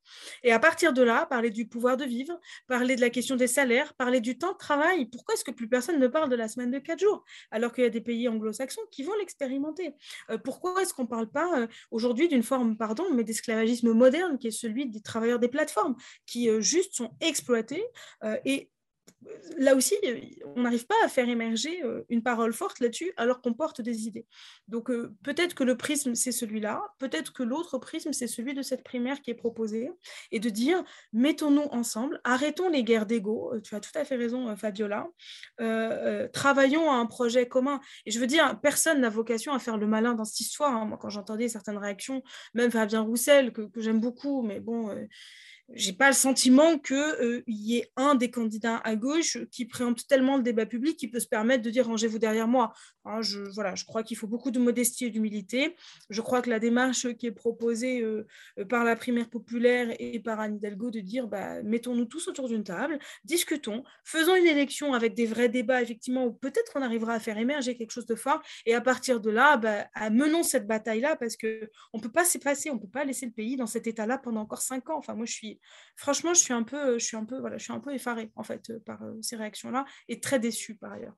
Et 0.43 0.51
à 0.51 0.59
partir 0.59 0.93
de 0.93 1.01
là, 1.01 1.25
parler 1.25 1.49
du 1.49 1.67
pouvoir 1.67 1.97
de 1.97 2.05
vivre, 2.05 2.39
parler 2.67 2.95
de 2.95 3.01
la 3.01 3.09
question 3.09 3.35
des 3.35 3.47
salaires, 3.47 3.95
parler 3.95 4.21
du 4.21 4.37
temps 4.37 4.51
de 4.51 4.57
travail. 4.57 5.07
Pourquoi 5.07 5.33
est-ce 5.33 5.43
que 5.43 5.51
plus 5.51 5.67
personne 5.67 5.99
ne 5.99 6.07
parle 6.07 6.29
de 6.29 6.35
la 6.35 6.47
semaine 6.47 6.69
de 6.69 6.77
quatre 6.77 6.99
jours 6.99 7.23
alors 7.49 7.73
qu'il 7.73 7.83
y 7.83 7.87
a 7.87 7.89
des 7.89 8.01
pays 8.01 8.29
anglo-saxons 8.29 8.81
qui 8.91 9.01
vont 9.01 9.15
l'expérimenter? 9.17 9.95
Pourquoi 10.43 10.79
est-ce 10.83 10.93
qu'on 10.93 11.03
ne 11.03 11.07
parle 11.07 11.31
pas 11.31 11.67
aujourd'hui 11.89 12.27
d'une 12.27 12.43
forme, 12.43 12.77
pardon, 12.77 13.05
mais 13.11 13.22
d'esclavagisme 13.23 13.91
moderne, 13.93 14.37
qui 14.37 14.47
est 14.47 14.51
celui 14.51 14.87
des 14.87 15.01
travailleurs 15.01 15.39
des 15.39 15.47
plateformes, 15.47 15.95
qui 16.25 16.49
euh, 16.49 16.61
juste 16.61 16.95
sont 16.95 17.11
exploités 17.21 17.83
euh, 18.23 18.37
et 18.45 18.69
là 19.57 19.75
aussi, 19.75 19.95
on 20.55 20.61
n'arrive 20.61 20.85
pas 20.85 20.95
à 21.03 21.07
faire 21.07 21.27
émerger 21.27 21.83
euh, 21.83 22.03
une 22.09 22.23
parole 22.23 22.53
forte 22.53 22.79
là-dessus 22.79 23.13
alors 23.17 23.41
qu'on 23.41 23.53
porte 23.53 23.81
des 23.81 24.07
idées. 24.07 24.25
Donc 24.67 24.89
euh, 24.89 25.13
peut-être 25.23 25.55
que 25.55 25.63
le 25.63 25.77
prisme, 25.77 26.15
c'est 26.15 26.31
celui-là, 26.31 26.81
peut-être 26.99 27.33
que 27.33 27.43
l'autre 27.43 27.77
prisme, 27.77 28.13
c'est 28.13 28.27
celui 28.27 28.53
de 28.53 28.61
cette 28.61 28.83
primaire 28.83 29.21
qui 29.21 29.31
est 29.31 29.35
proposée, 29.35 29.89
et 30.31 30.39
de 30.39 30.49
dire, 30.49 30.83
mettons-nous 31.11 31.67
ensemble, 31.71 32.19
arrêtons 32.23 32.69
les 32.69 32.83
guerres 32.83 33.05
d'ego, 33.05 33.53
euh, 33.53 33.61
tu 33.61 33.75
as 33.75 33.79
tout 33.79 33.91
à 33.95 34.05
fait 34.05 34.15
raison 34.15 34.55
Fabiola, 34.55 35.07
travaillons 36.33 36.91
à 36.91 36.95
un 36.95 37.05
projet 37.05 37.47
commun. 37.47 37.79
Et 38.05 38.11
je 38.11 38.19
veux 38.19 38.27
dire, 38.27 38.59
personne 38.61 39.01
n'a 39.01 39.09
vocation 39.09 39.53
à 39.53 39.59
faire 39.59 39.77
le 39.77 39.87
malin 39.87 40.13
dans 40.13 40.25
cette 40.25 40.39
histoire. 40.39 40.75
Hein. 40.75 40.85
Moi, 40.85 40.97
quand 40.99 41.09
j'entendais 41.09 41.47
certaines 41.47 41.77
réactions, 41.77 42.23
même 42.53 42.71
Fabien 42.71 43.01
Roussel, 43.01 43.51
que, 43.51 43.61
que 43.61 43.81
j'aime 43.81 43.99
beaucoup, 43.99 44.41
mais 44.41 44.59
bon 44.59 44.89
j'ai 45.69 45.93
pas 45.93 46.07
le 46.07 46.13
sentiment 46.13 46.77
qu'il 46.77 46.95
euh, 46.95 47.43
y 47.47 47.77
ait 47.77 47.91
un 47.95 48.15
des 48.15 48.29
candidats 48.29 48.77
à 48.77 48.95
gauche 48.95 49.37
qui 49.49 49.65
préempte 49.65 50.07
tellement 50.07 50.37
le 50.37 50.43
débat 50.43 50.65
public 50.65 50.97
qui 50.97 51.07
peut 51.07 51.19
se 51.19 51.27
permettre 51.27 51.63
de 51.63 51.69
dire 51.69 51.87
rangez-vous 51.87 52.19
derrière 52.19 52.47
moi. 52.47 52.73
Hein, 53.05 53.21
je, 53.21 53.39
voilà, 53.53 53.75
je 53.75 53.85
crois 53.85 54.03
qu'il 54.03 54.17
faut 54.17 54.27
beaucoup 54.27 54.51
de 54.51 54.59
modestie 54.59 55.05
et 55.05 55.09
d'humilité. 55.09 55.75
Je 56.09 56.21
crois 56.21 56.41
que 56.41 56.49
la 56.49 56.59
démarche 56.59 57.13
qui 57.15 57.27
est 57.27 57.31
proposée 57.31 58.01
euh, 58.01 58.27
euh, 58.59 58.65
par 58.65 58.83
la 58.83 58.95
primaire 58.95 59.29
populaire 59.29 59.95
et 59.99 60.19
par 60.19 60.39
Anne 60.39 60.57
Hidalgo 60.57 60.91
de 60.91 60.99
dire 60.99 61.27
bah, 61.27 61.61
mettons-nous 61.63 62.05
tous 62.05 62.27
autour 62.27 62.49
d'une 62.49 62.63
table, 62.63 62.99
discutons, 63.23 63.83
faisons 64.03 64.35
une 64.35 64.47
élection 64.47 64.93
avec 64.93 65.13
des 65.13 65.25
vrais 65.25 65.49
débats, 65.49 65.81
effectivement, 65.81 66.25
où 66.25 66.33
peut-être 66.33 66.73
on 66.75 66.81
arrivera 66.81 67.13
à 67.13 67.19
faire 67.19 67.37
émerger 67.37 67.75
quelque 67.75 67.91
chose 67.91 68.05
de 68.05 68.15
fort. 68.15 68.41
Et 68.65 68.73
à 68.73 68.81
partir 68.81 69.21
de 69.21 69.29
là, 69.29 69.57
bah, 69.57 69.87
menons 70.09 70.43
cette 70.43 70.67
bataille-là 70.67 71.15
parce 71.15 71.37
qu'on 71.37 71.97
ne 71.97 72.01
peut 72.01 72.11
pas 72.11 72.25
s'effacer, 72.25 72.69
on 72.69 72.75
ne 72.75 72.79
peut 72.79 72.87
pas 72.87 73.05
laisser 73.05 73.25
le 73.25 73.31
pays 73.31 73.55
dans 73.55 73.67
cet 73.67 73.87
état-là 73.87 74.17
pendant 74.17 74.41
encore 74.41 74.61
cinq 74.61 74.89
ans. 74.89 74.97
Enfin, 74.97 75.13
moi, 75.13 75.25
je 75.25 75.33
suis 75.33 75.52
franchement, 75.95 76.33
je 76.33 76.39
suis 76.39 76.53
un 76.53 76.63
peu, 76.63 76.99
je 76.99 77.05
suis 77.05 77.17
un 77.17 77.25
peu, 77.25 77.39
voilà, 77.39 77.57
je 77.57 77.63
suis 77.63 77.73
un 77.73 77.79
peu 77.79 77.93
effarée 77.93 78.31
en 78.35 78.43
fait 78.43 78.69
euh, 78.69 78.79
par 78.85 79.01
euh, 79.03 79.13
ces 79.21 79.35
réactions-là 79.35 79.85
et 80.07 80.19
très 80.19 80.39
déçue 80.39 80.75
par 80.75 80.93
ailleurs. 80.93 81.15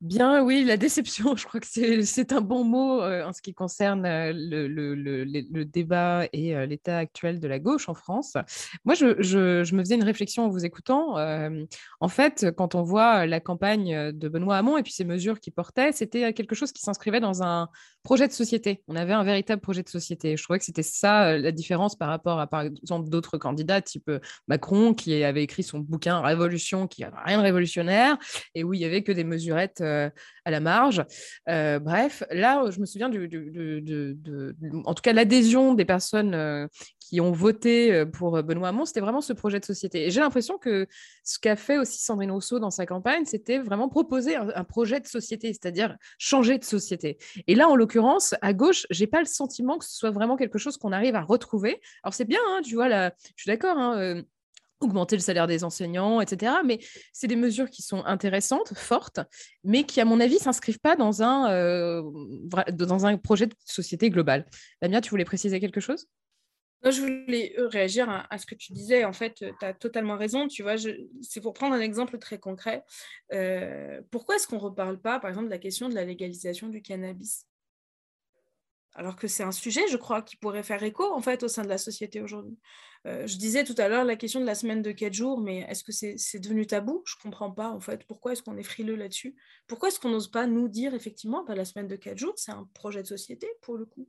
Bien, 0.00 0.44
oui, 0.44 0.62
la 0.62 0.76
déception, 0.76 1.34
je 1.36 1.44
crois 1.44 1.58
que 1.58 1.66
c'est 1.66 2.32
un 2.32 2.40
bon 2.40 2.62
mot 2.62 3.02
euh, 3.02 3.24
en 3.24 3.32
ce 3.32 3.42
qui 3.42 3.52
concerne 3.52 4.06
euh, 4.06 4.32
le, 4.32 5.64
débat 5.64 6.26
et 6.32 6.54
euh, 6.54 6.66
l'état 6.66 6.98
actuel 6.98 7.40
de 7.40 7.48
la 7.48 7.58
gauche 7.58 7.88
en 7.88 7.94
France. 7.94 8.36
Moi, 8.84 8.94
je, 8.94 9.20
je, 9.20 9.74
me 9.74 9.82
faisais 9.82 9.96
une 9.96 10.04
réflexion 10.04 10.44
en 10.44 10.50
vous 10.50 10.64
écoutant. 10.64 11.16
en 12.00 12.08
fait, 12.08 12.46
quand 12.56 12.76
on 12.76 12.82
voit 12.82 13.26
la 13.26 13.40
campagne 13.40 14.12
de 14.12 14.28
Benoît 14.28 14.58
Hamon 14.58 14.78
et 14.78 14.84
puis 14.84 14.92
ces 14.92 15.04
mesures 15.04 15.40
qu'il 15.40 15.52
portait, 15.52 15.90
c'était 15.90 16.32
quelque 16.32 16.54
chose 16.54 16.70
qui 16.70 16.82
s'inscrivait 16.82 17.20
dans 17.20 17.42
un 17.42 17.68
projet 18.04 18.28
de 18.28 18.32
société. 18.32 18.82
On 18.86 18.94
avait 18.94 19.12
un 19.12 19.24
véritable 19.24 19.60
projet 19.60 19.82
de 19.82 19.88
société. 19.88 20.36
Je 20.36 20.42
trouvais 20.44 20.60
que 20.60 20.64
c'était 20.64 20.82
ça 20.82 21.36
la 21.36 21.52
différence 21.52 21.96
par 21.96 22.08
rapport 22.08 22.38
à, 22.38 22.46
par 22.46 22.62
exemple, 22.62 23.08
d'autres 23.08 23.36
candidats, 23.36 23.82
type 23.82 24.10
Macron, 24.46 24.94
qui 24.94 25.22
avait 25.24 25.42
écrit 25.42 25.64
son 25.64 25.80
bouquin 25.80 26.20
Révolution, 26.20 26.86
qui 26.86 27.02
n'avait 27.02 27.16
rien 27.24 27.38
de 27.38 27.42
révolutionnaire, 27.42 28.16
et 28.54 28.64
où 28.64 28.74
il 28.74 28.80
y 28.80 28.84
avait 28.84 29.02
que 29.02 29.12
des 29.12 29.24
mesurettes 29.24 29.82
euh, 29.88 30.10
à 30.44 30.50
la 30.50 30.60
marge. 30.60 31.04
Euh, 31.48 31.78
bref, 31.78 32.22
là, 32.30 32.70
je 32.70 32.80
me 32.80 32.86
souviens 32.86 33.08
de, 33.08 34.16
en 34.84 34.94
tout 34.94 35.02
cas, 35.02 35.12
l'adhésion 35.12 35.74
des 35.74 35.84
personnes 35.84 36.34
euh, 36.34 36.66
qui 37.00 37.20
ont 37.20 37.32
voté 37.32 38.04
pour 38.06 38.42
Benoît 38.42 38.68
Hamon, 38.68 38.84
c'était 38.84 39.00
vraiment 39.00 39.20
ce 39.20 39.32
projet 39.32 39.60
de 39.60 39.64
société. 39.64 40.06
Et 40.06 40.10
j'ai 40.10 40.20
l'impression 40.20 40.58
que 40.58 40.86
ce 41.24 41.38
qu'a 41.38 41.56
fait 41.56 41.78
aussi 41.78 42.02
Sandrine 42.02 42.30
Rousseau 42.30 42.58
dans 42.58 42.70
sa 42.70 42.86
campagne, 42.86 43.24
c'était 43.24 43.58
vraiment 43.58 43.88
proposer 43.88 44.36
un, 44.36 44.64
projet 44.64 45.00
de 45.00 45.06
société, 45.06 45.48
c'est-à-dire 45.52 45.96
changer 46.18 46.58
de 46.58 46.64
société. 46.64 47.18
Et 47.46 47.54
là, 47.54 47.68
en 47.68 47.76
l'occurrence, 47.76 48.34
à 48.42 48.52
gauche, 48.52 48.86
j'ai 48.90 49.06
pas 49.06 49.20
le 49.20 49.26
sentiment 49.26 49.78
que 49.78 49.84
ce 49.84 49.96
soit 49.96 50.10
vraiment 50.10 50.36
quelque 50.36 50.58
chose 50.58 50.76
qu'on 50.76 50.92
arrive 50.92 51.14
à 51.14 51.22
retrouver. 51.22 51.80
Alors 52.02 52.14
c'est 52.14 52.26
bien, 52.26 52.40
hein, 52.48 52.60
tu 52.62 52.74
vois, 52.74 52.88
là, 52.88 53.12
je 53.36 53.42
suis 53.42 53.50
d'accord. 53.50 53.76
Hein, 53.78 54.22
augmenter 54.80 55.16
le 55.16 55.22
salaire 55.22 55.46
des 55.46 55.64
enseignants, 55.64 56.20
etc. 56.20 56.52
Mais 56.64 56.78
c'est 57.12 57.26
des 57.26 57.36
mesures 57.36 57.70
qui 57.70 57.82
sont 57.82 58.04
intéressantes, 58.04 58.72
fortes, 58.74 59.20
mais 59.64 59.84
qui, 59.84 60.00
à 60.00 60.04
mon 60.04 60.20
avis, 60.20 60.34
ne 60.34 60.40
s'inscrivent 60.40 60.80
pas 60.80 60.96
dans 60.96 61.22
un, 61.22 61.50
euh, 61.50 62.02
dans 62.72 63.06
un 63.06 63.16
projet 63.16 63.46
de 63.46 63.54
société 63.64 64.10
globale. 64.10 64.46
Damien, 64.82 65.00
tu 65.00 65.10
voulais 65.10 65.24
préciser 65.24 65.60
quelque 65.60 65.80
chose? 65.80 66.06
Je 66.84 67.00
voulais 67.00 67.54
euh, 67.58 67.66
réagir 67.66 68.08
à, 68.08 68.38
ce 68.38 68.46
que 68.46 68.54
tu 68.54 68.72
disais. 68.72 69.04
En 69.04 69.12
fait, 69.12 69.34
tu 69.34 69.66
as 69.66 69.74
totalement 69.74 70.16
raison. 70.16 70.46
Tu 70.46 70.62
vois, 70.62 70.76
c'est 71.22 71.40
pour 71.40 71.52
prendre 71.52 71.74
un 71.74 71.80
exemple 71.80 72.18
très 72.18 72.38
concret. 72.38 72.84
Euh, 73.32 74.00
pourquoi 74.10 74.36
est-ce 74.36 74.46
qu'on 74.46 74.56
ne 74.56 74.60
reparle 74.60 75.00
pas, 75.00 75.18
par 75.18 75.28
exemple, 75.28 75.46
de 75.46 75.52
la 75.52 75.58
question 75.58 75.88
de 75.88 75.94
la 75.94 76.04
légalisation 76.04 76.68
du 76.68 76.80
cannabis? 76.80 77.46
Alors 78.98 79.14
que 79.14 79.28
c'est 79.28 79.44
un 79.44 79.52
sujet, 79.52 79.86
je 79.88 79.96
crois, 79.96 80.22
qui 80.22 80.34
pourrait 80.36 80.64
faire 80.64 80.82
écho 80.82 81.04
en 81.04 81.22
fait 81.22 81.44
au 81.44 81.48
sein 81.48 81.62
de 81.62 81.68
la 81.68 81.78
société 81.78 82.20
aujourd'hui. 82.20 82.58
Euh, 83.06 83.28
je 83.28 83.36
disais 83.36 83.62
tout 83.62 83.76
à 83.78 83.88
l'heure 83.88 84.04
la 84.04 84.16
question 84.16 84.40
de 84.40 84.44
la 84.44 84.56
semaine 84.56 84.82
de 84.82 84.90
quatre 84.90 85.14
jours, 85.14 85.40
mais 85.40 85.60
est-ce 85.68 85.84
que 85.84 85.92
c'est 85.92 86.40
devenu 86.40 86.66
tabou? 86.66 87.02
Je 87.06 87.14
ne 87.16 87.22
comprends 87.22 87.52
pas 87.52 87.68
en 87.68 87.78
fait. 87.78 88.04
Pourquoi 88.08 88.32
est-ce 88.32 88.42
qu'on 88.42 88.56
est 88.56 88.64
frileux 88.64 88.96
là-dessus? 88.96 89.36
Pourquoi 89.68 89.88
est-ce 89.88 90.00
qu'on 90.00 90.10
n'ose 90.10 90.32
pas 90.32 90.48
nous 90.48 90.66
dire 90.66 90.94
effectivement 90.94 91.44
bah, 91.44 91.54
la 91.54 91.64
semaine 91.64 91.86
de 91.86 91.94
quatre 91.94 92.18
jours, 92.18 92.34
c'est 92.36 92.50
un 92.50 92.68
projet 92.74 93.02
de 93.02 93.06
société 93.06 93.46
pour 93.62 93.76
le 93.76 93.84
coup? 93.84 94.08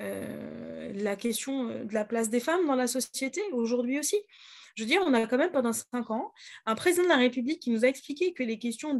Euh, 0.00 0.92
La 0.92 1.16
question 1.16 1.70
euh, 1.70 1.84
de 1.84 1.94
la 1.94 2.04
place 2.04 2.28
des 2.28 2.40
femmes 2.40 2.66
dans 2.66 2.76
la 2.76 2.86
société 2.86 3.40
aujourd'hui 3.52 3.98
aussi. 3.98 4.16
Je 4.74 4.82
veux 4.82 4.88
dire, 4.88 5.02
on 5.06 5.14
a 5.14 5.26
quand 5.26 5.38
même 5.38 5.50
pendant 5.50 5.72
cinq 5.72 6.10
ans 6.10 6.32
un 6.66 6.74
président 6.74 7.04
de 7.04 7.08
la 7.08 7.16
République 7.16 7.60
qui 7.60 7.70
nous 7.70 7.84
a 7.84 7.88
expliqué 7.88 8.32
que 8.32 8.42
les 8.42 8.58
questions 8.58 8.98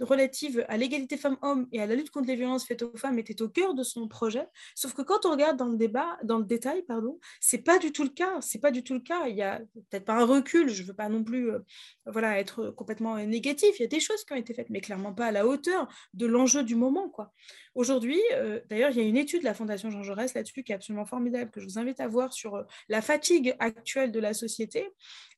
relatives 0.00 0.64
à 0.68 0.76
l'égalité 0.76 1.16
femmes-hommes 1.16 1.68
et 1.72 1.80
à 1.80 1.86
la 1.86 1.94
lutte 1.94 2.10
contre 2.10 2.28
les 2.28 2.36
violences 2.36 2.66
faites 2.66 2.82
aux 2.82 2.96
femmes 2.96 3.18
étaient 3.18 3.40
au 3.42 3.48
cœur 3.48 3.74
de 3.74 3.82
son 3.82 4.08
projet. 4.08 4.46
Sauf 4.74 4.94
que 4.94 5.02
quand 5.02 5.26
on 5.26 5.30
regarde 5.30 5.56
dans 5.56 5.68
le 5.68 5.76
débat, 5.76 6.18
dans 6.24 6.38
le 6.38 6.44
détail, 6.44 6.82
pardon, 6.82 7.18
c'est 7.40 7.64
pas 7.64 7.78
du 7.78 7.92
tout 7.92 8.02
le 8.02 8.10
cas. 8.10 8.40
C'est 8.40 8.60
pas 8.60 8.70
du 8.70 8.82
tout 8.82 8.94
le 8.94 9.00
cas. 9.00 9.28
Il 9.28 9.36
y 9.36 9.42
a 9.42 9.60
peut-être 9.90 10.04
pas 10.04 10.14
un 10.14 10.24
recul. 10.24 10.68
Je 10.68 10.82
veux 10.82 10.94
pas 10.94 11.08
non 11.08 11.24
plus, 11.24 11.50
euh, 11.50 11.58
voilà, 12.06 12.38
être 12.38 12.70
complètement 12.70 13.16
négatif. 13.18 13.78
Il 13.78 13.82
y 13.82 13.84
a 13.84 13.88
des 13.88 14.00
choses 14.00 14.24
qui 14.24 14.32
ont 14.32 14.36
été 14.36 14.54
faites, 14.54 14.70
mais 14.70 14.80
clairement 14.80 15.12
pas 15.12 15.26
à 15.26 15.32
la 15.32 15.46
hauteur 15.46 15.88
de 16.14 16.26
l'enjeu 16.26 16.62
du 16.62 16.74
moment, 16.74 17.08
quoi. 17.08 17.32
Aujourd'hui, 17.74 18.20
euh, 18.32 18.60
d'ailleurs, 18.68 18.90
il 18.90 18.96
y 18.96 19.00
a 19.00 19.04
une 19.04 19.16
étude 19.16 19.40
de 19.40 19.44
la 19.44 19.54
Fondation 19.54 19.90
Jean 19.90 20.02
Jaurès 20.02 20.34
là-dessus 20.34 20.64
qui 20.64 20.72
est 20.72 20.74
absolument 20.74 21.06
formidable, 21.06 21.50
que 21.50 21.60
je 21.60 21.66
vous 21.66 21.78
invite 21.78 22.00
à 22.00 22.08
voir 22.08 22.32
sur 22.32 22.56
euh, 22.56 22.64
la 22.88 23.00
fatigue 23.00 23.54
actuelle 23.60 24.10
de 24.10 24.18
la 24.18 24.34
société. 24.34 24.88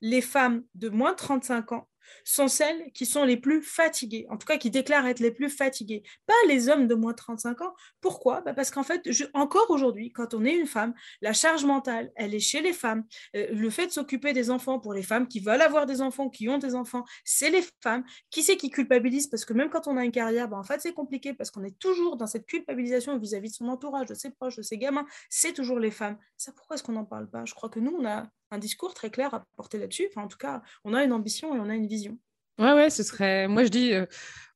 Les 0.01 0.23
femmes 0.23 0.65
de 0.75 0.89
moins 0.89 1.13
de 1.13 1.17
35 1.17 1.73
ans 1.73 1.89
sont 2.25 2.49
celles 2.49 2.91
qui 2.93 3.07
sont 3.07 3.25
les 3.25 3.37
plus 3.37 3.63
fatiguées, 3.63 4.27
en 4.31 4.37
tout 4.37 4.47
cas 4.47 4.59
qui 4.59 4.71
déclarent 4.71 5.07
être 5.07 5.21
les 5.21 5.31
plus 5.31 5.49
fatiguées, 5.49 6.03
pas 6.27 6.35
les 6.49 6.69
hommes 6.69 6.87
de 6.87 6.95
moins 6.95 7.13
de 7.13 7.17
35 7.17 7.61
ans. 7.63 7.75
Pourquoi? 8.01 8.41
Bah, 8.41 8.55
Parce 8.55 8.71
qu'en 8.71 8.83
fait, 8.83 9.09
encore 9.35 9.71
aujourd'hui, 9.71 10.13
quand 10.13 10.35
on 10.35 10.45
est 10.45 10.55
une 10.55 10.67
femme, 10.67 10.95
la 11.21 11.33
charge 11.33 11.65
mentale, 11.65 12.11
elle 12.17 12.35
est 12.35 12.41
chez 12.41 12.61
les 12.61 12.73
femmes. 12.73 13.05
Euh, 13.37 13.47
le 13.53 13.71
fait 13.71 13.87
de 13.87 13.93
s'occuper 13.93 14.33
des 14.33 14.51
enfants 14.51 14.79
pour 14.79 14.95
les 14.95 15.03
femmes 15.03 15.29
qui 15.29 15.41
veulent 15.41 15.63
avoir 15.63 15.87
des 15.87 16.03
enfants, 16.03 16.29
qui 16.29 16.49
ont 16.49 16.59
des 16.59 16.75
enfants, 16.75 17.05
c'est 17.25 17.51
les 17.51 17.65
femmes. 17.83 18.05
Qui 18.31 18.43
c'est 18.43 18.57
qui 18.57 18.71
culpabilise? 18.71 19.27
Parce 19.27 19.45
que 19.45 19.53
même 19.53 19.71
quand 19.71 19.87
on 19.87 19.97
a 19.97 20.05
une 20.05 20.13
carrière, 20.13 20.49
bah, 20.49 20.59
en 20.59 20.65
fait, 20.65 20.81
c'est 20.81 20.93
compliqué 20.93 21.35
parce 21.35 21.51
qu'on 21.51 21.65
est 21.65 21.79
toujours 21.79 22.17
dans 22.17 22.27
cette 22.27 22.47
culpabilisation 22.47 23.19
vis-à-vis 23.19 23.51
de 23.51 23.55
son 23.55 23.69
entourage, 23.69 24.07
de 24.07 24.15
ses 24.15 24.31
proches, 24.31 24.57
de 24.57 24.63
ses 24.63 24.79
gamins. 24.79 25.07
C'est 25.29 25.53
toujours 25.53 25.79
les 25.79 25.91
femmes. 25.91 26.19
Ça, 26.37 26.53
pourquoi 26.53 26.77
est-ce 26.77 26.83
qu'on 26.83 26.93
n'en 26.93 27.05
parle 27.05 27.29
pas? 27.29 27.45
Je 27.45 27.55
crois 27.55 27.69
que 27.69 27.81
nous, 27.81 27.95
on 27.99 28.07
a 28.07 28.27
un 28.53 28.59
discours 28.59 28.95
très 28.95 29.11
clair 29.11 29.35
à 29.35 29.45
porter 29.57 29.79
là-dessus. 29.79 30.07
Enfin, 30.11 30.25
en 30.25 30.29
tout 30.29 30.39
cas, 30.39 30.63
on 30.85 30.95
a 30.95 31.03
une 31.03 31.13
ambition 31.13 31.57
et 31.57 31.59
on 31.59 31.69
a 31.69 31.75
une 31.75 31.89
vision. 31.89 32.19
Ouais, 32.59 32.73
ouais, 32.75 32.91
ce 32.91 33.03
serait. 33.03 33.49
Moi, 33.49 33.65
je 33.65 33.71
dis, 33.71 33.95
euh, 33.95 34.05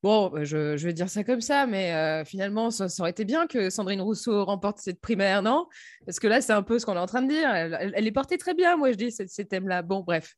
bon, 0.02 0.28
bah, 0.28 0.44
je, 0.44 0.76
je, 0.76 0.86
vais 0.86 0.92
dire 0.92 1.08
ça 1.08 1.24
comme 1.24 1.40
ça, 1.40 1.66
mais 1.66 1.94
euh, 1.94 2.24
finalement, 2.26 2.70
ça, 2.70 2.86
aurait 2.98 3.10
été 3.10 3.24
bien 3.24 3.46
que 3.46 3.70
Sandrine 3.70 4.02
Rousseau 4.02 4.44
remporte 4.44 4.78
cette 4.78 5.00
primaire, 5.00 5.42
non? 5.42 5.66
Parce 6.04 6.20
que 6.20 6.26
là, 6.26 6.42
c'est 6.42 6.52
un 6.52 6.62
peu 6.62 6.78
ce 6.78 6.84
qu'on 6.84 6.94
est 6.94 7.00
en 7.00 7.06
train 7.06 7.22
de 7.22 7.28
dire. 7.28 7.48
Elle, 7.50 8.06
est 8.06 8.12
portée 8.12 8.36
très 8.36 8.52
bien, 8.52 8.76
moi, 8.76 8.92
je 8.92 8.96
dis, 8.96 9.10
ces, 9.10 9.26
ces 9.26 9.46
thèmes-là. 9.46 9.80
Bon, 9.80 10.00
bref, 10.00 10.34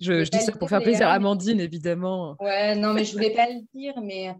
je, 0.00 0.22
je 0.22 0.30
dis 0.30 0.40
ça 0.40 0.52
pour 0.52 0.68
faire 0.68 0.82
plaisir 0.82 1.08
à 1.08 1.12
Amandine, 1.12 1.60
évidemment. 1.60 2.36
Ouais, 2.40 2.76
non, 2.76 2.92
mais 2.92 3.04
je 3.04 3.14
voulais 3.14 3.34
pas 3.34 3.46
le 3.46 3.62
dire, 3.72 3.94
mais 4.02 4.34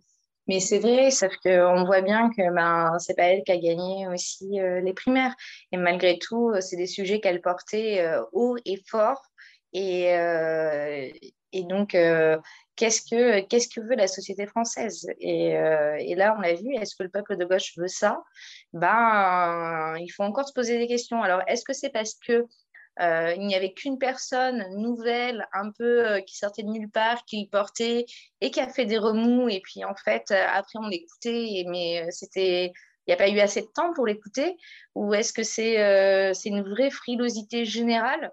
mais 0.48 0.60
c'est 0.60 0.78
vrai, 0.78 1.10
sauf 1.10 1.36
qu'on 1.44 1.84
voit 1.84 2.00
bien 2.00 2.30
que 2.30 2.50
ben, 2.54 2.98
c'est 2.98 3.14
pas 3.14 3.24
elle 3.24 3.42
qui 3.44 3.52
a 3.52 3.58
gagné 3.58 4.08
aussi 4.08 4.60
euh, 4.60 4.80
les 4.80 4.94
primaires. 4.94 5.34
Et 5.72 5.76
malgré 5.76 6.18
tout, 6.18 6.50
euh, 6.50 6.60
c'est 6.62 6.76
des 6.76 6.86
sujets 6.86 7.20
qu'elle 7.20 7.42
portait 7.42 8.00
euh, 8.00 8.24
haut 8.32 8.56
et 8.64 8.82
fort. 8.88 9.22
Et, 9.74 10.04
et 11.52 11.62
donc, 11.64 11.90
qu'est-ce 11.90 13.02
que, 13.02 13.40
qu'est-ce 13.40 13.68
que 13.68 13.82
veut 13.82 13.96
la 13.96 14.06
société 14.08 14.46
française? 14.46 15.06
Et, 15.20 15.50
et, 15.50 16.14
là, 16.14 16.34
on 16.38 16.40
l'a 16.40 16.54
vu, 16.54 16.74
est-ce 16.74 16.96
que 16.96 17.02
le 17.02 17.10
peuple 17.10 17.36
de 17.36 17.44
gauche 17.44 17.74
veut 17.76 17.86
ça? 17.86 18.22
Ben, 18.72 19.94
Il 19.98 20.08
faut 20.08 20.22
encore 20.22 20.48
se 20.48 20.54
poser 20.54 20.78
des 20.78 20.86
questions. 20.86 21.22
Alors, 21.22 21.42
est-ce 21.48 21.64
que 21.64 21.74
c'est 21.74 21.90
parce 21.90 22.14
que 22.14 22.46
euh, 23.00 23.34
il 23.36 23.46
n'y 23.46 23.54
avait 23.54 23.72
qu'une 23.72 23.98
personne 23.98 24.64
nouvelle, 24.76 25.46
un 25.52 25.70
peu 25.70 26.06
euh, 26.06 26.20
qui 26.20 26.36
sortait 26.36 26.64
de 26.64 26.68
nulle 26.68 26.90
part, 26.90 27.24
qui 27.26 27.46
portait 27.46 28.06
et 28.40 28.50
qui 28.50 28.60
a 28.60 28.68
fait 28.68 28.86
des 28.86 28.98
remous. 28.98 29.48
Et 29.48 29.60
puis 29.60 29.84
en 29.84 29.94
fait, 29.94 30.30
euh, 30.30 30.46
après 30.52 30.78
on 30.80 30.88
l'écoutait, 30.88 31.64
mais 31.68 32.06
c'était, 32.10 32.66
il 32.66 33.08
n'y 33.08 33.14
a 33.14 33.16
pas 33.16 33.28
eu 33.28 33.38
assez 33.38 33.62
de 33.62 33.68
temps 33.74 33.92
pour 33.94 34.06
l'écouter. 34.06 34.56
Ou 34.96 35.14
est-ce 35.14 35.32
que 35.32 35.44
c'est 35.44 36.34
une 36.44 36.62
vraie 36.62 36.90
frilosité 36.90 37.64
générale? 37.64 38.32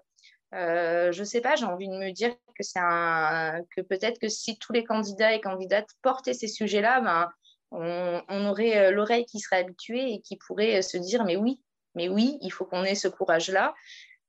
Je 0.52 1.18
ne 1.18 1.24
sais 1.24 1.40
pas. 1.40 1.54
J'ai 1.56 1.66
envie 1.66 1.88
de 1.88 1.96
me 1.96 2.10
dire 2.10 2.34
que 2.58 2.62
un, 2.76 3.62
que 3.76 3.82
peut-être 3.82 4.18
que 4.18 4.28
si 4.28 4.58
tous 4.58 4.72
les 4.72 4.84
candidats 4.84 5.32
et 5.32 5.40
candidates 5.40 5.90
portaient 6.02 6.34
ces 6.34 6.48
sujets-là, 6.48 7.00
ben, 7.02 7.30
on, 7.70 8.22
on 8.28 8.46
aurait 8.46 8.90
l'oreille 8.90 9.26
qui 9.26 9.38
serait 9.38 9.58
habituée 9.58 10.14
et 10.14 10.20
qui 10.22 10.36
pourrait 10.36 10.82
se 10.82 10.96
dire 10.96 11.24
mais 11.24 11.36
oui, 11.36 11.62
mais 11.94 12.08
oui, 12.08 12.38
il 12.40 12.50
faut 12.50 12.64
qu'on 12.64 12.84
ait 12.84 12.94
ce 12.94 13.08
courage-là 13.08 13.74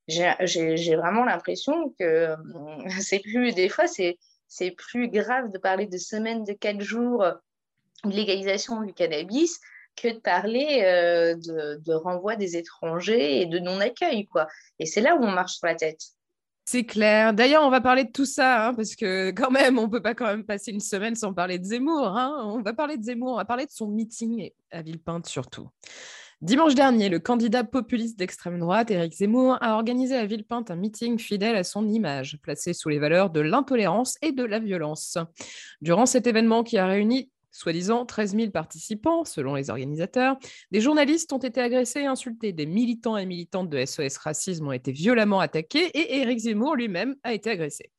j'ai 0.07 0.95
vraiment 0.95 1.25
l'impression 1.25 1.93
que 1.99 2.35
c'est 3.01 3.19
plus, 3.19 3.53
des 3.53 3.69
fois, 3.69 3.85
c'est 3.87 4.71
plus 4.71 5.09
grave 5.09 5.51
de 5.51 5.57
parler 5.57 5.87
de 5.87 5.97
semaines 5.97 6.43
de 6.43 6.53
quatre 6.53 6.81
jours 6.81 7.25
de 8.03 8.11
légalisation 8.11 8.81
du 8.81 8.93
cannabis 8.93 9.59
que 9.95 10.09
de 10.09 10.19
parler 10.19 10.83
euh, 10.83 11.35
de, 11.35 11.81
de, 11.83 11.93
renvoi 11.93 12.35
des 12.35 12.55
étrangers 12.55 13.41
et 13.41 13.45
de 13.47 13.59
non-accueil, 13.59 14.25
quoi. 14.25 14.47
Et 14.79 14.85
c'est 14.85 15.01
là 15.01 15.15
où 15.15 15.23
on 15.23 15.31
marche 15.31 15.55
sur 15.55 15.65
la 15.65 15.75
tête. 15.75 16.01
C'est 16.65 16.83
clair. 16.83 17.33
D'ailleurs, 17.33 17.63
on 17.63 17.69
va 17.69 17.81
parler 17.81 18.03
de 18.03 18.11
tout 18.11 18.25
ça, 18.25 18.67
hein, 18.67 18.73
parce 18.73 18.95
que 18.95 19.31
quand 19.35 19.49
même, 19.49 19.79
on 19.79 19.89
peut 19.89 20.01
pas 20.01 20.13
quand 20.13 20.27
même 20.27 20.43
passer 20.43 20.71
une 20.71 20.79
semaine 20.79 21.15
sans 21.15 21.33
parler 21.33 21.57
de 21.59 21.63
Zemmour. 21.63 22.15
Hein. 22.15 22.43
On 22.43 22.61
va 22.61 22.73
parler 22.73 22.97
de 22.97 23.03
Zemmour, 23.03 23.33
on 23.33 23.37
va 23.37 23.45
parler 23.45 23.65
de 23.65 23.71
son 23.71 23.87
meeting 23.87 24.51
à 24.71 24.81
Villepinte 24.81 25.25
surtout. 25.25 25.69
Dimanche 26.41 26.75
dernier, 26.75 27.09
le 27.09 27.17
candidat 27.17 27.63
populiste 27.63 28.19
d'extrême 28.19 28.59
droite, 28.59 28.91
Éric 28.91 29.11
Zemmour, 29.13 29.57
a 29.59 29.73
organisé 29.73 30.15
à 30.15 30.27
Villepinte 30.27 30.69
un 30.69 30.75
meeting 30.75 31.17
fidèle 31.17 31.55
à 31.55 31.63
son 31.63 31.87
image, 31.87 32.37
placé 32.43 32.73
sous 32.73 32.89
les 32.89 32.99
valeurs 32.99 33.31
de 33.31 33.39
l'intolérance 33.39 34.19
et 34.21 34.31
de 34.31 34.43
la 34.43 34.59
violence. 34.59 35.17
Durant 35.81 36.05
cet 36.05 36.27
événement 36.27 36.63
qui 36.63 36.77
a 36.77 36.85
réuni 36.85 37.31
soi-disant 37.49 38.05
13 38.05 38.35
000 38.35 38.51
participants, 38.51 39.25
selon 39.25 39.55
les 39.55 39.71
organisateurs, 39.71 40.37
des 40.69 40.79
journalistes 40.79 41.33
ont 41.33 41.39
été 41.39 41.59
agressés 41.59 42.01
et 42.01 42.05
insultés, 42.05 42.53
des 42.53 42.67
militants 42.67 43.17
et 43.17 43.25
militantes 43.25 43.71
de 43.71 43.83
SOS 43.83 44.17
Racisme 44.17 44.67
ont 44.67 44.71
été 44.71 44.91
violemment 44.91 45.39
attaqués 45.39 45.87
et 45.97 46.17
Éric 46.17 46.37
Zemmour 46.37 46.75
lui-même 46.75 47.15
a 47.23 47.33
été 47.33 47.49
agressé. 47.49 47.89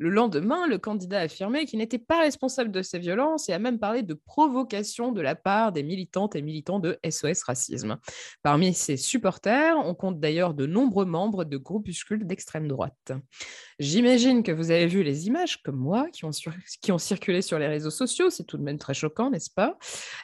Le 0.00 0.08
lendemain, 0.08 0.66
le 0.66 0.78
candidat 0.78 1.18
a 1.18 1.24
affirmé 1.24 1.66
qu'il 1.66 1.78
n'était 1.78 1.98
pas 1.98 2.20
responsable 2.20 2.70
de 2.70 2.80
ces 2.80 2.98
violences 2.98 3.50
et 3.50 3.52
a 3.52 3.58
même 3.58 3.78
parlé 3.78 4.02
de 4.02 4.14
provocation 4.14 5.12
de 5.12 5.20
la 5.20 5.34
part 5.34 5.72
des 5.72 5.82
militantes 5.82 6.34
et 6.34 6.40
militants 6.40 6.78
de 6.78 6.98
SOS 7.06 7.42
Racisme. 7.42 7.98
Parmi 8.42 8.72
ses 8.72 8.96
supporters, 8.96 9.76
on 9.76 9.94
compte 9.94 10.18
d'ailleurs 10.18 10.54
de 10.54 10.64
nombreux 10.64 11.04
membres 11.04 11.44
de 11.44 11.58
groupuscules 11.58 12.26
d'extrême 12.26 12.66
droite. 12.66 13.12
J'imagine 13.78 14.42
que 14.42 14.52
vous 14.52 14.70
avez 14.70 14.86
vu 14.86 15.02
les 15.02 15.26
images, 15.26 15.62
comme 15.62 15.76
moi, 15.76 16.08
qui 16.10 16.24
ont, 16.24 16.30
qui 16.80 16.92
ont 16.92 16.98
circulé 16.98 17.42
sur 17.42 17.58
les 17.58 17.66
réseaux 17.66 17.90
sociaux. 17.90 18.30
C'est 18.30 18.44
tout 18.44 18.56
de 18.56 18.62
même 18.62 18.78
très 18.78 18.94
choquant, 18.94 19.28
n'est-ce 19.28 19.50
pas? 19.50 19.76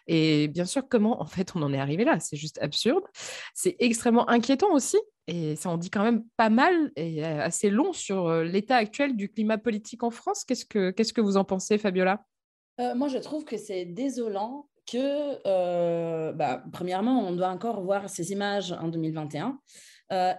Et 0.06 0.48
bien 0.48 0.64
sûr, 0.64 0.88
comment 0.88 1.20
en 1.20 1.26
fait 1.26 1.52
on 1.54 1.60
en 1.60 1.74
est 1.74 1.78
arrivé 1.78 2.06
là? 2.06 2.18
C'est 2.18 2.38
juste 2.38 2.58
absurde. 2.62 3.04
C'est 3.52 3.76
extrêmement 3.78 4.26
inquiétant 4.30 4.72
aussi 4.72 4.96
et 5.28 5.56
ça 5.56 5.70
en 5.70 5.76
dit 5.76 5.90
quand 5.90 6.04
même 6.04 6.24
pas 6.36 6.50
mal 6.50 6.92
et 6.96 7.24
euh, 7.24 7.40
assez 7.42 7.70
long 7.70 7.92
sur 7.92 8.28
euh, 8.28 8.44
l'état 8.44 8.76
actuel 8.76 9.16
du 9.16 9.28
climat 9.28 9.58
politique 9.58 10.02
en 10.02 10.10
France. 10.10 10.44
Qu'est-ce 10.44 10.64
que, 10.64 10.90
que 10.90 11.20
vous 11.20 11.36
en 11.36 11.44
pensez, 11.44 11.78
Fabiola? 11.78 12.24
Euh, 12.80 12.94
Moi, 12.94 13.08
je 13.08 13.18
trouve 13.18 13.44
que 13.44 13.56
c'est 13.56 13.84
désolant 13.84 14.68
que, 14.90 16.32
bah, 16.32 16.62
premièrement, 16.72 17.26
on 17.26 17.32
doit 17.32 17.48
encore 17.48 17.82
voir 17.82 18.08
ces 18.08 18.30
images 18.30 18.70
en 18.70 18.86
2021 18.86 19.58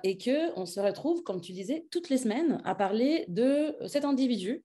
et 0.04 0.18
qu'on 0.18 0.66
se 0.66 0.80
retrouve, 0.80 1.22
comme 1.24 1.42
tu 1.42 1.52
disais, 1.52 1.86
toutes 1.92 2.08
les 2.08 2.18
semaines 2.18 2.62
à 2.64 2.74
parler 2.74 3.26
de 3.28 3.76
cet 3.88 4.06
individu. 4.06 4.64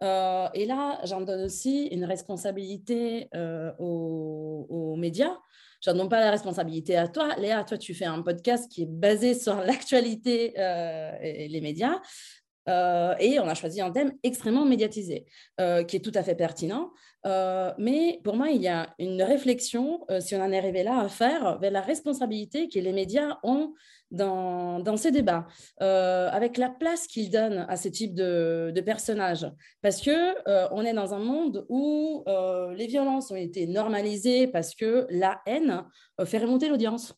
et 0.00 0.64
là, 0.66 0.98
j'en 1.04 1.20
donne 1.20 1.44
aussi 1.44 1.88
une 1.88 2.06
responsabilité 2.06 3.28
aux, 3.78 4.96
médias 4.96 5.36
je 5.80 5.90
ne 5.90 5.96
donne 5.96 6.08
pas 6.08 6.20
la 6.20 6.30
responsabilité 6.30 6.96
à 6.96 7.08
toi. 7.08 7.34
Léa, 7.36 7.64
toi, 7.64 7.78
tu 7.78 7.94
fais 7.94 8.04
un 8.04 8.22
podcast 8.22 8.70
qui 8.70 8.82
est 8.82 8.88
basé 8.88 9.34
sur 9.34 9.56
l'actualité 9.64 10.54
euh, 10.58 11.12
et 11.20 11.48
les 11.48 11.60
médias. 11.60 12.00
Euh, 12.68 13.14
et 13.18 13.40
on 13.40 13.48
a 13.48 13.54
choisi 13.54 13.80
un 13.80 13.90
thème 13.90 14.12
extrêmement 14.22 14.64
médiatisé, 14.64 15.26
euh, 15.60 15.82
qui 15.82 15.96
est 15.96 16.00
tout 16.00 16.12
à 16.14 16.22
fait 16.22 16.34
pertinent. 16.34 16.90
mais 17.78 18.20
pour 18.24 18.36
moi, 18.36 18.50
il 18.50 18.62
y 18.62 18.68
a 18.68 18.94
une 18.98 19.22
réflexion, 19.22 20.06
si 20.20 20.34
on 20.36 20.40
en 20.40 20.52
est 20.52 20.58
arrivé 20.58 20.82
là, 20.82 21.00
à 21.00 21.08
faire 21.08 21.58
vers 21.58 21.72
la 21.72 21.80
responsabilité 21.82 22.68
que 22.68 22.78
les 22.78 22.92
médias 22.92 23.38
ont 23.42 23.74
dans, 24.10 24.96
ces 24.96 25.10
débats, 25.10 25.46
euh, 25.82 26.28
avec 26.30 26.56
la 26.56 26.70
place 26.70 27.06
qu'ils 27.06 27.30
donnent 27.30 27.66
à 27.68 27.76
ce 27.76 27.88
type 27.88 28.14
de, 28.14 28.72
personnages. 28.84 29.46
Parce 29.82 30.00
que 30.00 30.48
euh, 30.48 30.68
on 30.70 30.84
est 30.84 30.94
dans 30.94 31.14
un 31.14 31.18
monde 31.18 31.66
où 31.68 32.24
euh, 32.26 32.72
les 32.74 32.86
violences 32.86 33.30
ont 33.30 33.36
été 33.36 33.66
normalisées 33.66 34.46
parce 34.46 34.74
que 34.74 35.06
la 35.10 35.40
haine 35.46 35.84
fait 36.24 36.38
remonter 36.38 36.68
l'audience. 36.68 37.14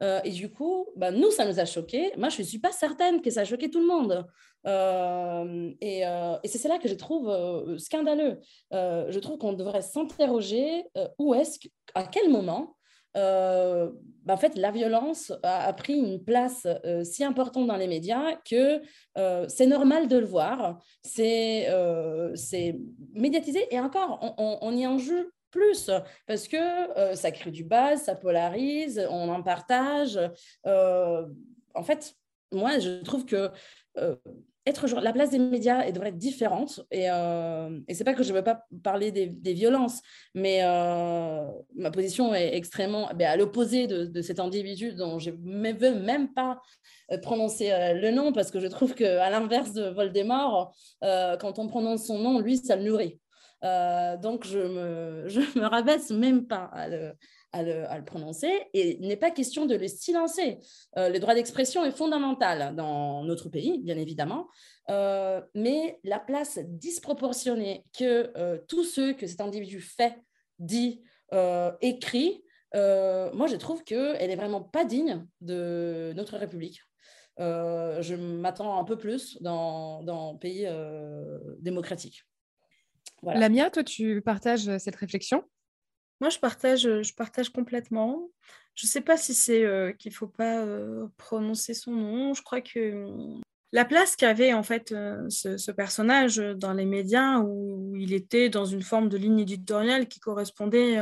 Et 0.00 0.30
du 0.30 0.50
coup, 0.50 0.86
bah, 0.96 1.10
nous, 1.10 1.30
ça 1.30 1.44
nous 1.44 1.60
a 1.60 1.64
choqués. 1.64 2.12
Moi, 2.16 2.30
je 2.30 2.40
ne 2.40 2.46
suis 2.46 2.58
pas 2.58 2.72
certaine 2.72 3.20
que 3.20 3.30
ça 3.30 3.42
a 3.42 3.44
choqué 3.44 3.70
tout 3.70 3.80
le 3.80 3.86
monde. 3.86 4.26
et, 5.80 6.00
et 6.00 6.48
c'est 6.48 6.68
là 6.68 6.78
que 6.78 6.88
je 6.88 6.94
trouve 6.94 7.76
scandaleux. 7.78 8.38
je 8.72 9.18
trouve 9.18 9.38
qu'on 9.38 9.52
devrait 9.52 9.82
s'interroger 9.82 10.84
où 11.18 11.34
est-ce, 11.34 11.58
à 11.94 12.04
quel 12.04 12.30
moment 12.30 12.76
euh, 13.16 13.90
bah, 14.24 14.34
en 14.34 14.36
fait, 14.36 14.56
la 14.56 14.70
violence 14.70 15.32
a, 15.42 15.72
pris 15.72 15.94
une 15.94 16.22
place 16.22 16.66
euh, 16.84 17.02
si 17.04 17.24
importante 17.24 17.66
dans 17.66 17.76
les 17.76 17.88
médias 17.88 18.36
que 18.48 18.80
euh, 19.18 19.46
c'est 19.48 19.66
normal 19.66 20.08
de 20.08 20.18
le 20.18 20.26
voir, 20.26 20.78
c'est 21.02 21.66
médiatisé 23.14 23.66
et 23.70 23.80
encore, 23.80 24.36
on, 24.38 24.76
y 24.76 24.86
en 24.86 24.98
joue 24.98 25.24
plus 25.50 25.90
parce 26.26 26.48
que 26.48 27.14
ça 27.14 27.30
crée 27.30 27.50
du 27.50 27.64
buzz, 27.64 28.00
ça 28.00 28.14
polarise, 28.14 29.06
on 29.10 29.28
en 29.28 29.42
partage. 29.42 30.18
en 30.64 31.82
fait, 31.82 32.14
moi, 32.52 32.78
je 32.78 33.02
trouve 33.02 33.24
que 33.24 33.50
être 34.66 34.86
la 35.00 35.12
place 35.12 35.30
des 35.30 35.38
médias 35.38 35.82
elle 35.82 35.92
devrait 35.92 36.10
être 36.10 36.18
différente. 36.18 36.80
Et, 36.90 37.10
euh, 37.10 37.78
et 37.88 37.94
c'est 37.94 38.04
pas 38.04 38.14
que 38.14 38.22
je 38.22 38.32
veux 38.32 38.42
pas 38.42 38.64
parler 38.82 39.10
des, 39.10 39.52
violences, 39.52 40.00
mais 40.34 40.60
euh, 40.62 41.44
ma 41.74 41.90
position 41.90 42.34
est 42.34 42.54
extrêmement 42.54 43.10
ben, 43.14 43.28
à 43.28 43.36
l'opposé 43.36 43.86
de, 43.86 44.22
cet 44.22 44.38
individu 44.38 44.92
dont 44.92 45.18
je 45.18 45.30
ne 45.30 45.72
veux 45.72 45.94
même 45.94 46.32
pas 46.32 46.60
euh, 47.10 47.18
prononcer 47.18 47.72
euh, 47.72 47.94
le 47.94 48.10
nom 48.10 48.32
parce 48.32 48.50
que 48.50 48.60
je 48.60 48.66
trouve 48.66 48.94
qu'à 48.94 49.28
l'inverse 49.30 49.72
de 49.72 49.88
Voldemort, 49.88 50.74
quand 51.02 51.58
on 51.58 51.66
prononce 51.66 52.06
son 52.06 52.18
nom, 52.18 52.38
lui, 52.38 52.56
ça 52.56 52.76
le 52.76 52.84
nourrit. 52.84 53.18
Donc 53.62 54.46
je 54.46 54.58
me, 54.58 55.24
je 55.28 55.40
me 55.58 55.66
rabaisse 55.66 56.10
même 56.10 56.46
pas 56.46 56.64
à 56.72 56.88
le, 56.88 57.14
à 57.52 57.98
le, 57.98 58.04
prononcer 58.04 58.50
et 58.72 58.98
il 59.00 59.08
n'est 59.08 59.16
pas 59.16 59.30
question 59.30 59.66
de 59.66 59.74
le 59.74 59.88
silencer. 59.88 60.58
Euh, 60.96 61.08
le 61.08 61.18
droit 61.18 61.34
d'expression 61.34 61.84
est 61.84 61.90
fondamental 61.90 62.74
dans 62.76 63.24
notre 63.24 63.48
pays, 63.48 63.78
bien 63.78 63.96
évidemment, 63.96 64.48
euh, 64.88 65.40
mais 65.54 65.98
la 66.04 66.20
place 66.20 66.58
disproportionnée 66.64 67.84
que 67.96 68.32
euh, 68.36 68.58
tous 68.68 68.84
ceux 68.84 69.14
que 69.14 69.26
cet 69.26 69.40
individu 69.40 69.80
fait, 69.80 70.16
dit, 70.58 71.02
écrit, 71.80 72.44
moi 72.74 73.46
je 73.46 73.56
trouve 73.56 73.82
qu'elle 73.84 74.28
n'est 74.28 74.36
vraiment 74.36 74.60
pas 74.60 74.84
digne 74.84 75.26
de 75.40 76.12
notre 76.16 76.36
République. 76.36 76.82
je 77.38 78.14
m'attends 78.14 78.78
un 78.78 78.84
peu 78.84 78.98
plus 78.98 79.40
dans, 79.40 80.02
dans 80.02 80.36
pays 80.36 80.68
démocratique. 81.60 82.24
Voilà. 83.22 83.40
Lamia, 83.40 83.70
toi, 83.70 83.84
tu 83.84 84.22
partages 84.22 84.76
cette 84.78 84.96
réflexion? 84.96 85.44
Moi, 86.20 86.28
je 86.30 86.38
partage, 86.38 86.86
euh, 86.86 87.02
je 87.02 87.14
partage 87.14 87.50
complètement. 87.50 88.30
Je 88.74 88.86
ne 88.86 88.90
sais 88.90 89.00
pas 89.00 89.16
si 89.16 89.34
c'est 89.34 89.64
euh, 89.64 89.92
qu'il 89.92 90.12
ne 90.12 90.16
faut 90.16 90.28
pas 90.28 90.64
euh, 90.64 91.06
prononcer 91.16 91.74
son 91.74 91.92
nom. 91.92 92.34
Je 92.34 92.42
crois 92.42 92.60
que 92.60 93.04
hum, 93.04 93.40
la 93.72 93.84
place 93.84 94.16
qu'avait 94.16 94.52
en 94.52 94.62
fait 94.62 94.88
ce, 94.88 95.70
personnage 95.70 96.38
dans 96.38 96.72
les 96.72 96.84
médias, 96.84 97.38
où 97.38 97.94
il 97.94 98.12
était 98.12 98.48
dans 98.48 98.64
une 98.64 98.82
forme 98.82 99.08
de 99.08 99.16
ligne 99.16 99.38
éditoriale 99.38 100.08
qui 100.08 100.18
correspondait 100.18 100.98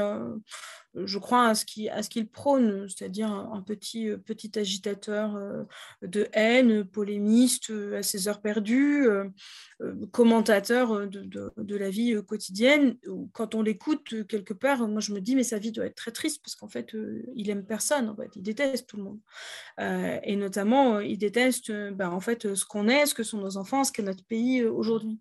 je 0.94 1.18
crois, 1.18 1.48
à 1.48 1.54
ce 1.54 1.64
qu'il 1.64 2.28
prône, 2.28 2.88
c'est-à-dire 2.88 3.30
un, 3.30 3.62
petit, 3.62 4.08
euh, 4.08 4.16
petit 4.16 4.58
agitateur 4.58 5.36
euh, 5.36 5.64
de 6.02 6.28
haine, 6.32 6.84
polémiste 6.84 7.70
euh, 7.70 7.98
à 7.98 8.02
ses 8.02 8.28
heures 8.28 8.40
perdues, 8.40 9.06
commentateur 10.10 11.06
de, 11.06 11.76
la 11.76 11.90
vie 11.90 12.16
quotidienne. 12.26 12.96
Quand 13.32 13.54
on 13.54 13.62
l'écoute 13.62 14.26
quelque 14.26 14.54
part, 14.54 14.88
moi 14.88 15.00
je 15.00 15.12
me 15.12 15.20
dis, 15.20 15.36
mais 15.36 15.44
sa 15.44 15.58
vie 15.58 15.72
doit 15.72 15.86
être 15.86 15.94
très 15.94 16.10
triste 16.10 16.42
parce 16.42 16.56
qu'en 16.56 16.68
fait, 16.68 16.94
il 17.36 17.50
aime 17.50 17.64
personne, 17.64 18.08
en 18.08 18.16
fait, 18.16 18.30
il 18.34 18.42
déteste 18.42 18.88
tout 18.88 18.96
le 18.96 19.04
monde. 19.04 19.20
et 20.24 20.36
notamment, 20.36 21.00
il 21.00 21.18
déteste 21.18 21.70
ben, 21.92 22.10
en 22.10 22.20
fait, 22.20 22.54
ce 22.54 22.64
qu'on 22.64 22.88
est, 22.88 23.06
ce 23.06 23.14
que 23.14 23.22
sont 23.22 23.38
nos 23.38 23.56
enfants, 23.56 23.84
ce 23.84 23.92
qu'est 23.92 24.02
notre 24.02 24.24
pays 24.24 24.64
aujourd'hui. 24.64 25.20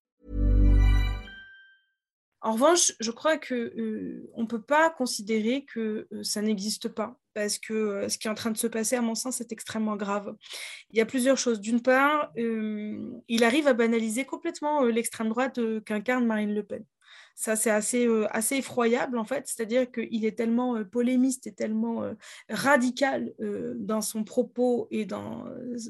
En 2.43 2.53
revanche, 2.53 2.93
je 2.99 3.11
crois 3.11 3.37
que 3.37 3.53
euh, 3.53 4.29
on 4.33 4.47
peut 4.47 4.61
pas 4.61 4.89
considérer 4.89 5.63
que 5.63 6.07
euh, 6.11 6.23
ça 6.23 6.41
n'existe 6.41 6.89
pas 6.89 7.19
parce 7.35 7.59
que 7.59 7.73
euh, 7.73 8.09
ce 8.09 8.17
qui 8.17 8.27
est 8.27 8.31
en 8.31 8.35
train 8.35 8.49
de 8.49 8.57
se 8.57 8.65
passer, 8.65 8.95
à 8.95 9.01
mon 9.01 9.13
sens, 9.13 9.37
c'est 9.37 9.51
extrêmement 9.51 9.95
grave. 9.95 10.35
Il 10.89 10.97
y 10.97 11.01
a 11.01 11.05
plusieurs 11.05 11.37
choses. 11.37 11.61
D'une 11.61 11.81
part, 11.81 12.31
il 12.35 13.43
arrive 13.43 13.67
à 13.67 13.73
banaliser 13.73 14.25
complètement 14.25 14.83
l'extrême 14.83 15.29
droite 15.29 15.59
qu'incarne 15.85 16.25
Marine 16.25 16.53
Le 16.53 16.63
Pen. 16.63 16.83
Ça, 17.35 17.55
c'est 17.55 17.69
assez, 17.69 18.07
euh, 18.07 18.27
assez 18.31 18.57
effroyable, 18.57 19.17
en 19.17 19.25
fait. 19.25 19.47
C'est-à-dire 19.47 19.91
qu'il 19.91 20.25
est 20.25 20.37
tellement 20.37 20.75
euh, 20.75 20.83
polémiste 20.83 21.47
et 21.47 21.53
tellement 21.53 22.03
euh, 22.03 22.13
radical 22.49 23.33
dans 23.77 24.01
son 24.01 24.23
propos 24.23 24.87
et 24.91 25.05
dans 25.05 25.45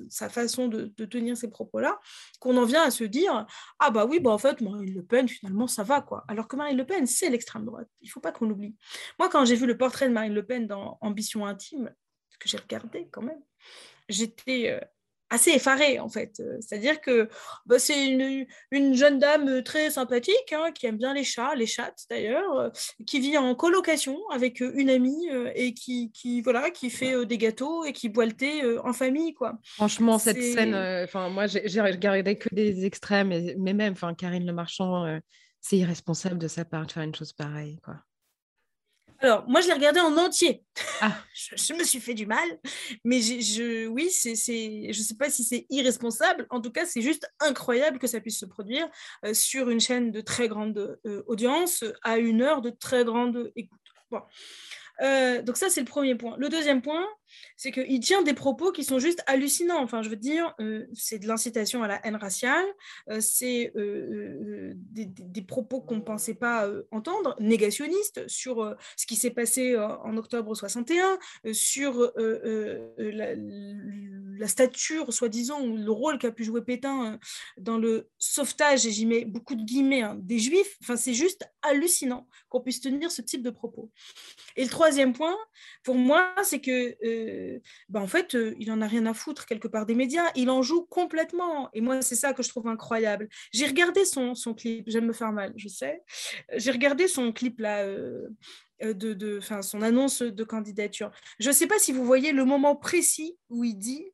sa 0.09 0.29
façon 0.29 0.67
de, 0.67 0.87
tenir 1.05 1.35
ces 1.35 1.49
propos-là, 1.49 1.99
qu'on 2.39 2.57
en 2.57 2.65
vient 2.65 2.83
à 2.83 2.91
se 2.91 3.03
dire 3.03 3.45
Ah, 3.79 3.91
bah 3.91 4.05
oui, 4.05 4.19
bah 4.19 4.31
en 4.31 4.37
fait, 4.37 4.61
Marine 4.61 4.93
Le 4.93 5.03
Pen, 5.03 5.27
finalement, 5.27 5.67
ça 5.67 5.83
va, 5.83 6.01
quoi. 6.01 6.23
Alors 6.27 6.47
que 6.47 6.55
Marine 6.55 6.77
Le 6.77 6.85
Pen, 6.85 7.05
c'est 7.05 7.29
l'extrême 7.29 7.65
droite. 7.65 7.87
Il 8.01 8.07
ne 8.07 8.11
faut 8.11 8.19
pas 8.19 8.31
qu'on 8.31 8.45
l'oublie. 8.45 8.75
Moi, 9.19 9.29
quand 9.29 9.45
j'ai 9.45 9.55
vu 9.55 9.65
le 9.65 9.77
portrait 9.77 10.07
de 10.07 10.13
Marine 10.13 10.33
Le 10.33 10.45
Pen 10.45 10.67
dans 10.67 10.97
Ambition 11.01 11.45
intime, 11.45 11.93
que 12.39 12.49
j'ai 12.49 12.57
regardé 12.57 13.07
quand 13.11 13.21
même, 13.21 13.41
j'étais 14.09 14.79
assez 15.31 15.51
effarée 15.51 15.99
en 15.99 16.09
fait. 16.09 16.39
Euh, 16.39 16.57
C'est-à-dire 16.59 17.01
que 17.01 17.27
bah, 17.65 17.79
c'est 17.79 18.05
une, 18.07 18.45
une 18.69 18.93
jeune 18.93 19.17
dame 19.17 19.63
très 19.63 19.89
sympathique 19.89 20.53
hein, 20.53 20.71
qui 20.71 20.85
aime 20.85 20.97
bien 20.97 21.13
les 21.15 21.23
chats, 21.23 21.55
les 21.55 21.65
chattes 21.65 22.03
d'ailleurs, 22.09 22.59
euh, 22.59 22.69
qui 23.07 23.19
vit 23.19 23.37
en 23.37 23.55
colocation 23.55 24.19
avec 24.29 24.61
euh, 24.61 24.71
une 24.75 24.89
amie 24.89 25.29
euh, 25.31 25.51
et 25.55 25.73
qui, 25.73 26.11
qui, 26.11 26.41
voilà, 26.41 26.69
qui 26.69 26.89
fait 26.89 27.15
euh, 27.15 27.25
des 27.25 27.37
gâteaux 27.37 27.85
et 27.85 27.93
qui 27.93 28.09
boit 28.09 28.25
le 28.25 28.33
thé 28.33 28.63
euh, 28.63 28.85
en 28.85 28.93
famille. 28.93 29.33
Quoi. 29.33 29.57
Franchement, 29.63 30.19
cette 30.19 30.43
scène, 30.43 30.75
euh, 30.75 31.05
enfin 31.05 31.29
moi, 31.29 31.47
j'ai 31.47 31.81
regardé 31.81 32.37
que 32.37 32.53
des 32.53 32.85
extrêmes, 32.85 33.29
mais, 33.29 33.55
mais 33.57 33.73
même, 33.73 33.93
enfin, 33.93 34.13
Karine 34.13 34.45
Le 34.45 34.53
Marchand, 34.53 35.05
euh, 35.05 35.19
c'est 35.61 35.77
irresponsable 35.77 36.37
de 36.37 36.47
sa 36.47 36.65
part 36.65 36.85
de 36.85 36.91
faire 36.91 37.03
une 37.03 37.15
chose 37.15 37.33
pareille, 37.33 37.79
quoi. 37.83 37.95
Alors, 39.21 39.47
moi, 39.47 39.61
je 39.61 39.67
l'ai 39.67 39.73
regardé 39.73 39.99
en 39.99 40.17
entier. 40.17 40.63
Ah. 40.99 41.15
je, 41.33 41.55
je 41.55 41.73
me 41.73 41.83
suis 41.83 41.99
fait 41.99 42.15
du 42.15 42.25
mal, 42.25 42.59
mais 43.05 43.21
je, 43.21 43.85
oui, 43.87 44.09
c'est, 44.09 44.35
c'est, 44.35 44.91
je 44.91 44.99
ne 44.99 45.03
sais 45.03 45.15
pas 45.15 45.29
si 45.29 45.43
c'est 45.43 45.67
irresponsable. 45.69 46.47
En 46.49 46.59
tout 46.59 46.71
cas, 46.71 46.85
c'est 46.85 47.01
juste 47.01 47.31
incroyable 47.39 47.99
que 47.99 48.07
ça 48.07 48.19
puisse 48.19 48.39
se 48.39 48.45
produire 48.45 48.89
euh, 49.25 49.33
sur 49.35 49.69
une 49.69 49.79
chaîne 49.79 50.11
de 50.11 50.21
très 50.21 50.47
grande 50.47 50.99
euh, 51.05 51.23
audience 51.27 51.83
à 52.01 52.17
une 52.17 52.41
heure 52.41 52.61
de 52.61 52.71
très 52.71 53.05
grande 53.05 53.51
écoute. 53.55 53.79
Bon. 54.09 54.21
Euh, 55.01 55.41
donc 55.41 55.57
ça, 55.57 55.69
c'est 55.69 55.81
le 55.81 55.85
premier 55.85 56.15
point. 56.15 56.35
Le 56.37 56.49
deuxième 56.49 56.81
point, 56.81 57.05
c'est 57.57 57.71
qu'il 57.71 57.99
tient 57.99 58.21
des 58.23 58.33
propos 58.33 58.71
qui 58.71 58.83
sont 58.83 58.99
juste 58.99 59.23
hallucinants. 59.27 59.81
Enfin, 59.81 60.01
je 60.01 60.09
veux 60.09 60.15
dire, 60.15 60.53
euh, 60.59 60.87
c'est 60.93 61.19
de 61.19 61.27
l'incitation 61.27 61.83
à 61.83 61.87
la 61.87 62.05
haine 62.05 62.15
raciale, 62.15 62.65
euh, 63.09 63.19
c'est 63.21 63.71
euh, 63.75 64.73
des, 64.75 65.41
propos 65.41 65.81
qu'on 65.81 65.95
ne 65.95 66.01
pensait 66.01 66.35
pas 66.35 66.69
entendre, 66.91 67.35
négationnistes 67.39 68.27
sur 68.27 68.75
ce 68.95 69.05
qui 69.05 69.15
s'est 69.15 69.31
passé 69.31 69.77
en 69.77 70.15
octobre 70.17 70.55
61, 70.55 71.17
euh, 71.45 71.53
sur 71.53 72.11
la, 72.97 74.47
stature, 74.47 75.13
soi-disant, 75.13 75.61
ou 75.61 75.77
le 75.77 75.91
rôle 75.91 76.17
qu'a 76.17 76.31
pu 76.31 76.43
jouer 76.43 76.61
Pétain 76.61 77.19
dans 77.57 77.77
le 77.77 78.09
sauvetage, 78.17 78.85
et 78.85 78.91
j'y 78.91 79.05
mets 79.05 79.25
beaucoup 79.25 79.55
de 79.55 79.63
guillemets, 79.63 80.01
hein, 80.01 80.17
des 80.19 80.39
juifs. 80.39 80.77
Enfin, 80.81 80.95
c'est 80.95 81.13
juste 81.13 81.45
hallucinant 81.61 82.27
qu'on 82.49 82.61
puisse 82.61 82.81
tenir 82.81 83.11
ce 83.11 83.21
type 83.21 83.43
de 83.43 83.49
propos. 83.49 83.91
Et 84.55 84.63
le 84.63 84.69
troisième 84.69 85.13
point, 85.13 85.35
pour 85.83 85.95
moi, 85.95 86.33
c'est 86.43 86.59
que, 86.59 86.97
euh, 87.21 87.59
bah, 87.89 88.01
en 88.01 88.07
fait, 88.07 88.35
euh, 88.35 88.53
il 88.59 88.71
en 88.71 88.81
a 88.81 88.87
rien 88.87 89.05
à 89.05 89.13
foutre 89.13 89.45
quelque 89.45 89.67
part 89.67 89.85
des 89.85 89.95
médias. 89.95 90.29
Il 90.35 90.49
en 90.49 90.61
joue 90.61 90.85
complètement. 90.89 91.69
Et 91.73 91.81
moi, 91.81 92.01
c'est 92.01 92.15
ça 92.15 92.33
que 92.33 92.43
je 92.43 92.49
trouve 92.49 92.67
incroyable. 92.67 93.29
J'ai 93.53 93.65
regardé 93.67 94.05
son, 94.05 94.35
son 94.35 94.53
clip. 94.53 94.85
J'aime 94.87 95.05
me 95.05 95.13
faire 95.13 95.31
mal, 95.31 95.53
je 95.55 95.67
sais. 95.67 96.03
J'ai 96.55 96.71
regardé 96.71 97.07
son 97.07 97.31
clip 97.31 97.59
là. 97.59 97.83
euh, 97.83 98.27
euh, 98.83 98.93
de, 98.93 99.13
de, 99.13 99.39
son 99.61 99.81
annonce 99.81 100.21
de 100.21 100.43
candidature. 100.43 101.11
Je 101.39 101.49
ne 101.49 101.53
sais 101.53 101.67
pas 101.67 101.77
si 101.77 101.91
vous 101.91 102.05
voyez 102.05 102.31
le 102.31 102.45
moment 102.45 102.75
précis 102.75 103.37
où 103.49 103.63
il 103.63 103.75
dit 103.75 104.11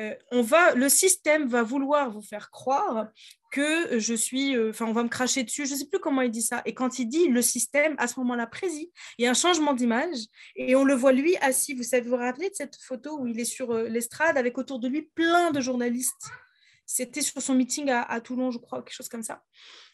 euh, 0.00 0.14
on 0.32 0.42
va, 0.42 0.74
le 0.74 0.88
système 0.88 1.48
va 1.48 1.62
vouloir 1.62 2.10
vous 2.10 2.22
faire 2.22 2.50
croire 2.50 3.08
que 3.50 3.98
je 3.98 4.14
suis, 4.14 4.56
euh, 4.56 4.70
enfin, 4.70 4.86
on 4.86 4.92
va 4.92 5.02
me 5.02 5.08
cracher 5.08 5.42
dessus. 5.42 5.66
Je 5.66 5.74
ne 5.74 5.78
sais 5.78 5.86
plus 5.86 5.98
comment 5.98 6.22
il 6.22 6.30
dit 6.30 6.42
ça. 6.42 6.62
Et 6.64 6.74
quand 6.74 6.98
il 6.98 7.06
dit 7.06 7.28
le 7.28 7.42
système, 7.42 7.94
à 7.98 8.06
ce 8.06 8.18
moment-là 8.20 8.46
précis, 8.46 8.90
il 9.18 9.24
y 9.24 9.26
a 9.26 9.30
un 9.30 9.34
changement 9.34 9.74
d'image 9.74 10.18
et 10.56 10.74
on 10.76 10.84
le 10.84 10.94
voit 10.94 11.12
lui 11.12 11.36
assis. 11.38 11.74
Vous 11.74 11.82
savez, 11.82 12.02
vous 12.02 12.10
vous 12.10 12.16
rappelez 12.16 12.48
de 12.48 12.54
cette 12.54 12.76
photo 12.76 13.18
où 13.18 13.26
il 13.26 13.38
est 13.38 13.44
sur 13.44 13.72
euh, 13.72 13.88
l'estrade 13.88 14.38
avec 14.38 14.56
autour 14.56 14.78
de 14.78 14.88
lui 14.88 15.02
plein 15.14 15.50
de 15.50 15.60
journalistes? 15.60 16.30
C'était 16.86 17.22
sur 17.22 17.40
son 17.40 17.54
meeting 17.54 17.90
à, 17.90 18.02
à 18.02 18.20
Toulon, 18.20 18.50
je 18.50 18.58
crois, 18.58 18.82
quelque 18.82 18.94
chose 18.94 19.08
comme 19.08 19.22
ça. 19.22 19.42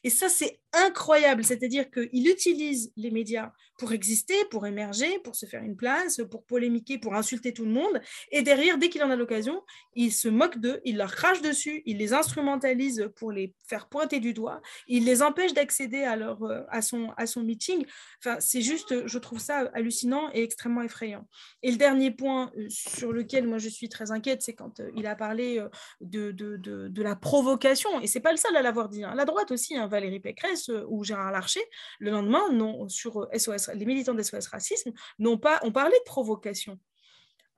Et 0.07 0.11
ça, 0.11 0.29
c'est 0.29 0.61
incroyable. 0.73 1.43
C'est-à-dire 1.43 1.91
qu'il 1.91 2.29
utilise 2.29 2.93
les 2.97 3.11
médias 3.11 3.51
pour 3.79 3.93
exister, 3.93 4.37
pour 4.51 4.67
émerger, 4.67 5.19
pour 5.25 5.35
se 5.35 5.47
faire 5.47 5.63
une 5.63 5.77
place, 5.77 6.21
pour 6.31 6.45
polémiquer, 6.45 6.97
pour 6.97 7.15
insulter 7.15 7.53
tout 7.53 7.65
le 7.65 7.73
monde. 7.73 8.01
Et 8.31 8.43
derrière, 8.43 8.79
dès 8.79 8.89
qu'il 8.89 9.03
en 9.03 9.11
a 9.11 9.17
l'occasion, 9.17 9.63
il 9.95 10.13
se 10.13 10.29
moque 10.29 10.59
d'eux, 10.59 10.81
il 10.85 10.97
leur 10.97 11.13
crache 11.15 11.43
dessus, 11.43 11.83
il 11.87 11.97
les 11.99 12.13
instrumentalise 12.13 13.11
pour 13.17 13.33
les 13.33 13.53
faire 13.67 13.89
pointer 13.89 14.21
du 14.21 14.33
doigt, 14.33 14.63
il 14.87 15.05
les 15.05 15.23
empêche 15.23 15.53
d'accéder 15.55 16.05
à, 16.05 16.15
leur, 16.17 16.43
euh, 16.45 16.63
à, 16.69 16.81
son, 16.83 17.11
à 17.17 17.27
son 17.27 17.43
meeting. 17.43 17.85
Enfin, 18.21 18.37
c'est 18.41 18.63
juste, 18.63 19.07
je 19.07 19.19
trouve 19.19 19.41
ça 19.41 19.71
hallucinant 19.75 20.31
et 20.33 20.43
extrêmement 20.43 20.83
effrayant. 20.83 21.27
Et 21.63 21.71
le 21.73 21.77
dernier 21.79 22.13
point 22.13 22.53
euh, 22.57 22.67
sur 22.69 23.13
lequel 23.13 23.47
moi 23.49 23.59
je 23.59 23.69
suis 23.69 23.89
très 23.89 24.11
inquiète, 24.13 24.43
c'est 24.43 24.55
quand 24.55 24.79
euh, 24.81 24.91
il 24.97 25.07
a 25.07 25.17
parlé 25.17 25.63
de, 26.01 26.31
de, 26.31 26.57
de, 26.57 26.89
de 26.89 27.03
la 27.03 27.17
provocation. 27.17 28.01
Et 28.01 28.07
c'est 28.07 28.21
pas 28.21 28.31
le 28.31 28.39
seul 28.39 28.55
à 28.57 28.63
l'avoir 28.63 28.89
dit. 28.89 29.03
hein. 29.05 29.15
La 29.17 29.25
droite 29.25 29.51
aussi, 29.51 29.77
hein, 29.77 29.89
Valérie 29.97 30.21
Pécresse 30.21 30.69
euh, 30.69 30.85
ou 30.89 31.05
Gérard 31.05 31.33
Larcher, 31.33 31.65
le 31.99 32.11
lendemain, 32.11 32.53
non, 32.53 32.89
sur 32.89 33.23
euh, 33.23 33.39
SOS, 33.39 33.71
les 33.75 33.87
militants 33.87 34.15
d'SOS 34.15 34.49
Racisme 34.51 34.93
n'ont 35.19 35.39
pas, 35.39 35.59
ont 35.63 35.73
parlé 35.73 35.97
de 35.99 36.05
provocation. 36.05 36.79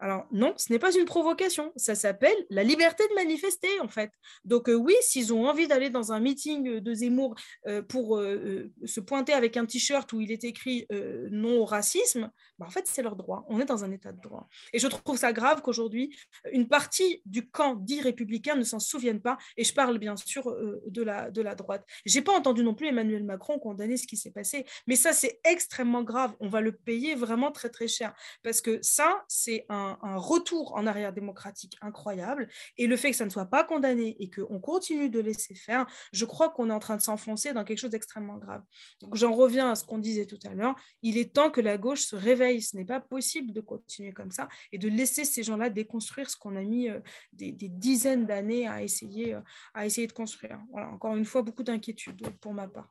Alors 0.00 0.26
non, 0.30 0.54
ce 0.56 0.72
n'est 0.72 0.78
pas 0.78 0.94
une 0.96 1.06
provocation, 1.06 1.72
ça 1.74 1.94
s'appelle 1.96 2.36
la 2.50 2.62
liberté 2.62 3.02
de 3.08 3.14
manifester 3.14 3.80
en 3.80 3.88
fait. 3.88 4.12
Donc 4.44 4.68
euh, 4.68 4.74
oui, 4.74 4.94
s'ils 5.00 5.32
ont 5.32 5.48
envie 5.48 5.66
d'aller 5.66 5.90
dans 5.90 6.12
un 6.12 6.20
meeting 6.20 6.78
de 6.78 6.94
Zemmour 6.94 7.34
euh, 7.66 7.82
pour 7.82 8.16
euh, 8.16 8.70
euh, 8.82 8.86
se 8.86 9.00
pointer 9.00 9.32
avec 9.32 9.56
un 9.56 9.66
t-shirt 9.66 10.12
où 10.12 10.20
il 10.20 10.30
est 10.30 10.44
écrit 10.44 10.86
euh, 10.92 11.26
non 11.32 11.58
au 11.58 11.64
racisme, 11.64 12.30
bah, 12.58 12.66
en 12.66 12.70
fait 12.70 12.86
c'est 12.86 13.02
leur 13.02 13.16
droit. 13.16 13.44
On 13.48 13.60
est 13.60 13.64
dans 13.64 13.82
un 13.84 13.90
état 13.90 14.12
de 14.12 14.20
droit. 14.20 14.48
Et 14.72 14.78
je 14.78 14.86
trouve 14.86 15.16
ça 15.16 15.32
grave 15.32 15.62
qu'aujourd'hui 15.62 16.16
une 16.52 16.68
partie 16.68 17.22
du 17.26 17.50
camp 17.50 17.74
dit 17.74 18.00
républicain 18.00 18.54
ne 18.54 18.64
s'en 18.64 18.78
souvienne 18.78 19.20
pas. 19.20 19.36
Et 19.56 19.64
je 19.64 19.74
parle 19.74 19.98
bien 19.98 20.16
sûr 20.16 20.48
euh, 20.50 20.80
de 20.86 21.02
la 21.02 21.30
de 21.30 21.42
la 21.42 21.54
droite. 21.54 21.84
Pas 22.24 22.36
entendu 22.36 22.62
non 22.62 22.74
plus 22.74 22.88
Emmanuel 22.88 23.24
Macron 23.24 23.58
condamner 23.58 23.96
ce 23.96 24.06
qui 24.06 24.16
s'est 24.18 24.32
passé, 24.32 24.66
mais 24.86 24.96
ça 24.96 25.12
c'est 25.14 25.40
extrêmement 25.44 26.02
grave. 26.02 26.34
On 26.40 26.48
va 26.48 26.60
le 26.60 26.72
payer 26.72 27.14
vraiment 27.14 27.50
très 27.52 27.70
très 27.70 27.88
cher 27.88 28.12
parce 28.42 28.60
que 28.60 28.78
ça 28.82 29.24
c'est 29.28 29.64
un 29.70 29.87
un, 30.02 30.16
retour 30.16 30.74
en 30.74 30.86
arrière 30.86 31.12
démocratique 31.12 31.76
incroyable. 31.80 32.48
Et 32.76 32.86
le 32.86 32.96
fait 32.96 33.10
que 33.10 33.16
ça 33.16 33.24
ne 33.24 33.30
soit 33.30 33.46
pas 33.46 33.64
condamné 33.64 34.16
et 34.18 34.30
qu'on 34.30 34.60
continue 34.60 35.10
de 35.10 35.20
laisser 35.20 35.54
faire, 35.54 35.86
je 36.12 36.24
crois 36.24 36.50
qu'on 36.50 36.70
est 36.70 36.72
en 36.72 36.78
train 36.78 36.96
de 36.96 37.02
s'enfoncer 37.02 37.52
dans 37.52 37.64
quelque 37.64 37.78
chose 37.78 37.90
d'extrêmement 37.90 38.36
grave. 38.36 38.62
Donc 39.00 39.14
j'en 39.16 39.32
reviens 39.32 39.70
à 39.70 39.74
ce 39.74 39.84
qu'on 39.84 39.98
disait 39.98 40.26
tout 40.26 40.38
à 40.44 40.54
l'heure. 40.54 40.74
Il 41.02 41.18
est 41.18 41.32
temps 41.32 41.50
que 41.50 41.60
la 41.60 41.78
gauche 41.78 42.02
se 42.02 42.16
réveille. 42.16 42.62
Ce 42.62 42.76
n'est 42.76 42.84
pas 42.84 43.00
possible 43.00 43.52
de 43.52 43.60
continuer 43.60 44.12
comme 44.12 44.30
ça 44.30 44.48
et 44.72 44.78
de 44.78 44.88
laisser 44.88 45.24
ces 45.24 45.42
gens-là 45.42 45.70
déconstruire 45.70 46.30
ce 46.30 46.36
qu'on 46.36 46.56
a 46.56 46.62
mis 46.62 46.88
euh, 46.88 47.00
des, 47.32 47.52
dizaines 47.52 48.26
d'années 48.26 48.66
à 48.66 48.82
essayer, 48.82 49.34
euh, 49.34 49.40
à 49.74 49.86
essayer 49.86 50.06
de 50.06 50.12
construire. 50.12 50.60
Voilà, 50.70 50.88
encore 50.88 51.16
une 51.16 51.24
fois, 51.24 51.42
beaucoup 51.42 51.62
d'inquiétude 51.62 52.28
pour 52.40 52.54
ma 52.54 52.68
part. 52.68 52.90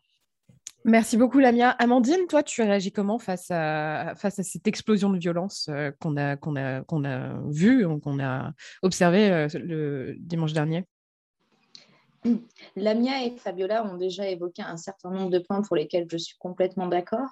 Merci 0.86 1.18
beaucoup, 1.18 1.40
Lamia. 1.40 1.72
Amandine, 1.72 2.28
toi, 2.30 2.44
tu 2.44 2.62
réagis 2.62 2.92
comment 2.92 3.20
face 3.20 3.48
à, 3.50 4.14
cette 4.16 4.68
explosion 4.68 5.10
de 5.10 5.18
violence 5.18 5.68
euh, 5.70 5.92
qu'on 6.00 6.16
a, 6.16 6.38
qu'on 6.38 6.56
a, 6.56 7.42
vue, 7.50 7.86
qu'on 8.00 8.20
a 8.20 8.54
observée 8.84 9.30
euh, 9.30 9.48
le 9.56 10.16
dimanche 10.18 10.54
dernier? 10.54 10.86
Lamia 12.76 13.24
et 13.24 13.32
Fabiola 13.38 13.86
ont 13.86 13.96
déjà 13.96 14.30
évoqué 14.30 14.62
un 14.62 14.78
certain 14.78 15.12
nombre 15.12 15.30
de 15.30 15.40
points 15.40 15.62
pour 15.62 15.76
lesquels 15.76 16.08
je 16.10 16.18
suis 16.18 16.36
complètement 16.40 16.88
d'accord. 16.88 17.30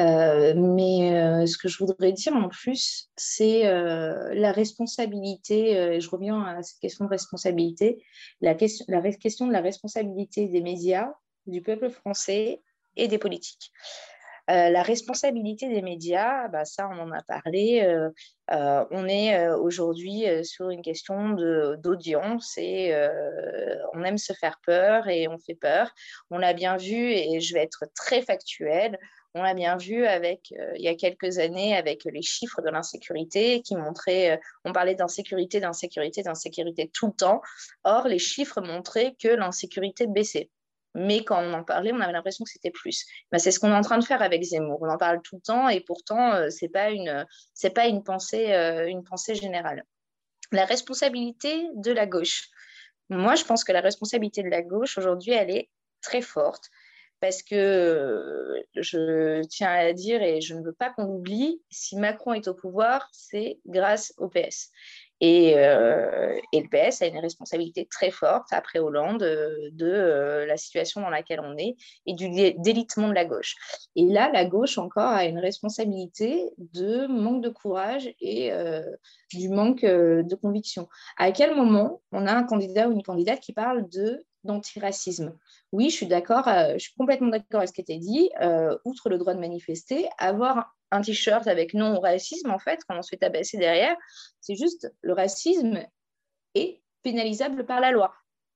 Euh, 0.00 0.54
mais 0.54 1.46
ce 1.46 1.58
que 1.58 1.68
je 1.68 1.78
voudrais 1.78 2.12
dire 2.12 2.34
en 2.34 2.48
plus, 2.48 3.10
c'est 3.16 3.64
la 3.64 4.52
responsabilité, 4.52 5.72
et 5.72 6.00
je 6.00 6.08
reviens 6.08 6.40
à 6.42 6.62
cette 6.62 6.78
question 6.78 7.04
de 7.04 7.10
responsabilité, 7.10 8.02
la 8.40 8.54
question 8.54 9.46
de 9.46 9.52
la 9.52 9.60
responsabilité 9.60 10.46
des 10.46 10.62
médias, 10.62 11.12
du 11.46 11.60
peuple 11.60 11.90
français 11.90 12.62
et 12.96 13.08
des 13.08 13.18
politiques. 13.18 13.72
Euh, 14.50 14.70
la 14.70 14.82
responsabilité 14.82 15.68
des 15.68 15.82
médias, 15.82 16.48
bah, 16.48 16.64
ça, 16.64 16.88
on 16.88 16.98
en 16.98 17.12
a 17.12 17.22
parlé. 17.22 17.82
Euh, 17.84 18.10
euh, 18.50 18.84
on 18.90 19.06
est 19.06 19.48
aujourd'hui 19.50 20.24
sur 20.44 20.70
une 20.70 20.82
question 20.82 21.30
d'audience 21.30 22.58
et 22.58 22.94
on 23.94 24.02
aime 24.02 24.18
se 24.18 24.32
faire 24.32 24.60
peur 24.66 25.08
et 25.08 25.28
on 25.28 25.38
fait 25.38 25.54
peur. 25.54 25.92
On 26.30 26.38
l'a 26.38 26.52
bien 26.52 26.76
vu, 26.76 27.12
et 27.12 27.40
je 27.40 27.54
vais 27.54 27.62
être 27.62 27.84
très 27.94 28.20
factuelle, 28.20 28.98
on 29.34 29.42
l'a 29.42 29.54
bien 29.54 29.76
vu 29.78 30.04
avec, 30.04 30.50
il 30.50 30.82
y 30.82 30.88
a 30.88 30.94
quelques 30.94 31.38
années 31.38 31.74
avec 31.74 32.04
les 32.04 32.20
chiffres 32.20 32.60
de 32.60 32.68
l'insécurité 32.68 33.62
qui 33.62 33.76
montraient, 33.76 34.38
on 34.66 34.72
parlait 34.72 34.96
d'insécurité, 34.96 35.60
d'insécurité, 35.60 36.22
d'insécurité 36.22 36.90
tout 36.92 37.06
le 37.06 37.14
temps. 37.14 37.40
Or, 37.84 38.08
les 38.08 38.18
chiffres 38.18 38.60
montraient 38.60 39.14
que 39.18 39.28
l'insécurité 39.28 40.06
baissait 40.06 40.50
mais 40.94 41.24
quand 41.24 41.42
on 41.42 41.52
en 41.54 41.64
parlait, 41.64 41.92
on 41.92 42.00
avait 42.00 42.12
l'impression 42.12 42.44
que 42.44 42.50
c'était 42.50 42.70
plus. 42.70 43.06
Ben, 43.30 43.38
c'est 43.38 43.50
ce 43.50 43.58
qu'on 43.58 43.70
est 43.70 43.76
en 43.76 43.82
train 43.82 43.98
de 43.98 44.04
faire 44.04 44.22
avec 44.22 44.42
Zemmour. 44.42 44.78
On 44.82 44.88
en 44.88 44.98
parle 44.98 45.22
tout 45.22 45.36
le 45.36 45.42
temps 45.42 45.68
et 45.68 45.80
pourtant, 45.80 46.34
euh, 46.34 46.50
ce 46.50 46.64
n'est 46.64 46.70
pas, 46.70 46.90
une, 46.90 47.26
pas 47.74 47.86
une, 47.86 48.02
pensée, 48.02 48.52
euh, 48.52 48.86
une 48.88 49.02
pensée 49.02 49.34
générale. 49.34 49.84
La 50.50 50.64
responsabilité 50.64 51.66
de 51.76 51.92
la 51.92 52.06
gauche. 52.06 52.48
Moi, 53.08 53.34
je 53.34 53.44
pense 53.44 53.64
que 53.64 53.72
la 53.72 53.80
responsabilité 53.80 54.42
de 54.42 54.50
la 54.50 54.62
gauche, 54.62 54.98
aujourd'hui, 54.98 55.32
elle 55.32 55.50
est 55.50 55.70
très 56.02 56.20
forte 56.20 56.70
parce 57.20 57.44
que 57.44 57.54
euh, 57.54 58.62
je 58.74 59.44
tiens 59.44 59.70
à 59.70 59.92
dire, 59.92 60.20
et 60.22 60.40
je 60.40 60.54
ne 60.54 60.62
veux 60.62 60.72
pas 60.72 60.90
qu'on 60.90 61.04
l'oublie, 61.04 61.62
si 61.70 61.96
Macron 61.96 62.32
est 62.32 62.48
au 62.48 62.54
pouvoir, 62.54 63.08
c'est 63.12 63.60
grâce 63.64 64.12
au 64.18 64.28
PS. 64.28 64.70
Et, 65.24 65.54
euh, 65.56 66.36
le 66.52 66.68
PS 66.68 67.00
a 67.00 67.06
une 67.06 67.18
responsabilité 67.18 67.86
très 67.86 68.10
forte 68.10 68.48
après 68.50 68.80
Hollande 68.80 69.22
euh, 69.22 69.70
de 69.70 69.86
euh, 69.86 70.46
la 70.46 70.56
situation 70.56 71.00
dans 71.00 71.10
laquelle 71.10 71.38
on 71.40 71.56
est 71.56 71.76
et 72.06 72.14
du 72.14 72.28
délitement 72.58 73.08
de 73.08 73.14
la 73.14 73.24
gauche. 73.24 73.54
Et 73.94 74.06
là, 74.06 74.30
la 74.32 74.44
gauche 74.44 74.78
encore 74.78 75.10
a 75.10 75.24
une 75.24 75.38
responsabilité 75.38 76.50
de 76.58 77.06
manque 77.06 77.40
de 77.40 77.50
courage 77.50 78.12
et 78.20 78.50
du 79.32 79.48
manque 79.48 79.82
de 79.82 80.34
conviction. 80.34 80.88
À 81.16 81.30
quel 81.30 81.54
moment 81.54 82.02
on 82.10 82.26
a 82.26 82.32
un 82.32 82.42
candidat 82.42 82.88
ou 82.88 82.92
une 82.92 83.02
candidate 83.02 83.40
qui 83.40 83.52
parle 83.52 83.88
de 83.88 84.24
d'antiracisme? 84.44 85.38
Oui, 85.70 85.90
je 85.90 85.94
suis 85.94 86.06
d'accord, 86.06 86.44
je 86.46 86.78
suis 86.78 86.94
complètement 86.94 87.28
d'accord 87.28 87.58
avec 87.58 87.68
ce 87.68 87.74
qui 87.74 87.80
été 87.80 87.98
dit. 87.98 88.30
outre 88.84 89.08
le 89.08 89.18
droit 89.18 89.34
de 89.34 89.40
manifester, 89.40 90.08
avoir 90.18 90.72
un 90.92 91.00
t-shirt 91.00 91.46
avec 91.48 91.74
non 91.74 91.96
au 91.96 92.00
racisme, 92.00 92.50
en 92.50 92.58
fait, 92.58 92.80
quand 92.86 92.96
on 92.96 93.02
se 93.02 93.10
fait 93.10 93.16
tabasser 93.16 93.56
derrière, 93.58 93.96
c'est 94.40 94.54
juste 94.54 94.92
le 95.00 95.14
racisme 95.14 95.84
est 96.54 96.82
pénalisable 97.02 97.66
par 97.66 97.80
la 97.80 97.90
loi. 97.90 98.14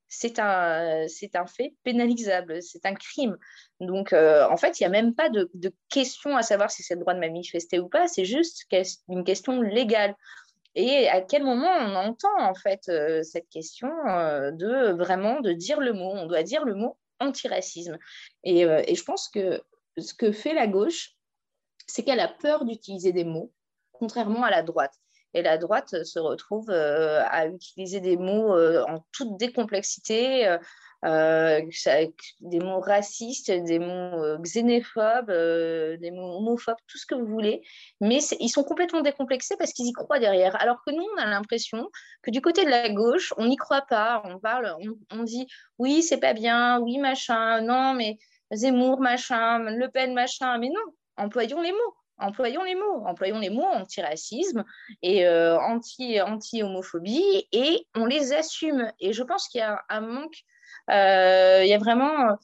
C'est 0.08 0.38
un, 0.38 1.08
c'est 1.08 1.34
un 1.34 1.46
fait 1.46 1.74
pénalisable, 1.82 2.62
c'est 2.62 2.86
un 2.86 2.94
crime. 2.94 3.36
Donc, 3.80 4.12
euh, 4.12 4.46
en 4.48 4.56
fait, 4.56 4.78
il 4.78 4.84
n'y 4.84 4.86
a 4.86 4.90
même 4.90 5.14
pas 5.14 5.30
de, 5.30 5.50
question 5.88 6.36
à 6.36 6.42
savoir 6.42 6.70
si 6.70 6.84
c'est 6.84 6.94
le 6.94 7.00
droit 7.00 7.14
de 7.14 7.18
manifester 7.18 7.80
ou 7.80 7.88
pas, 7.88 8.06
c'est 8.06 8.24
juste 8.24 8.66
une 9.08 9.24
question 9.24 9.60
légale. 9.60 10.14
Et 10.76 11.08
à 11.08 11.22
quel 11.22 11.42
moment 11.42 11.70
on 11.80 11.94
entend, 11.94 12.38
en 12.38 12.54
fait, 12.54 12.82
euh, 12.88 13.22
cette 13.22 13.48
question 13.48 13.90
euh, 14.06 14.50
de 14.52 14.92
vraiment 14.92 15.40
de 15.40 15.52
dire 15.52 15.80
le 15.80 15.94
mot? 15.94 16.10
On 16.10 16.26
doit 16.26 16.42
dire 16.42 16.64
le 16.64 16.74
mot 16.74 16.98
antiracisme. 17.18 17.96
Et, 18.44 18.60
et 18.60 18.94
je 18.94 19.02
pense 19.02 19.28
que 19.30 19.62
ce 19.96 20.12
que 20.12 20.32
fait 20.32 20.52
la 20.52 20.66
gauche, 20.66 21.15
c'est 21.86 22.02
qu'elle 22.02 22.20
a 22.20 22.28
peur 22.28 22.64
d'utiliser 22.64 23.12
des 23.12 23.24
mots, 23.24 23.52
contrairement 23.92 24.42
à 24.42 24.50
la 24.50 24.62
droite. 24.62 24.94
Et 25.36 25.42
la 25.42 25.58
droite 25.58 26.02
se 26.04 26.18
retrouve 26.18 26.70
euh, 26.70 27.22
à 27.26 27.46
utiliser 27.46 28.00
des 28.00 28.16
mots 28.16 28.54
euh, 28.54 28.84
en 28.88 29.04
toute 29.12 29.36
décomplexité, 29.36 30.48
euh, 31.04 31.60
des 32.40 32.58
mots 32.58 32.80
racistes, 32.80 33.50
des 33.50 33.78
mots 33.78 34.38
xénophobes, 34.38 35.30
des 35.30 36.10
mots 36.10 36.38
homophobes, 36.38 36.78
tout 36.86 36.96
ce 36.96 37.04
que 37.04 37.14
vous 37.14 37.26
voulez. 37.26 37.62
Mais 38.00 38.20
ils 38.40 38.48
sont 38.48 38.64
complètement 38.64 39.02
décomplexés 39.02 39.56
parce 39.58 39.74
qu'ils 39.74 39.88
y 39.88 39.92
croient 39.92 40.18
derrière. 40.18 40.58
Alors 40.60 40.82
que 40.86 40.90
nous, 40.90 41.04
on 41.16 41.20
a 41.20 41.26
l'impression 41.26 41.90
que 42.22 42.30
du 42.30 42.40
côté 42.40 42.64
de 42.64 42.70
la 42.70 42.88
gauche, 42.88 43.34
on 43.36 43.46
n'y 43.46 43.56
croit 43.56 43.82
pas. 43.82 44.22
On 44.24 44.38
parle, 44.38 44.74
on, 44.80 45.18
on 45.18 45.22
dit 45.22 45.46
oui, 45.78 46.02
c'est 46.02 46.18
pas 46.18 46.32
bien, 46.32 46.80
oui, 46.80 46.96
machin, 46.96 47.60
non, 47.60 47.92
mais 47.92 48.16
Zemmour, 48.52 49.00
machin, 49.00 49.58
Le 49.58 49.90
Pen, 49.90 50.14
machin. 50.14 50.56
Mais 50.56 50.68
non, 50.70 50.80
employons 51.16 51.60
les 51.60 51.72
mots. 51.72 51.94
Employons 52.18 52.62
les 52.62 52.74
mots, 52.74 53.04
employons 53.04 53.38
les 53.38 53.50
mots 53.50 53.66
anti-racisme 53.66 54.64
et 55.02 55.26
euh, 55.26 55.58
anti, 55.58 56.18
anti-homophobie 56.20 57.46
et 57.52 57.86
on 57.94 58.06
les 58.06 58.32
assume. 58.32 58.90
Et 59.00 59.12
je 59.12 59.22
pense 59.22 59.48
qu'il 59.48 59.58
y 59.58 59.64
a 59.64 59.84
un 59.90 60.00
manque, 60.00 60.38
euh, 60.90 61.60
il 61.62 61.68
y 61.68 61.74
a 61.74 61.78
vraiment, 61.78 62.38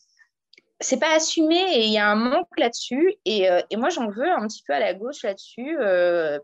c'est 0.80 1.00
pas 1.00 1.14
assumé 1.14 1.56
et 1.56 1.86
il 1.86 1.90
y 1.92 1.96
a 1.96 2.06
un 2.06 2.16
manque 2.16 2.58
là-dessus. 2.58 3.14
Et, 3.24 3.50
euh, 3.50 3.62
moi, 3.76 3.88
j'en 3.88 4.10
veux 4.10 4.30
un 4.30 4.46
petit 4.46 4.62
peu 4.62 4.74
à 4.74 4.78
la 4.78 4.92
gauche 4.92 5.22
là-dessus 5.22 5.78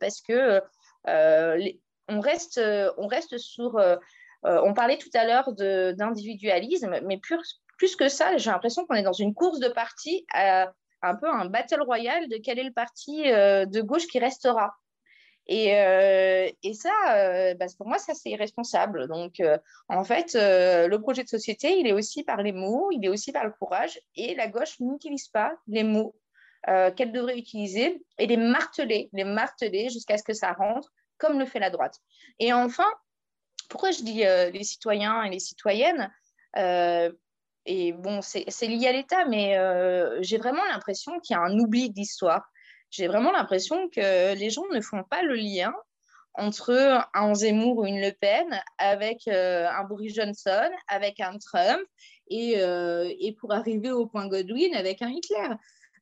parce 0.01 0.23
que 0.23 0.63
on, 1.05 2.21
reste, 2.21 2.59
on 2.97 3.07
reste 3.09 3.37
sur, 3.37 3.79
on 4.43 4.73
parlait 4.73 4.97
tout 4.97 5.11
à 5.13 5.27
l'heure 5.27 5.53
d'individualisme, 5.53 6.99
mais 7.03 7.19
plus, 7.19 7.61
plus 7.77 7.95
que 7.95 8.09
ça, 8.09 8.39
j'ai 8.39 8.51
l'impression 8.51 8.87
qu'on 8.87 8.95
est 8.95 9.03
dans 9.03 9.13
une 9.13 9.35
course 9.35 9.61
de 9.61 9.69
parti 9.69 10.25
un 11.03 11.15
peu 11.15 11.29
un 11.29 11.47
battle 11.47 11.83
royal 11.83 12.29
de 12.29 12.37
quel 12.37 12.59
est 12.59 12.65
le 12.65 12.73
parti 12.73 13.31
euh, 13.31 13.67
de 13.67 13.81
gauche 13.81 14.07
qui 14.07 14.19
restera. 14.19 14.75
Et, 15.47 15.75
euh, 15.77 16.51
et 16.63 16.75
ça, 16.75 16.93
euh, 17.15 17.55
bah, 17.55 17.67
pour 17.79 17.89
moi, 17.89 17.99
ça, 17.99 18.13
c'est 18.15 18.31
irresponsable. 18.31 19.09
Donc, 19.09 19.43
en 19.89 20.05
fait, 20.05 20.35
le 20.35 20.97
projet 20.99 21.25
de 21.25 21.29
société, 21.29 21.79
il 21.79 21.87
est 21.87 21.93
aussi 21.93 22.23
par 22.23 22.43
les 22.43 22.53
mots, 22.53 22.91
il 22.93 23.05
est 23.05 23.09
aussi 23.09 23.33
par 23.33 23.45
le 23.45 23.53
courage. 23.53 23.99
Et 24.15 24.35
la 24.35 24.49
gauche 24.49 24.79
n'utilise 24.81 25.29
pas 25.29 25.55
les 25.67 25.85
mots 25.85 26.15
qu'elle 26.67 27.13
devrait 27.13 27.39
utiliser 27.39 28.05
et 28.19 28.27
les 28.27 28.37
marteler, 28.37 29.09
les 29.15 29.25
marteler 29.25 29.89
jusqu'à 29.89 30.19
ce 30.19 30.23
que 30.23 30.35
ça 30.35 30.53
rentre, 30.53 30.91
comme 31.17 31.39
le 31.39 31.47
fait 31.47 31.61
la 31.61 31.71
droite. 31.71 31.95
Et 32.39 32.53
enfin, 32.53 32.91
pourquoi 33.71 33.91
je 33.91 34.03
dis 34.03 34.19
les 34.19 34.65
citoyens 34.65 35.23
et 35.23 35.31
les 35.31 35.39
citoyennes? 35.39 36.13
Et 37.71 37.93
bon, 37.93 38.21
c'est 38.23 38.67
lié 38.67 38.87
à 38.87 38.93
l'État, 38.93 39.27
mais 39.27 39.59
euh, 39.59 40.17
j'ai 40.23 40.39
vraiment 40.39 40.65
l'impression 40.73 41.21
qu'il 41.21 41.35
y 41.35 41.37
a 41.37 41.43
un 41.43 41.59
oubli 41.59 41.91
d'histoire. 41.91 42.51
J'ai 42.91 43.09
vraiment 43.09 43.31
l'impression 43.31 43.91
que 43.91 44.35
les 44.35 44.49
gens 44.49 44.65
ne 44.73 44.81
font 44.81 45.03
pas 45.03 45.23
le 45.23 45.35
lien 45.35 45.75
entre 46.33 47.05
un 47.13 47.35
Zemmour 47.35 47.77
ou 47.77 47.85
une 47.85 48.01
Le 48.01 48.13
Pen 48.13 48.59
avec 48.79 49.29
euh, 49.29 49.69
un 49.69 49.85
Boris 49.85 50.15
Johnson, 50.15 50.71
avec 50.87 51.21
un 51.21 51.37
Trump, 51.37 51.83
et, 52.31 52.55
euh, 52.57 53.13
et, 53.21 53.35
pour 53.35 53.53
arriver 53.53 53.91
au 53.91 54.07
point 54.07 54.29
Godwin 54.29 54.75
avec 54.75 55.03
un 55.03 55.11
Hitler. 55.11 55.55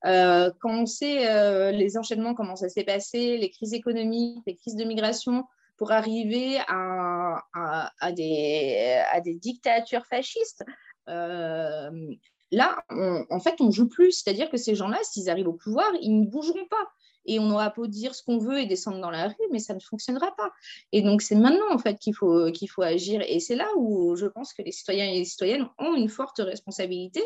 quand 0.04 0.70
on 0.70 0.86
sait 0.86 1.72
les 1.72 1.98
enchaînements, 1.98 2.34
comment 2.34 2.54
ça 2.54 2.68
s'est 2.68 2.84
passé, 2.84 3.38
les 3.38 3.50
crises 3.50 3.74
économiques, 3.74 4.44
les 4.46 4.54
crises 4.54 4.76
de 4.76 4.84
migration, 4.84 5.42
pour 5.78 5.90
arriver 5.90 6.58
à 6.68 8.12
des 8.12 9.34
dictatures 9.34 10.06
fascistes, 10.06 10.64
euh, 11.08 12.14
là, 12.50 12.76
en 12.90 13.40
fait, 13.40 13.56
on 13.60 13.70
joue 13.70 13.88
plus. 13.88 14.12
C'est-à-dire 14.12 14.50
que 14.50 14.56
ces 14.56 14.74
gens-là, 14.74 14.98
s'ils 15.02 15.30
arrivent 15.30 15.48
au 15.48 15.54
pouvoir, 15.54 15.90
ils 16.00 16.20
ne 16.20 16.26
bougeront 16.26 16.66
pas. 16.68 16.90
Et 17.28 17.40
on 17.40 17.50
aura 17.50 17.70
beau 17.70 17.88
dire 17.88 18.14
ce 18.14 18.22
qu'on 18.22 18.38
veut 18.38 18.60
et 18.60 18.66
descendre 18.66 19.00
dans 19.00 19.10
la 19.10 19.28
rue, 19.28 19.34
mais 19.50 19.58
ça 19.58 19.74
ne 19.74 19.80
fonctionnera 19.80 20.34
pas. 20.36 20.52
Et 20.92 21.02
donc, 21.02 21.22
c'est 21.22 21.34
maintenant, 21.34 21.72
en 21.72 21.78
fait, 21.78 21.98
qu'il 21.98 22.14
faut, 22.14 22.52
qu'il 22.52 22.70
faut 22.70 22.82
agir. 22.82 23.20
Et 23.26 23.40
c'est 23.40 23.56
là 23.56 23.68
où 23.76 24.14
je 24.16 24.26
pense 24.26 24.52
que 24.52 24.62
les 24.62 24.72
citoyens 24.72 25.06
et 25.06 25.18
les 25.18 25.24
citoyennes 25.24 25.68
ont 25.78 25.94
une 25.94 26.08
forte 26.08 26.38
responsabilité 26.38 27.22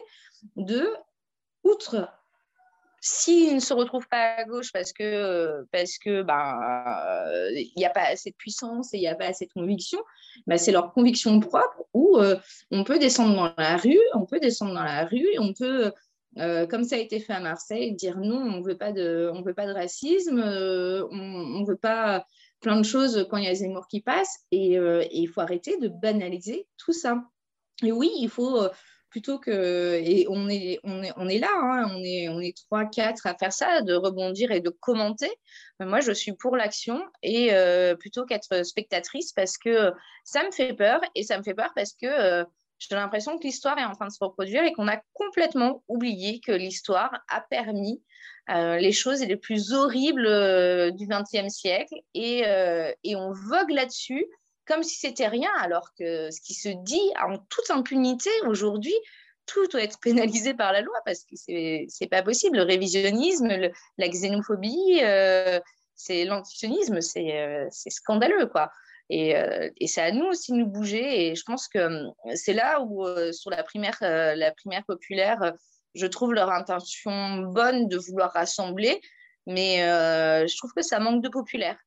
de, 0.56 0.88
outre 1.64 2.08
S'ils 3.02 3.54
ne 3.54 3.60
se 3.60 3.72
retrouvent 3.72 4.08
pas 4.08 4.34
à 4.36 4.44
gauche 4.44 4.72
parce 4.72 4.92
que 4.92 5.64
parce 5.72 5.96
que 5.96 6.22
ben 6.22 6.60
n'y 7.76 7.84
a 7.84 7.90
pas 7.90 8.08
assez 8.08 8.30
de 8.30 8.36
puissance 8.36 8.92
et 8.92 8.98
il 8.98 9.00
n'y 9.00 9.08
a 9.08 9.14
pas 9.14 9.26
assez 9.26 9.46
de 9.46 9.52
conviction, 9.52 9.98
ben, 10.46 10.58
c'est 10.58 10.72
leur 10.72 10.92
conviction 10.92 11.40
propre 11.40 11.84
où 11.94 12.18
euh, 12.18 12.36
on 12.70 12.84
peut 12.84 12.98
descendre 12.98 13.34
dans 13.34 13.54
la 13.56 13.76
rue, 13.78 13.98
on 14.14 14.26
peut 14.26 14.38
descendre 14.38 14.74
dans 14.74 14.84
la 14.84 15.06
rue, 15.06 15.26
on 15.38 15.54
peut 15.54 15.92
euh, 16.38 16.66
comme 16.66 16.84
ça 16.84 16.96
a 16.96 16.98
été 16.98 17.20
fait 17.20 17.32
à 17.32 17.40
Marseille, 17.40 17.94
dire 17.94 18.18
non, 18.18 18.36
on 18.36 18.60
veut 18.60 18.76
pas 18.76 18.92
de 18.92 19.30
on 19.34 19.40
veut 19.40 19.54
pas 19.54 19.66
de 19.66 19.72
racisme, 19.72 20.38
euh, 20.38 21.06
on, 21.10 21.60
ne 21.60 21.66
veut 21.66 21.76
pas 21.76 22.26
plein 22.60 22.76
de 22.76 22.84
choses 22.84 23.26
quand 23.30 23.38
il 23.38 23.44
y 23.44 23.48
a 23.48 23.54
Zemmour 23.54 23.88
qui 23.88 24.02
passe 24.02 24.40
et, 24.50 24.74
et 24.74 25.18
il 25.18 25.28
faut 25.28 25.40
arrêter 25.40 25.78
de 25.78 25.88
banaliser 25.88 26.68
tout 26.76 26.92
ça. 26.92 27.24
Et 27.82 27.92
oui, 27.92 28.10
il 28.18 28.28
faut 28.28 28.68
plutôt 29.10 29.38
que 29.38 30.00
et 30.02 30.26
on 30.28 30.48
est 30.48 30.78
on 30.84 31.02
est 31.02 31.12
on 31.16 31.28
est 31.28 31.38
là 31.38 31.50
hein, 31.52 31.92
on 31.94 32.02
est 32.02 32.28
on 32.28 32.40
est 32.40 32.56
trois 32.56 32.84
quatre 32.86 33.26
à 33.26 33.34
faire 33.34 33.52
ça 33.52 33.82
de 33.82 33.94
rebondir 33.94 34.50
et 34.52 34.60
de 34.60 34.70
commenter. 34.70 35.30
Moi 35.80 36.00
je 36.00 36.12
suis 36.12 36.32
pour 36.32 36.56
l'action 36.56 37.02
et 37.22 37.52
euh, 37.52 37.94
plutôt 37.96 38.24
qu'être 38.24 38.64
spectatrice 38.64 39.32
parce 39.32 39.58
que 39.58 39.92
ça 40.24 40.44
me 40.44 40.50
fait 40.50 40.74
peur 40.74 41.00
et 41.14 41.22
ça 41.22 41.36
me 41.38 41.42
fait 41.42 41.54
peur 41.54 41.72
parce 41.74 41.92
que 41.92 42.06
euh, 42.06 42.44
j'ai 42.78 42.94
l'impression 42.94 43.38
que 43.38 43.44
l'histoire 43.44 43.78
est 43.78 43.84
en 43.84 43.92
train 43.92 44.06
de 44.06 44.12
se 44.12 44.22
reproduire 44.24 44.64
et 44.64 44.72
qu'on 44.72 44.88
a 44.88 45.00
complètement 45.12 45.84
oublié 45.88 46.40
que 46.40 46.52
l'histoire 46.52 47.12
a 47.28 47.40
permis 47.42 48.02
euh, 48.48 48.78
les 48.78 48.90
choses 48.90 49.24
les 49.24 49.36
plus 49.36 49.72
horribles 49.72 50.26
euh, 50.26 50.90
du 50.90 51.06
XXe 51.06 51.52
siècle 51.52 51.94
et, 52.14 52.46
euh, 52.46 52.90
et, 53.04 53.14
on 53.14 53.32
vogue 53.32 53.70
là-dessus 53.70 54.24
comme 54.70 54.82
si 54.82 54.98
c'était 54.98 55.28
rien, 55.28 55.50
alors 55.58 55.92
que 55.98 56.30
ce 56.30 56.40
qui 56.40 56.54
se 56.54 56.68
dit 56.68 57.12
en 57.22 57.38
toute 57.38 57.70
impunité 57.70 58.30
aujourd'hui, 58.46 58.94
tout 59.46 59.66
doit 59.68 59.82
être 59.82 59.98
pénalisé 60.00 60.54
par 60.54 60.72
la 60.72 60.80
loi 60.80 60.96
parce 61.04 61.24
que 61.24 61.34
c'est 61.36 62.06
pas 62.08 62.22
possible. 62.22 62.58
Le 62.58 62.62
révisionnisme, 62.62 63.48
la 63.98 64.08
xénophobie, 64.08 65.00
c'est 65.96 66.24
l'antisionisme, 66.24 67.00
c'est 67.00 67.70
scandaleux 67.70 68.46
quoi. 68.46 68.70
Et, 69.08 69.34
et 69.76 69.86
c'est 69.88 70.02
à 70.02 70.12
nous 70.12 70.26
aussi 70.26 70.52
de 70.52 70.58
nous 70.58 70.66
bouger. 70.66 71.26
Et 71.26 71.34
je 71.34 71.42
pense 71.44 71.66
que 71.66 72.04
c'est 72.34 72.52
là 72.52 72.80
où, 72.80 73.04
sur 73.32 73.50
la 73.50 73.64
primaire, 73.64 73.98
la 74.00 74.52
primaire 74.52 74.84
populaire, 74.86 75.52
je 75.94 76.06
trouve 76.06 76.34
leur 76.34 76.50
intention 76.50 77.38
bonne 77.38 77.88
de 77.88 77.96
vouloir 77.96 78.32
rassembler, 78.32 79.00
mais 79.46 79.82
euh, 79.82 80.46
je 80.46 80.56
trouve 80.56 80.72
que 80.72 80.82
ça 80.82 81.00
manque 81.00 81.22
de 81.22 81.28
populaire. 81.28 81.78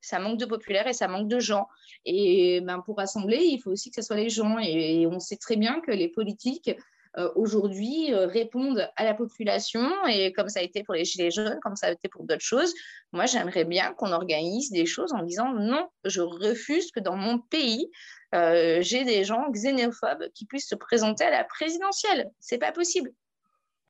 Ça 0.00 0.18
manque 0.18 0.38
de 0.38 0.46
populaire 0.46 0.86
et 0.86 0.92
ça 0.92 1.08
manque 1.08 1.28
de 1.28 1.40
gens. 1.40 1.66
Et 2.04 2.60
ben, 2.60 2.80
pour 2.80 2.96
rassembler, 2.96 3.38
il 3.38 3.58
faut 3.60 3.70
aussi 3.70 3.90
que 3.90 4.00
ce 4.00 4.06
soit 4.06 4.16
les 4.16 4.28
gens. 4.28 4.58
Et, 4.58 5.06
on 5.06 5.18
sait 5.20 5.36
très 5.36 5.56
bien 5.56 5.80
que 5.80 5.90
les 5.90 6.08
politiques, 6.08 6.70
euh, 7.16 7.30
aujourd'hui, 7.34 8.12
euh, 8.12 8.26
répondent 8.26 8.88
à 8.96 9.04
la 9.04 9.14
population. 9.14 9.88
Et 10.06 10.32
comme 10.32 10.48
ça 10.48 10.60
a 10.60 10.62
été 10.62 10.82
pour 10.84 10.94
les 10.94 11.04
Gilets 11.04 11.30
jaunes, 11.30 11.58
comme 11.62 11.76
ça 11.76 11.88
a 11.88 11.92
été 11.92 12.08
pour 12.08 12.24
d'autres 12.24 12.44
choses, 12.44 12.72
moi, 13.12 13.26
j'aimerais 13.26 13.64
bien 13.64 13.92
qu'on 13.94 14.12
organise 14.12 14.70
des 14.70 14.86
choses 14.86 15.12
en 15.12 15.22
disant 15.22 15.52
non, 15.52 15.88
je 16.04 16.20
refuse 16.20 16.90
que 16.90 17.00
dans 17.00 17.16
mon 17.16 17.38
pays, 17.38 17.90
j'ai 18.32 19.04
des 19.04 19.24
gens 19.24 19.50
xénophobes 19.50 20.28
qui 20.34 20.44
puissent 20.46 20.68
se 20.68 20.74
présenter 20.74 21.24
à 21.24 21.30
la 21.30 21.44
présidentielle. 21.44 22.30
C'est 22.40 22.58
pas 22.58 22.72
possible. 22.72 23.10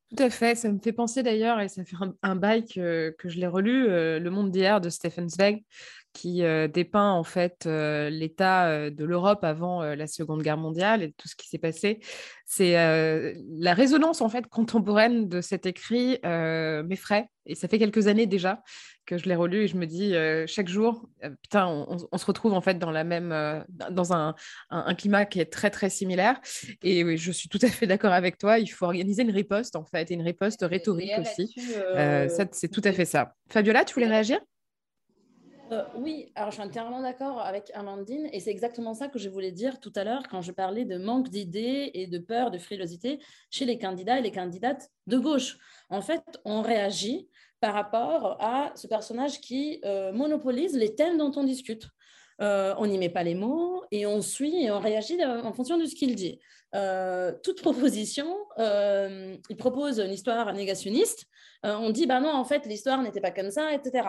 Tout 0.08 0.22
à 0.22 0.30
fait, 0.30 0.54
ça 0.54 0.72
me 0.72 0.78
fait 0.78 0.92
penser 0.92 1.22
d'ailleurs, 1.22 1.60
et 1.60 1.68
ça 1.68 1.84
fait 1.84 1.96
un, 2.22 2.34
bail 2.34 2.64
que, 2.64 3.14
je 3.22 3.38
l'ai 3.38 3.46
relu, 3.46 3.88
euh, 3.88 4.18
Le 4.18 4.30
Monde 4.30 4.50
d'hier 4.50 4.80
de 4.80 4.88
Stephen 4.88 5.28
Zweig, 5.28 5.64
qui 6.12 6.42
euh, 6.42 6.68
dépeint 6.68 7.12
en 7.12 7.24
fait 7.24 7.66
euh, 7.66 8.10
l'état 8.10 8.90
de 8.90 9.04
l'Europe 9.04 9.44
avant 9.44 9.82
la 9.82 10.06
Seconde 10.06 10.42
Guerre 10.42 10.56
mondiale 10.56 11.02
et 11.02 11.12
tout 11.12 11.28
ce 11.28 11.36
qui 11.36 11.48
s'est 11.48 11.58
passé. 11.58 12.00
C'est 12.46 12.74
la 12.74 13.74
résonance 13.74 14.20
en 14.20 14.28
fait 14.28 14.46
contemporaine 14.46 15.28
de 15.28 15.40
cet 15.40 15.66
écrit 15.66 16.18
m'effraie, 16.22 17.28
et 17.46 17.54
ça 17.54 17.68
fait 17.68 17.78
quelques 17.78 18.06
années 18.06 18.26
déjà 18.26 18.62
que 19.08 19.16
je 19.16 19.24
l'ai 19.24 19.34
relu 19.34 19.64
et 19.64 19.68
je 19.68 19.76
me 19.76 19.86
dis 19.86 20.14
euh, 20.14 20.46
chaque 20.46 20.68
jour, 20.68 21.08
euh, 21.24 21.30
putain, 21.42 21.66
on, 21.66 22.18
se 22.18 22.26
retrouve 22.26 22.52
en 22.52 22.60
fait 22.60 22.78
dans 22.78 22.90
la 22.90 23.04
même, 23.04 23.32
euh, 23.32 23.60
dans 23.90 24.12
un, 24.12 24.34
un, 24.68 24.94
climat 24.94 25.24
qui 25.24 25.40
est 25.40 25.50
très 25.50 25.70
très 25.70 25.88
similaire. 25.88 26.38
Et 26.82 27.02
oui, 27.04 27.16
je 27.16 27.32
suis 27.32 27.48
tout 27.48 27.58
à 27.62 27.68
fait 27.68 27.86
d'accord 27.86 28.12
avec 28.12 28.36
toi. 28.36 28.58
Il 28.58 28.66
faut 28.66 28.84
organiser 28.84 29.22
une 29.22 29.30
riposte 29.30 29.76
en 29.76 29.84
fait, 29.84 30.10
et 30.10 30.14
une 30.14 30.22
riposte 30.22 30.60
rhétorique 30.62 31.18
aussi. 31.18 31.54
c'est 32.52 32.70
tout 32.70 32.82
à 32.84 32.92
fait 32.92 33.06
ça. 33.06 33.34
Fabiola, 33.48 33.84
tu 33.84 33.94
voulais 33.94 34.08
réagir? 34.08 34.38
Oui, 35.96 36.32
alors 36.34 36.50
je 36.50 36.56
suis 36.56 36.64
entièrement 36.64 37.02
d'accord 37.02 37.40
avec 37.40 37.70
Amandine 37.74 38.28
et 38.32 38.40
c'est 38.40 38.50
exactement 38.50 38.94
ça 38.94 39.08
que 39.08 39.18
je 39.18 39.28
voulais 39.28 39.52
dire 39.52 39.80
tout 39.80 39.92
à 39.96 40.04
l'heure 40.04 40.22
quand 40.30 40.40
je 40.40 40.52
parlais 40.52 40.84
de 40.84 40.98
manque 40.98 41.28
d'idées 41.28 41.90
et 41.94 42.06
de 42.06 42.18
peur, 42.18 42.50
de 42.50 42.58
frilosité 42.58 43.18
chez 43.50 43.64
les 43.64 43.78
candidats 43.78 44.18
et 44.18 44.22
les 44.22 44.32
candidates 44.32 44.88
de 45.06 45.18
gauche. 45.18 45.58
En 45.90 46.00
fait, 46.00 46.22
on 46.44 46.62
réagit 46.62 47.28
par 47.60 47.74
rapport 47.74 48.36
à 48.40 48.72
ce 48.76 48.86
personnage 48.86 49.40
qui 49.40 49.80
euh, 49.84 50.12
monopolise 50.12 50.76
les 50.76 50.94
thèmes 50.94 51.18
dont 51.18 51.32
on 51.36 51.44
discute. 51.44 51.88
Euh, 52.40 52.74
on 52.78 52.86
n'y 52.86 52.98
met 52.98 53.08
pas 53.08 53.24
les 53.24 53.34
mots 53.34 53.82
et 53.90 54.06
on 54.06 54.22
suit 54.22 54.64
et 54.64 54.70
on 54.70 54.78
réagit 54.78 55.22
en 55.24 55.52
fonction 55.52 55.76
de 55.76 55.86
ce 55.86 55.94
qu'il 55.94 56.14
dit. 56.14 56.38
Euh, 56.74 57.32
toute 57.42 57.60
proposition, 57.62 58.36
il 58.58 59.56
propose 59.56 59.98
une 59.98 60.12
histoire 60.12 60.52
négationniste. 60.52 61.26
On 61.64 61.90
dit, 61.90 62.06
bah 62.06 62.20
non, 62.20 62.30
en 62.30 62.44
fait, 62.44 62.66
l'histoire 62.66 63.02
n'était 63.02 63.20
pas 63.20 63.30
comme 63.30 63.50
ça, 63.50 63.72
etc. 63.72 64.08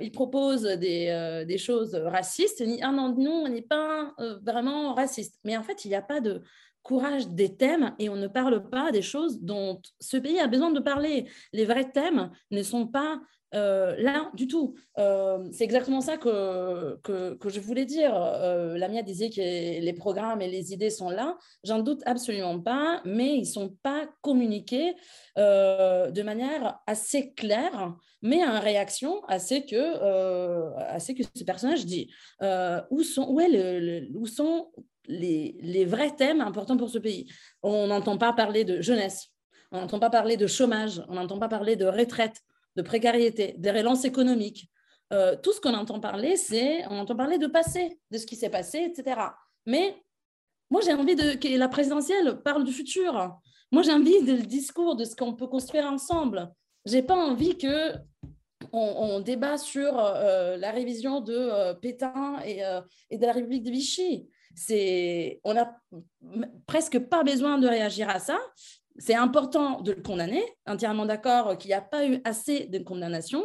il 0.00 0.10
propose 0.12 0.62
des, 0.62 1.44
des, 1.46 1.58
choses 1.58 1.94
racistes. 1.94 2.60
Il 2.60 2.76
dit, 2.76 2.80
ah 2.82 2.92
non, 2.92 3.14
nous, 3.16 3.30
on 3.30 3.48
n'est 3.48 3.62
pas 3.62 4.14
vraiment 4.42 4.94
raciste. 4.94 5.38
Mais 5.44 5.56
en 5.56 5.62
fait, 5.62 5.84
il 5.84 5.88
n'y 5.88 5.96
a 5.96 6.02
pas 6.02 6.20
de, 6.20 6.42
courage 6.82 7.28
des 7.28 7.56
thèmes 7.56 7.94
et 7.98 8.08
on 8.08 8.16
ne 8.16 8.26
parle 8.26 8.68
pas 8.68 8.90
des 8.90 9.02
choses 9.02 9.40
dont 9.40 9.80
ce 10.00 10.16
pays 10.16 10.40
a 10.40 10.46
besoin 10.46 10.70
de 10.70 10.80
parler. 10.80 11.28
Les 11.52 11.64
vrais 11.64 11.90
thèmes 11.90 12.30
ne 12.50 12.62
sont 12.62 12.86
pas 12.86 13.20
euh, 13.54 13.96
là 13.98 14.30
du 14.34 14.46
tout. 14.46 14.74
Euh, 14.98 15.48
c'est 15.50 15.64
exactement 15.64 16.00
ça 16.00 16.16
que, 16.16 16.96
que, 17.02 17.48
je 17.48 17.60
voulais 17.60 17.84
dire. 17.84 18.14
Euh, 18.14 18.78
Lamia 18.78 19.02
disait 19.02 19.30
que 19.30 19.40
les 19.40 19.92
programmes 19.92 20.40
et 20.40 20.48
les 20.48 20.72
idées 20.72 20.90
sont 20.90 21.10
là. 21.10 21.36
J'en 21.64 21.80
doute 21.80 22.02
absolument 22.06 22.60
pas, 22.60 23.00
mais 23.04 23.34
ils 23.34 23.40
ne 23.40 23.44
sont 23.44 23.76
pas 23.82 24.08
communiqués 24.22 24.94
de 25.36 26.22
manière 26.22 26.80
assez 26.86 27.32
claire, 27.32 27.96
mais 28.22 28.44
en 28.44 28.60
réaction 28.60 29.24
à 29.24 29.38
ce 29.38 29.54
que, 29.54 30.98
ce, 31.00 31.12
que 31.12 31.44
personnage 31.44 31.86
dit. 31.86 32.10
où, 32.90 33.02
sont, 33.02 33.26
où, 33.30 33.40
est 33.40 33.48
le, 33.48 34.16
où 34.16 34.26
sont 34.26 34.70
les, 35.08 35.84
vrais 35.86 36.14
thèmes 36.14 36.40
importants 36.40 36.76
pour 36.76 36.90
ce 36.90 36.98
pays? 36.98 37.26
On 37.62 37.88
n'entend 37.88 38.16
pas 38.16 38.32
parler 38.32 38.64
de 38.64 38.80
jeunesse, 38.80 39.28
on 39.72 39.80
n'entend 39.80 39.98
pas 39.98 40.10
parler 40.10 40.36
de 40.36 40.46
chômage, 40.46 41.02
on 41.08 41.14
n'entend 41.14 41.38
pas 41.38 41.48
parler 41.48 41.74
de 41.76 41.86
retraite, 41.86 42.42
de 42.76 42.82
précarité, 42.82 43.54
de 43.58 43.70
relance 43.70 44.04
économique. 44.04 44.70
Euh, 45.12 45.36
tout 45.42 45.52
ce 45.52 45.60
qu'on 45.60 45.74
entend 45.74 46.00
parler, 46.00 46.36
c'est 46.36 46.86
on 46.86 46.98
entend 46.98 47.16
parler 47.16 47.38
de 47.38 47.46
passé, 47.46 47.98
de 48.10 48.18
ce 48.18 48.26
qui 48.26 48.36
s'est 48.36 48.50
passé, 48.50 48.78
etc. 48.78 49.20
Mais 49.66 49.96
moi, 50.70 50.80
j'ai 50.84 50.92
envie 50.92 51.16
de, 51.16 51.34
que 51.34 51.48
la 51.58 51.68
présidentielle 51.68 52.40
parle 52.42 52.64
du 52.64 52.72
futur. 52.72 53.38
Moi, 53.72 53.82
j'ai 53.82 53.92
envie 53.92 54.22
du 54.22 54.46
discours 54.46 54.94
de 54.94 55.04
ce 55.04 55.16
qu'on 55.16 55.34
peut 55.34 55.48
construire 55.48 55.84
ensemble. 55.86 56.50
J'ai 56.84 57.02
pas 57.02 57.16
envie 57.16 57.58
que 57.58 57.94
on, 58.72 59.20
débat 59.20 59.58
sur 59.58 59.98
euh, 59.98 60.56
la 60.56 60.70
révision 60.70 61.20
de 61.20 61.34
euh, 61.34 61.74
Pétain 61.74 62.36
et, 62.44 62.62
et, 63.10 63.18
de 63.18 63.26
la 63.26 63.32
République 63.32 63.64
de 63.64 63.70
Vichy 63.70 64.28
c'est, 64.54 65.40
on 65.44 65.54
n'a 65.54 65.76
presque 66.66 66.98
pas 66.98 67.22
besoin 67.22 67.58
de 67.58 67.68
réagir 67.68 68.08
à 68.08 68.18
ça. 68.18 68.38
C'est 69.00 69.14
important 69.14 69.80
de 69.80 69.92
le 69.92 70.02
condamner, 70.02 70.44
entièrement 70.66 71.06
d'accord 71.06 71.56
qu'il 71.56 71.70
n'y 71.70 71.74
a 71.74 71.80
pas 71.80 72.06
eu 72.06 72.20
assez 72.24 72.66
de 72.66 72.78
condamnation, 72.78 73.42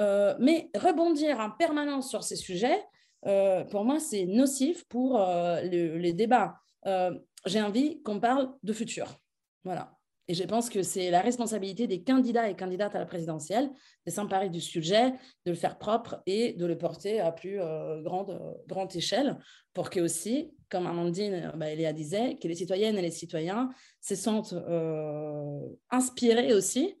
euh, 0.00 0.34
mais 0.40 0.70
rebondir 0.76 1.38
en 1.38 1.50
permanence 1.50 2.10
sur 2.10 2.24
ces 2.24 2.34
sujets, 2.36 2.84
euh, 3.26 3.64
pour 3.64 3.84
moi, 3.84 4.00
c'est 4.00 4.26
nocif 4.26 4.84
pour 4.88 5.20
euh, 5.20 5.60
les 5.62 6.12
débats. 6.12 6.60
J'ai 7.46 7.62
envie 7.62 8.02
qu'on 8.02 8.18
parle 8.18 8.52
de 8.62 8.72
futur. 8.72 9.18
Voilà. 9.64 9.97
Et 10.28 10.34
je 10.34 10.44
pense 10.44 10.68
que 10.68 10.82
c'est 10.82 11.10
la 11.10 11.22
responsabilité 11.22 11.86
des 11.86 12.02
candidats 12.02 12.50
et 12.50 12.54
candidates 12.54 12.94
à 12.94 12.98
la 12.98 13.06
présidentielle 13.06 13.70
de 14.06 14.10
s'emparer 14.10 14.50
du 14.50 14.60
sujet, 14.60 15.12
de 15.46 15.52
le 15.52 15.54
faire 15.54 15.78
propre 15.78 16.22
et 16.26 16.52
de 16.52 16.66
le 16.66 16.76
porter 16.76 17.18
à 17.18 17.32
plus 17.32 17.58
euh, 17.60 18.02
grande, 18.02 18.30
euh, 18.30 18.52
grande 18.66 18.94
échelle 18.94 19.38
pour 19.72 19.88
que 19.88 20.00
aussi, 20.00 20.52
comme 20.68 20.86
Amandine 20.86 21.50
euh, 21.54 21.56
bah, 21.56 21.92
disait, 21.94 22.36
que 22.36 22.46
les 22.46 22.54
citoyennes 22.54 22.98
et 22.98 23.02
les 23.02 23.10
citoyens 23.10 23.70
se 24.02 24.14
sentent 24.14 24.54
inspirés 25.90 26.52
aussi 26.52 26.94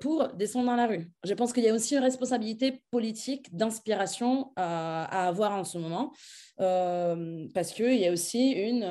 pour 0.00 0.28
descendre 0.34 0.66
dans 0.66 0.76
la 0.76 0.88
rue. 0.88 1.10
Je 1.24 1.32
pense 1.32 1.52
qu'il 1.52 1.62
y 1.62 1.68
a 1.68 1.74
aussi 1.74 1.94
une 1.94 2.02
responsabilité 2.02 2.82
politique 2.90 3.54
d'inspiration 3.54 4.52
à, 4.56 5.28
avoir 5.28 5.52
en 5.52 5.62
ce 5.62 5.78
moment, 5.78 6.12
parce 6.56 7.72
qu'il 7.72 7.94
y 7.94 8.06
a 8.06 8.12
aussi 8.12 8.50
une 8.50 8.84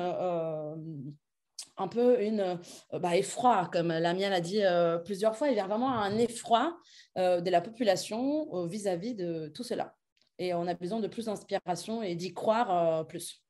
un 1.78 1.88
peu 1.88 2.22
une 2.22 2.40
euh, 2.40 2.98
bah, 2.98 3.16
effroi, 3.16 3.68
comme 3.72 3.88
la 3.88 4.14
mienne 4.14 4.32
a 4.32 4.40
dit 4.40 4.62
euh, 4.62 4.98
plusieurs 4.98 5.36
fois. 5.36 5.48
Il 5.48 5.56
y 5.56 5.60
a 5.60 5.66
vraiment 5.66 5.92
un 5.92 6.16
effroi 6.18 6.78
euh, 7.16 7.40
de 7.40 7.50
la 7.50 7.60
population 7.60 8.66
vis-à-vis 8.66 9.14
de 9.14 9.48
tout 9.54 9.62
cela. 9.62 9.94
Et 10.38 10.54
on 10.54 10.66
a 10.66 10.74
besoin 10.74 11.00
de 11.00 11.08
plus 11.08 11.26
d'inspiration 11.26 12.02
et 12.02 12.14
d'y 12.14 12.32
croire 12.32 13.06
plus. 13.06 13.42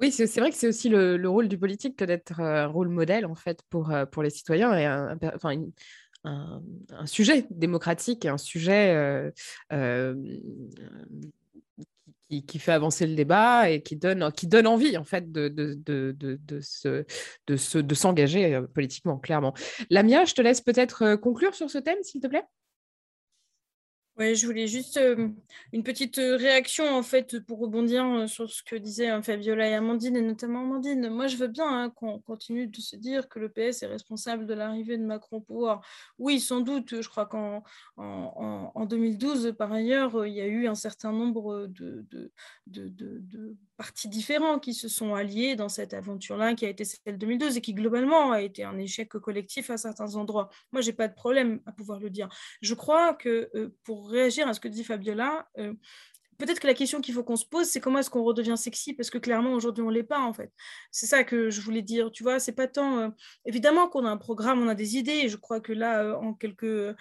Oui, 0.00 0.10
c'est 0.10 0.26
vrai 0.38 0.50
que 0.50 0.56
c'est 0.56 0.68
aussi 0.68 0.88
le, 0.88 1.28
rôle 1.28 1.48
du 1.48 1.58
politique 1.58 2.02
d'être 2.02 2.40
un 2.40 2.66
rôle 2.66 2.88
modèle 2.88 3.26
en 3.26 3.34
fait 3.34 3.60
pour, 3.68 3.92
pour 4.10 4.22
les 4.22 4.30
citoyens 4.30 4.76
et 4.76 4.84
un, 4.84 5.18
enfin, 5.34 5.56
un, 6.24 6.62
un, 6.90 7.06
sujet 7.06 7.46
démocratique 7.50 8.24
et 8.24 8.28
un 8.28 8.38
sujet 8.38 9.32
qui, 12.40 12.58
fait 12.58 12.72
avancer 12.72 13.06
le 13.06 13.14
débat 13.14 13.68
et 13.68 13.82
qui 13.82 13.96
donne, 13.96 14.32
qui 14.32 14.46
donne 14.46 14.66
envie, 14.66 14.96
en 14.96 15.04
fait, 15.04 15.30
de, 15.30 15.48
de, 15.48 15.74
de, 15.74 16.16
de, 16.18 16.38
de, 16.48 17.80
de 17.80 17.94
s'engager 17.94 18.54
euh, 18.54 18.62
politiquement, 18.62 19.18
clairement. 19.18 19.52
Lamia, 19.90 20.24
je 20.24 20.34
te 20.34 20.40
laisse 20.40 20.62
peut-être 20.62 21.02
euh, 21.02 21.16
conclure 21.16 21.54
sur 21.54 21.70
ce 21.70 21.78
thème, 21.78 22.02
s'il 22.02 22.20
te 22.20 22.26
plaît. 22.26 22.44
Oui, 24.18 24.36
je 24.36 24.44
voulais 24.44 24.66
juste 24.66 24.98
euh, 24.98 25.30
une 25.72 25.82
petite 25.82 26.18
euh, 26.18 26.36
réaction 26.36 26.86
en 26.94 27.02
fait 27.02 27.40
pour 27.40 27.58
rebondir 27.58 28.04
euh, 28.04 28.26
sur 28.26 28.50
ce 28.50 28.62
que 28.62 28.76
disaient 28.76 29.22
Fabiola 29.22 29.66
et 29.66 29.74
Amandine, 29.74 30.16
et 30.16 30.20
notamment 30.20 30.60
Amandine. 30.60 31.08
Moi, 31.08 31.28
je 31.28 31.38
veux 31.38 31.46
bien 31.46 31.66
hein, 31.66 31.88
qu'on 31.88 32.18
continue 32.18 32.66
de 32.66 32.76
se 32.78 32.94
dire 32.94 33.26
que 33.30 33.38
le 33.38 33.48
PS 33.48 33.82
est 33.82 33.86
responsable 33.86 34.46
de 34.46 34.52
l'arrivée 34.52 34.98
de 34.98 35.02
Macron 35.02 35.38
au 35.38 35.40
pouvoir. 35.40 35.80
Oui, 36.18 36.40
sans 36.40 36.60
doute. 36.60 37.00
Je 37.00 37.08
crois 37.08 37.24
qu'en 37.24 37.62
en, 37.96 38.84
2012, 38.84 39.54
par 39.56 39.72
ailleurs, 39.72 40.26
il 40.26 40.34
y 40.34 40.42
a 40.42 40.46
eu 40.46 40.66
un 40.66 40.74
certain 40.74 41.12
nombre 41.12 41.66
de, 41.68 42.04
de, 42.66 43.56
partis 43.78 44.08
différents 44.08 44.58
qui 44.58 44.74
se 44.74 44.88
sont 44.88 45.14
alliés 45.14 45.56
dans 45.56 45.70
cette 45.70 45.94
aventure-là, 45.94 46.54
qui 46.54 46.66
a 46.66 46.68
été 46.68 46.84
celle 46.84 47.14
de 47.14 47.16
2012 47.16 47.56
et 47.56 47.60
qui 47.62 47.72
globalement 47.72 48.30
a 48.32 48.42
été 48.42 48.62
un 48.62 48.78
échec 48.78 49.08
collectif 49.08 49.70
à 49.70 49.78
certains 49.78 50.16
endroits. 50.16 50.50
Moi, 50.70 50.82
j'ai 50.82 50.92
pas 50.92 51.08
de 51.08 51.14
problème 51.14 51.60
à 51.64 51.72
pouvoir 51.72 51.98
le 51.98 52.10
dire. 52.10 52.28
Je 52.60 52.74
crois 52.74 53.14
que 53.14 53.72
pour 53.84 54.01
réagir 54.08 54.48
à 54.48 54.54
ce 54.54 54.60
que 54.60 54.68
dit 54.68 54.84
Fabiola, 54.84 55.48
euh, 55.58 55.74
peut-être 56.42 56.60
que 56.60 56.66
la 56.66 56.74
question 56.74 57.00
qu'il 57.00 57.14
faut 57.14 57.22
qu'on 57.22 57.36
se 57.36 57.46
pose, 57.46 57.66
c'est 57.66 57.80
comment 57.80 58.00
est-ce 58.00 58.10
qu'on 58.10 58.24
redevient 58.24 58.56
sexy 58.56 58.94
Parce 58.94 59.10
que 59.10 59.18
clairement, 59.18 59.52
aujourd'hui, 59.52 59.84
on 59.84 59.90
ne 59.90 59.94
l'est 59.94 60.02
pas, 60.02 60.20
en 60.20 60.32
fait. 60.32 60.52
C'est 60.90 61.06
ça 61.06 61.22
que 61.24 61.50
je 61.50 61.60
voulais 61.60 61.82
dire. 61.82 62.10
Tu 62.10 62.22
vois, 62.22 62.40
c'est 62.40 62.52
pas 62.52 62.66
tant. 62.66 62.98
Euh, 62.98 63.08
évidemment 63.44 63.88
qu'on 63.88 64.04
a 64.04 64.10
un 64.10 64.16
programme, 64.16 64.60
on 64.60 64.68
a 64.68 64.74
des 64.74 64.96
idées. 64.96 65.22
Et 65.24 65.28
je 65.28 65.36
crois 65.36 65.60
que 65.60 65.72
là, 65.72 66.02
euh, 66.02 66.14
en 66.16 66.34
quelques, 66.34 66.64
euh, 66.64 66.94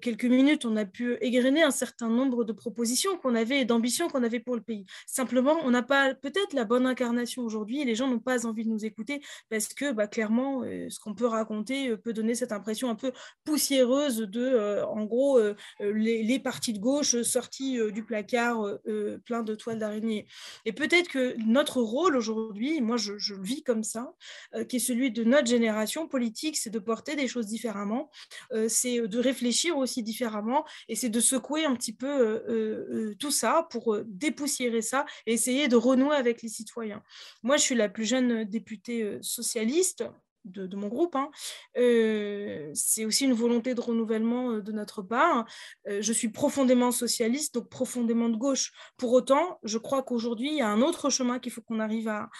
quelques 0.00 0.24
minutes, 0.24 0.64
on 0.64 0.76
a 0.76 0.84
pu 0.84 1.16
égrener 1.20 1.62
un 1.62 1.70
certain 1.70 2.08
nombre 2.08 2.44
de 2.44 2.52
propositions 2.52 3.18
qu'on 3.18 3.34
avait 3.34 3.60
et 3.60 3.64
d'ambitions 3.64 4.08
qu'on 4.08 4.22
avait 4.22 4.40
pour 4.40 4.54
le 4.54 4.62
pays. 4.62 4.86
Simplement, 5.06 5.56
on 5.64 5.70
n'a 5.70 5.82
pas 5.82 6.14
peut-être 6.14 6.52
la 6.52 6.64
bonne 6.64 6.86
incarnation 6.86 7.42
aujourd'hui 7.42 7.84
les 7.84 7.94
gens 7.94 8.08
n'ont 8.08 8.18
pas 8.18 8.46
envie 8.46 8.64
de 8.64 8.70
nous 8.70 8.84
écouter 8.84 9.22
parce 9.50 9.68
que, 9.68 9.92
bah, 9.92 10.06
clairement, 10.06 10.62
ce 10.62 10.98
qu'on 11.00 11.14
peut 11.14 11.26
raconter 11.26 11.96
peut 11.96 12.12
donner 12.12 12.34
cette 12.34 12.52
impression 12.52 12.90
un 12.90 12.94
peu 12.94 13.12
poussiéreuse 13.44 14.18
de, 14.18 14.82
en 14.84 15.04
gros, 15.04 15.40
les, 15.80 16.38
partis 16.38 16.72
de 16.72 16.78
gauche 16.78 17.22
sortis 17.22 17.78
du 17.92 18.04
placard 18.04 18.78
euh, 18.88 19.18
plein 19.18 19.42
de 19.42 19.54
toiles 19.54 19.78
d'araignée. 19.78 20.26
Et 20.64 20.72
peut-être 20.72 21.08
que 21.08 21.36
notre 21.46 21.80
rôle 21.80 22.16
aujourd'hui, 22.16 22.80
moi 22.80 22.96
je, 22.96 23.12
le 23.12 23.42
vis 23.42 23.62
comme 23.62 23.82
ça, 23.82 24.14
euh, 24.54 24.64
qui 24.64 24.76
est 24.76 24.80
celui 24.80 25.10
de 25.10 25.24
notre 25.24 25.46
génération 25.46 26.08
politique, 26.08 26.56
c'est 26.56 26.70
de 26.70 26.78
porter 26.78 27.16
des 27.16 27.28
choses 27.28 27.46
différemment, 27.46 28.10
euh, 28.52 28.68
c'est 28.68 29.06
de 29.08 29.18
réfléchir 29.18 29.76
aussi 29.76 30.02
différemment, 30.02 30.64
et 30.88 30.96
c'est 30.96 31.08
de 31.08 31.20
secouer 31.20 31.64
un 31.64 31.74
petit 31.74 31.94
peu 31.94 33.14
tout 33.18 33.30
ça 33.30 33.66
pour 33.70 33.98
dépoussiérer 34.06 34.82
ça 34.82 35.06
et 35.26 35.32
essayer 35.34 35.68
de 35.68 35.76
renouer 35.76 36.16
avec 36.16 36.42
les 36.42 36.48
citoyens. 36.48 37.02
Moi, 37.42 37.56
je 37.56 37.62
suis 37.62 37.74
la 37.74 37.88
plus 37.88 38.04
jeune 38.04 38.44
députée 38.44 39.18
socialiste 39.22 40.04
de, 40.44 40.76
mon 40.76 40.88
groupe. 40.88 41.16
Hein. 41.16 41.30
Euh, 41.76 42.70
c'est 42.74 43.04
aussi 43.04 43.24
une 43.24 43.32
volonté 43.32 43.74
de 43.74 43.80
renouvellement 43.80 44.52
euh, 44.52 44.60
de 44.60 44.72
notre 44.72 45.02
part. 45.02 45.46
Euh, 45.88 46.02
je 46.02 46.12
suis 46.12 46.28
profondément 46.28 46.92
socialiste, 46.92 47.54
donc 47.54 47.68
profondément 47.68 48.28
de 48.28 48.36
gauche. 48.36 48.72
Pour 48.96 49.12
autant, 49.12 49.58
je 49.62 49.78
crois 49.78 50.02
qu'aujourd'hui, 50.02 50.50
il 50.50 50.58
y 50.58 50.62
a 50.62 50.68
un 50.68 50.82
autre 50.82 51.10
chemin 51.10 51.38
qu'il 51.38 51.52
faut 51.52 51.62
qu'on 51.62 51.80
arrive 51.80 52.08
à, 52.08 52.30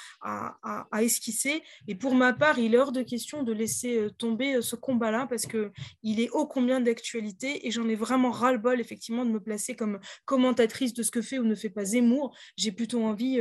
esquisser. 1.00 1.62
Et 1.88 1.94
pour 1.94 2.14
ma 2.14 2.32
part, 2.32 2.58
il 2.58 2.74
est 2.74 2.78
hors 2.78 2.92
de 2.92 3.02
question 3.02 3.42
de 3.42 3.52
laisser 3.52 4.08
tomber 4.18 4.62
ce 4.62 4.76
combat-là 4.76 5.26
parce 5.28 5.46
qu'il 5.46 6.20
est 6.20 6.30
ô 6.30 6.46
combien 6.46 6.80
d'actualité 6.80 7.66
et 7.66 7.70
j'en 7.70 7.88
ai 7.88 7.94
vraiment 7.94 8.30
ras-le-bol, 8.30 8.80
effectivement, 8.80 9.24
de 9.24 9.30
me 9.30 9.40
placer 9.40 9.76
comme 9.76 9.98
commentatrice 10.24 10.94
de 10.94 11.02
ce 11.02 11.10
que 11.10 11.20
fait 11.20 11.38
ou 11.38 11.44
ne 11.44 11.54
fait 11.54 11.70
pas 11.70 11.84
Zemmour. 11.84 12.34
J'ai 12.56 12.72
plutôt 12.72 13.04
envie 13.04 13.40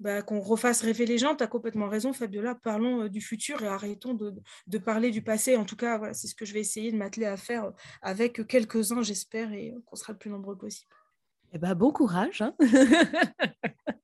bah, 0.00 0.22
qu'on 0.22 0.40
refasse 0.40 0.82
rêver 0.82 1.06
les 1.06 1.18
gens. 1.18 1.34
Tu 1.36 1.44
as 1.44 1.48
complètement 1.48 1.88
raison, 1.88 2.12
Fabiola. 2.12 2.54
Parlons 2.54 3.08
du 3.08 3.20
futur 3.20 3.62
et 3.62 3.66
arrêtons 3.66 4.01
de, 4.14 4.78
parler 4.78 5.10
du 5.10 5.22
passé. 5.22 5.56
En 5.56 5.64
tout 5.64 5.76
cas, 5.76 5.98
voilà, 5.98 6.14
c'est 6.14 6.26
ce 6.26 6.34
que 6.34 6.44
je 6.44 6.52
vais 6.52 6.60
essayer 6.60 6.92
de 6.92 6.96
m'atteler 6.96 7.26
à 7.26 7.36
faire 7.36 7.72
avec 8.02 8.46
quelques-uns, 8.46 9.02
j'espère, 9.02 9.52
et 9.52 9.74
qu'on 9.86 9.96
sera 9.96 10.12
le 10.12 10.18
plus 10.18 10.30
nombreux 10.30 10.56
possible. 10.56 10.90
Eh 11.52 11.58
ben, 11.58 11.74
bon 11.74 11.92
courage. 11.92 12.42
Hein. 12.42 12.54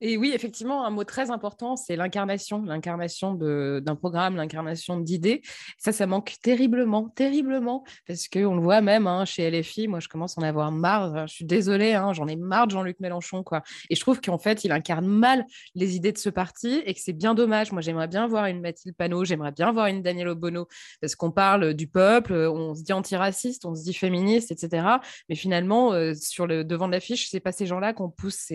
Et 0.00 0.16
oui, 0.16 0.32
effectivement, 0.34 0.84
un 0.84 0.90
mot 0.90 1.04
très 1.04 1.30
important, 1.30 1.76
c'est 1.76 1.96
l'incarnation, 1.96 2.62
l'incarnation 2.62 3.34
d'un 3.34 3.96
programme, 3.96 4.36
l'incarnation 4.36 4.98
d'idées. 4.98 5.42
Ça, 5.78 5.92
ça 5.92 6.06
manque 6.06 6.34
terriblement, 6.42 7.08
terriblement, 7.08 7.84
parce 8.06 8.28
qu'on 8.28 8.56
le 8.56 8.62
voit 8.62 8.80
même 8.80 9.06
hein, 9.06 9.24
chez 9.24 9.48
LFI. 9.50 9.88
Moi, 9.88 10.00
je 10.00 10.08
commence 10.08 10.36
à 10.38 10.40
en 10.40 10.44
avoir 10.44 10.72
marre. 10.72 11.26
Je 11.28 11.34
suis 11.34 11.44
désolée, 11.44 11.94
hein, 11.94 12.12
j'en 12.12 12.26
ai 12.26 12.36
marre 12.36 12.66
de 12.66 12.72
Jean-Luc 12.72 12.98
Mélenchon, 13.00 13.42
quoi. 13.42 13.62
Et 13.90 13.94
je 13.94 14.00
trouve 14.00 14.20
qu'en 14.20 14.38
fait, 14.38 14.64
il 14.64 14.72
incarne 14.72 15.06
mal 15.06 15.44
les 15.74 15.96
idées 15.96 16.12
de 16.12 16.18
ce 16.18 16.30
parti 16.30 16.82
et 16.84 16.94
que 16.94 17.00
c'est 17.00 17.12
bien 17.12 17.34
dommage. 17.34 17.70
Moi, 17.72 17.80
j'aimerais 17.80 18.08
bien 18.08 18.26
voir 18.26 18.46
une 18.46 18.60
Mathilde 18.60 18.96
Panot, 18.96 19.24
j'aimerais 19.24 19.52
bien 19.52 19.72
voir 19.72 19.86
une 19.86 20.02
Danielle 20.02 20.28
Obono, 20.28 20.66
parce 21.00 21.14
qu'on 21.14 21.30
parle 21.30 21.74
du 21.74 21.86
peuple, 21.86 22.34
on 22.34 22.74
se 22.74 22.82
dit 22.82 22.92
antiraciste, 22.92 23.64
on 23.64 23.74
se 23.74 23.84
dit 23.84 23.94
féministe, 23.94 24.50
etc. 24.50 24.86
Mais 25.28 25.36
finalement, 25.36 25.92
euh, 25.92 26.14
sur 26.14 26.46
le 26.46 26.64
devant 26.64 26.88
de 26.88 26.92
l'affiche, 26.92 27.28
c'est 27.30 27.40
pas 27.40 27.52
ces 27.52 27.66
gens-là 27.66 27.92
qu'on 27.92 28.10
pousse 28.10 28.50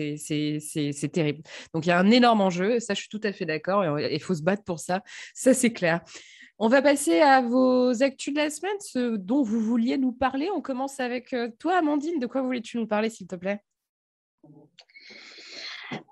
c'est 0.92 1.08
terrible. 1.08 1.42
Donc 1.72 1.86
il 1.86 1.90
y 1.90 1.92
a 1.92 1.98
un 1.98 2.10
énorme 2.10 2.40
enjeu, 2.40 2.80
ça 2.80 2.94
je 2.94 3.00
suis 3.00 3.08
tout 3.08 3.20
à 3.22 3.32
fait 3.32 3.46
d'accord, 3.46 3.98
et 3.98 4.14
il 4.14 4.20
faut 4.20 4.34
se 4.34 4.42
battre 4.42 4.64
pour 4.64 4.80
ça, 4.80 5.02
ça 5.34 5.54
c'est 5.54 5.72
clair. 5.72 6.00
On 6.58 6.68
va 6.68 6.82
passer 6.82 7.20
à 7.20 7.40
vos 7.40 8.00
actus 8.02 8.32
de 8.32 8.38
la 8.38 8.48
semaine, 8.48 8.76
ce 8.78 9.16
dont 9.16 9.42
vous 9.42 9.58
vouliez 9.58 9.98
nous 9.98 10.12
parler. 10.12 10.48
On 10.54 10.60
commence 10.60 11.00
avec 11.00 11.32
euh, 11.32 11.50
toi, 11.58 11.78
Amandine. 11.78 12.20
De 12.20 12.26
quoi 12.26 12.42
voulais-tu 12.42 12.76
nous 12.76 12.86
parler, 12.86 13.10
s'il 13.10 13.26
te 13.26 13.34
plaît? 13.34 13.60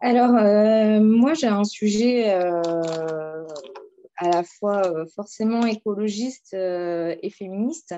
Alors, 0.01 0.35
euh, 0.35 1.01
moi, 1.01 1.35
j'ai 1.35 1.47
un 1.47 1.63
sujet 1.63 2.35
euh, 2.35 2.61
à 4.17 4.31
la 4.31 4.43
fois 4.43 5.07
forcément 5.15 5.65
écologiste 5.65 6.55
et 6.55 7.31
féministe. 7.31 7.95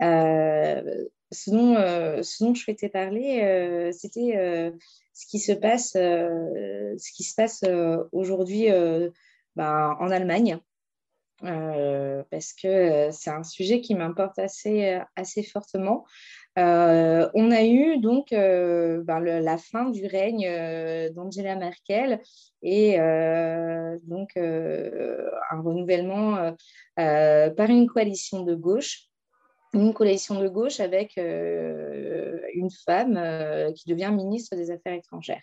ce, 0.00 1.08
ce, 1.32 1.50
dont, 1.50 2.54
je 2.54 2.62
souhaitais 2.62 2.88
parler, 2.88 3.90
c'était 3.92 4.72
ce 5.14 5.26
qui 5.26 5.38
se 5.38 5.52
passe, 5.52 5.96
euh, 5.96 6.94
ce 6.98 7.12
qui 7.12 7.22
se 7.22 7.34
passe 7.34 7.62
euh, 7.62 8.04
aujourd'hui 8.12 8.70
euh, 8.70 9.10
bah, 9.56 9.96
en 10.00 10.10
Allemagne. 10.10 10.58
parce 11.40 12.52
que 12.54 13.10
c'est 13.12 13.30
un 13.30 13.44
sujet 13.44 13.80
qui 13.80 13.94
m'importe 13.94 14.38
assez, 14.38 14.98
assez 15.14 15.42
fortement. 15.42 16.04
on 16.56 17.50
a 17.50 17.64
eu 17.64 17.98
donc 17.98 18.28
bah, 18.30 19.20
la 19.20 19.58
fin 19.58 19.90
du 19.90 20.06
règne 20.06 20.48
d'Angela 21.12 21.56
Merkel 21.56 22.20
et 22.62 22.96
donc 24.04 24.36
un 24.36 25.60
renouvellement 25.60 26.54
par 26.96 27.68
une 27.68 27.88
coalition 27.88 28.42
de 28.42 28.54
gauche 28.54 29.10
une 29.74 29.92
coalition 29.92 30.40
de 30.40 30.48
gauche 30.48 30.80
avec 30.80 31.18
euh, 31.18 32.38
une 32.54 32.70
femme 32.70 33.16
euh, 33.16 33.72
qui 33.72 33.88
devient 33.88 34.10
ministre 34.12 34.56
des 34.56 34.70
Affaires 34.70 34.94
étrangères. 34.94 35.42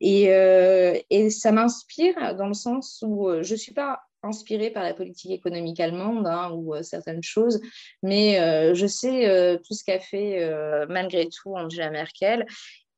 Et, 0.00 0.32
euh, 0.32 0.98
ça 1.30 1.52
m'inspire 1.52 2.34
dans 2.36 2.48
le 2.48 2.54
sens 2.54 3.04
où 3.06 3.28
je 3.40 3.52
ne 3.52 3.58
suis 3.58 3.72
pas 3.72 4.00
inspirée 4.24 4.70
par 4.70 4.82
la 4.82 4.94
politique 4.94 5.30
économique 5.30 5.80
allemande 5.80 6.26
hein, 6.26 6.50
ou 6.52 6.74
certaines 6.82 7.22
choses, 7.22 7.60
mais 8.02 8.36
je 8.74 8.86
sais 8.86 9.58
tout 9.66 9.74
ce 9.74 9.82
qu'a 9.84 9.98
fait 9.98 10.48
malgré 10.88 11.28
tout 11.28 11.56
Angela 11.56 11.90
Merkel 11.90 12.46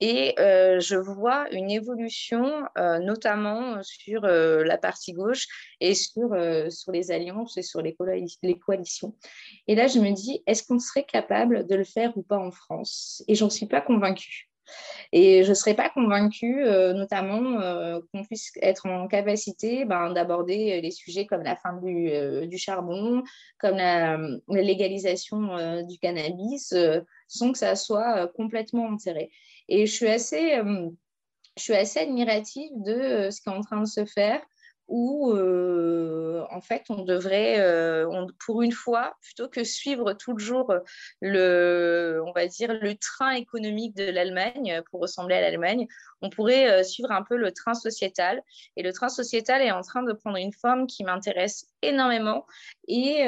et 0.07 0.39
euh, 0.39 0.81
je 0.81 0.97
vois 0.97 1.47
une 1.51 1.71
évolution, 1.71 2.67
euh, 2.77 2.99
notamment 2.99 3.83
sur 3.83 4.27
euh, 4.27 4.63
la 4.63 4.77
partie 4.77 5.15
gauche 5.15 5.47
et 5.81 5.95
sur, 5.95 6.29
sur 6.69 6.93
les 6.93 7.11
alliances 7.11 7.57
et 7.57 7.63
sur 7.63 7.81
les, 7.81 7.97
coalitions. 8.59 9.15
Et 9.67 9.75
là, 9.75 9.87
je 9.87 10.01
me 10.01 10.11
dis, 10.11 10.43
est-ce 10.47 10.63
qu'on 10.63 10.79
serait 10.79 11.05
capable 11.05 11.67
de 11.67 11.75
le 11.75 11.85
faire 11.85 12.15
ou 12.19 12.23
pas 12.23 12.37
en 12.37 12.51
France? 12.51 13.25
Et 13.29 13.35
j'en 13.35 13.49
suis 13.49 13.65
pas 13.65 13.81
convaincue. 13.81 14.51
Et 15.13 15.43
je 15.43 15.51
ne 15.51 15.55
serais 15.55 15.75
pas 15.75 15.89
convaincue, 15.89 16.65
notamment, 16.95 18.01
qu'on 18.13 18.25
puisse 18.25 18.51
être 18.61 18.87
en 18.87 19.09
capacité 19.09 19.85
ben, 19.87 20.11
d'aborder 20.11 20.81
les 20.83 20.91
sujets 20.91 21.27
comme 21.27 21.43
la 21.43 21.57
fin 21.57 21.81
du, 21.83 22.59
charbon, 22.59 23.23
comme 23.59 23.77
la 23.77 24.19
légalisation 24.49 25.83
du 25.85 25.99
cannabis, 25.99 26.75
sans 27.29 27.53
que 27.53 27.59
ça 27.59 27.75
soit 27.77 28.29
complètement 28.29 28.87
enterré. 28.87 29.31
Et 29.69 29.87
je 29.87 29.95
suis 29.95 30.09
assez, 30.09 30.57
euh, 30.57 30.91
je 31.57 31.63
suis 31.63 31.75
assez 31.75 32.01
admirative 32.01 32.71
de 32.77 32.93
euh, 32.93 33.31
ce 33.31 33.41
qui 33.41 33.49
est 33.49 33.53
en 33.53 33.63
train 33.63 33.81
de 33.81 33.89
se 33.89 34.05
faire 34.05 34.41
où 34.87 35.33
euh, 35.33 36.45
en 36.51 36.61
fait 36.61 36.85
on 36.91 37.05
devrait, 37.05 38.05
pour 38.45 38.61
une 38.61 38.71
fois, 38.71 39.15
plutôt 39.23 39.49
que 39.49 39.65
suivre 39.65 40.13
toujours 40.13 40.75
le, 41.23 42.23
on 42.27 42.33
va 42.33 42.47
dire 42.47 42.75
le 42.75 42.95
train 42.95 43.31
économique 43.31 43.97
de 43.97 44.05
l'Allemagne 44.05 44.83
pour 44.91 45.01
ressembler 45.01 45.37
à 45.37 45.41
l'Allemagne, 45.41 45.87
on 46.21 46.29
pourrait 46.29 46.85
suivre 46.85 47.13
un 47.13 47.23
peu 47.23 47.37
le 47.37 47.51
train 47.53 47.73
sociétal. 47.73 48.43
Et 48.77 48.83
le 48.83 48.93
train 48.93 49.09
sociétal 49.09 49.63
est 49.63 49.73
en 49.73 49.81
train 49.81 50.03
de 50.03 50.13
prendre 50.13 50.37
une 50.37 50.53
forme 50.53 50.87
qui 50.87 51.03
m'intéresse 51.03 51.65
énormément 51.89 52.47
et 52.89 53.23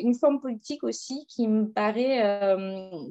une 0.00 0.14
forme 0.14 0.40
politique 0.40 0.84
aussi 0.84 1.26
qui 1.28 1.48
me 1.48 1.70
paraît, 1.70 2.56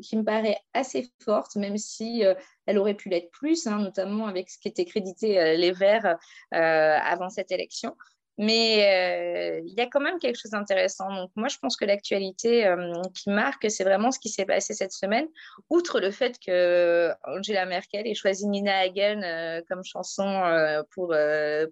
qui 0.04 0.18
me 0.18 0.24
paraît 0.24 0.58
assez 0.74 1.12
forte, 1.24 1.56
même 1.56 1.78
si 1.78 2.24
elle 2.66 2.78
aurait 2.78 2.94
pu 2.94 3.10
l'être 3.10 3.32
plus, 3.32 3.68
hein, 3.68 3.80
notamment 3.80 4.28
avec 4.28 4.50
ce 4.50 4.58
qui 4.58 4.68
était 4.68 4.86
crédité 4.86 5.40
euh, 5.40 5.56
les 5.56 5.72
Verts 5.72 6.18
euh, 6.54 6.98
avant 7.04 7.30
cette 7.30 7.52
élection. 7.52 7.96
Mais 8.42 9.60
euh, 9.60 9.62
il 9.68 9.74
y 9.76 9.82
a 9.82 9.86
quand 9.86 10.00
même 10.00 10.18
quelque 10.18 10.36
chose 10.36 10.50
d'intéressant. 10.50 11.14
Donc, 11.14 11.30
moi, 11.36 11.48
je 11.48 11.60
pense 11.60 11.78
que 11.78 11.86
l'actualité 11.86 12.66
euh, 12.66 12.92
qui 13.14 13.30
marque, 13.30 13.70
c'est 13.70 13.84
vraiment 13.84 14.10
ce 14.10 14.18
qui 14.18 14.30
s'est 14.30 14.46
passé 14.46 14.74
cette 14.74 14.94
semaine, 14.94 15.28
outre 15.70 16.00
le 16.00 16.10
fait 16.10 16.40
que 16.44 17.12
Angela 17.24 17.68
Merkel 17.68 18.08
ait 18.08 18.16
choisi 18.16 18.48
Nina 18.48 18.80
Hagen 18.80 19.22
euh, 19.24 19.62
comme 19.70 19.84
chanson 19.84 20.42
pour, 20.90 21.14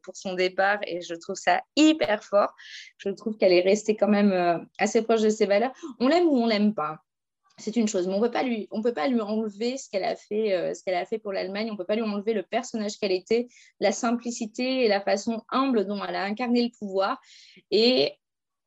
pour 0.03 0.15
son 0.15 0.35
départ. 0.35 0.77
Et 0.85 1.01
je 1.01 1.15
trouve 1.15 1.37
ça 1.37 1.63
hyper 1.75 2.23
fort. 2.23 2.53
Je 2.99 3.09
trouve 3.09 3.35
qu'elle 3.37 3.53
est 3.53 3.61
restée 3.61 3.95
quand 3.95 4.07
même 4.07 4.67
assez 4.77 5.01
proche 5.01 5.21
de 5.21 5.29
ses 5.29 5.47
valeurs. 5.47 5.73
On 5.99 6.07
l'aime 6.07 6.27
ou 6.27 6.37
on 6.37 6.45
l'aime 6.45 6.75
pas 6.75 6.99
c'est 7.59 7.75
une 7.75 7.87
chose, 7.87 8.07
mais 8.07 8.13
on 8.13 8.17
on 8.71 8.81
peut 8.81 8.93
pas 8.93 9.07
lui 9.07 9.21
enlever 9.21 9.77
ce 9.77 9.89
qu'elle 9.89 10.03
a 10.03 10.15
fait, 10.15 10.53
euh, 10.53 10.73
ce 10.73 10.89
a 10.89 11.05
fait 11.05 11.19
pour 11.19 11.33
l'Allemagne. 11.33 11.69
On 11.71 11.77
peut 11.77 11.85
pas 11.85 11.95
lui 11.95 12.03
enlever 12.03 12.33
le 12.33 12.43
personnage 12.43 12.97
qu'elle 12.97 13.11
était, 13.11 13.47
la 13.79 13.91
simplicité 13.91 14.85
et 14.85 14.87
la 14.87 15.01
façon 15.01 15.43
humble 15.49 15.85
dont 15.85 16.03
elle 16.03 16.15
a 16.15 16.23
incarné 16.23 16.63
le 16.63 16.69
pouvoir. 16.77 17.19
Et 17.71 18.13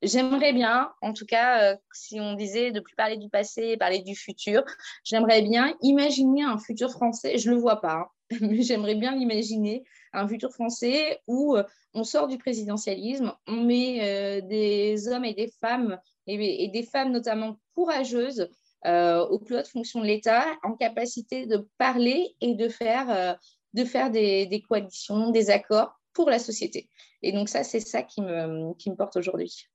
j'aimerais 0.03 0.53
bien, 0.53 0.93
en 1.01 1.13
tout 1.13 1.27
cas, 1.27 1.73
euh, 1.73 1.77
si 1.93 2.21
on 2.21 2.35
disait 2.35 2.71
de 2.71 2.81
plus 2.81 2.95
parler 2.95 3.17
du 3.17 3.29
passé, 3.29 3.77
parler 3.77 4.01
du 4.01 4.15
futur, 4.15 4.63
j'aimerais 5.05 5.43
bien 5.43 5.75
imaginer 5.83 6.43
un 6.43 6.59
futur 6.59 6.91
français. 6.91 7.39
Je 7.39 7.51
le 7.51 7.57
vois 7.57 7.81
pas, 7.81 7.95
hein, 7.95 8.07
mais 8.41 8.63
j'aimerais 8.63 8.95
bien 8.95 9.15
imaginer 9.15 9.85
un 10.13 10.29
futur 10.29 10.53
français 10.53 11.21
où 11.27 11.57
euh, 11.57 11.65
on 11.95 12.05
sort 12.05 12.29
du 12.29 12.39
présidentialisme, 12.39 13.33
on 13.47 13.65
met 13.65 14.41
des 14.43 15.09
hommes 15.09 15.27
et 15.27 15.35
des 15.35 15.53
femmes 15.61 15.99
et, 16.27 16.65
et 16.65 16.69
des 16.69 16.83
femmes 16.85 17.13
notamment 17.13 17.59
courageuses 17.75 18.49
euh, 18.87 19.25
aux 19.27 19.39
plus 19.39 19.57
hautes 19.57 19.69
fonctions 19.69 20.01
de 20.01 20.07
l'État 20.07 20.45
en 20.63 20.75
capacité 20.75 21.47
de 21.47 21.69
parler 21.79 22.35
et 22.41 22.55
de 22.55 22.69
faire, 22.69 23.11
euh, 23.11 23.35
de 23.75 23.85
faire 23.85 24.11
des, 24.11 24.65
coalitions, 24.69 25.31
des 25.31 25.51
accords 25.51 26.01
pour 26.13 26.29
la 26.29 26.39
société. 26.39 26.89
Et 27.23 27.33
donc 27.33 27.49
ça, 27.49 27.65
c'est 27.65 27.81
ça 27.81 28.03
qui 28.03 28.21
me, 28.23 28.75
qui 28.75 28.91
me 28.91 28.97
porte 28.97 29.17
aujourd'hui. 29.17 29.69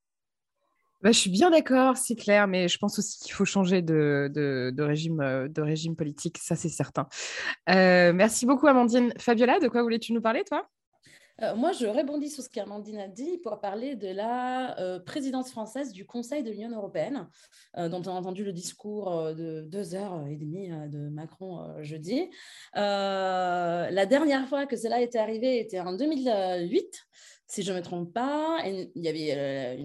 Bah, 1.02 1.12
je 1.12 1.20
suis 1.20 1.30
bien 1.30 1.52
d'accord, 1.52 1.96
c'est 1.96 2.16
clair, 2.16 2.48
mais 2.48 2.68
je 2.68 2.78
pense 2.80 2.98
aussi 2.98 3.20
qu'il 3.20 3.32
faut 3.32 3.46
changer 3.46 3.82
de, 3.82 4.32
de, 4.34 4.84
régime, 4.84 5.22
euh, 5.22 5.48
de 5.48 5.62
régime 5.62 5.96
politique, 5.96 6.38
ça 6.40 6.56
c'est 6.56 6.70
certain. 6.70 7.08
merci 7.68 8.46
beaucoup 8.46 8.68
Amandine. 8.68 9.14
Fabiola, 9.20 9.60
de 9.60 9.68
quoi 9.68 9.84
voulais-tu 9.84 10.12
nous 10.14 10.22
parler, 10.22 10.44
toi? 10.44 10.68
Euh, 11.44 11.56
moi, 11.56 11.72
je 11.72 11.86
rebondis 11.86 12.30
sur 12.30 12.44
ce 12.44 12.50
qu'Amandine 12.50 13.00
a 13.00 13.08
dit 13.08 13.38
pour 13.38 13.60
parler 13.60 13.96
de 13.96 14.08
la 14.08 14.80
euh, 14.80 15.00
présidence 15.00 15.52
française 15.52 15.92
du 15.92 16.06
Conseil 16.06 16.42
de 16.42 16.50
l'Union 16.50 16.76
européenne, 16.76 17.28
euh, 17.78 17.90
dont 17.90 18.02
on 18.06 18.16
a 18.16 18.20
entendu 18.20 18.44
le 18.44 18.54
discours 18.54 19.34
de 19.36 19.62
deux 19.62 19.94
heures 19.94 20.26
et 20.28 20.36
demie 20.36 20.70
de 20.70 21.10
Macron 21.10 21.84
jeudi. 21.84 22.30
la 22.74 24.06
dernière 24.06 24.48
fois 24.48 24.66
que 24.66 24.76
cela 24.76 25.02
était 25.02 25.20
arrivé 25.20 25.60
était 25.60 25.80
en 25.80 25.94
2008 25.94 27.08
si 27.48 27.64
je 27.64 27.72
ne 27.72 27.78
me 27.78 27.82
trompe 27.82 28.14
pas, 28.14 28.60
il 28.66 28.90
y 28.96 29.08
avait 29.08 29.78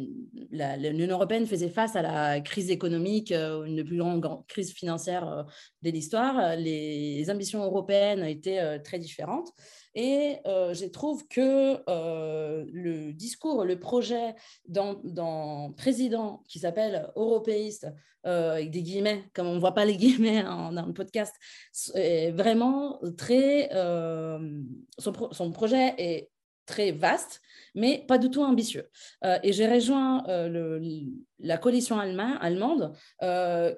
l'Union 0.79 1.17
européenne 1.17 1.47
faisait 1.47 1.69
face 1.69 1.97
à 1.97 2.03
la 2.03 2.41
crise 2.41 2.71
économique, 2.71 3.33
une 3.33 3.77
des 3.77 3.85
plus 3.85 3.99
grandes 3.99 4.27
crises 4.49 4.73
financières 4.73 5.47
de 5.83 5.91
l'histoire. 5.91 6.57
Les 6.57 7.31
ambitions 7.31 7.63
européennes 7.63 8.25
étaient 8.25 8.81
très 8.81 8.99
différentes. 8.99 9.53
Et 9.95 10.39
euh, 10.47 10.73
je 10.73 10.87
trouve 10.87 11.27
que 11.29 11.79
euh, 11.89 12.65
le 12.73 13.13
discours, 13.13 13.65
le 13.65 13.79
projet 13.79 14.35
d'un 14.67 15.73
président 15.77 16.43
qui 16.49 16.59
s'appelle 16.59 17.11
européiste, 17.17 17.89
euh, 18.25 18.53
avec 18.53 18.71
des 18.71 18.83
guillemets, 18.83 19.25
comme 19.35 19.49
on 19.49 19.55
ne 19.55 19.61
voit 19.61 19.75
pas 19.75 19.85
les 19.85 19.97
guillemets 19.99 20.43
dans 20.43 20.87
le 20.87 20.95
podcast, 20.95 21.35
est 21.95 22.31
vraiment 22.31 23.01
très. 23.19 23.69
Son, 24.99 25.53
projet 25.53 25.95
est 25.99 26.31
très 26.67 26.93
vaste, 26.93 27.41
mais 27.75 28.05
pas 28.07 28.19
du 28.19 28.31
tout 28.31 28.43
ambitieux. 28.43 28.89
et 29.43 29.53
j'ai 29.53 29.67
rejoint 29.67 30.25
le, 30.27 30.81
la 31.39 31.59
coalition 31.59 31.99
allemande 31.99 32.93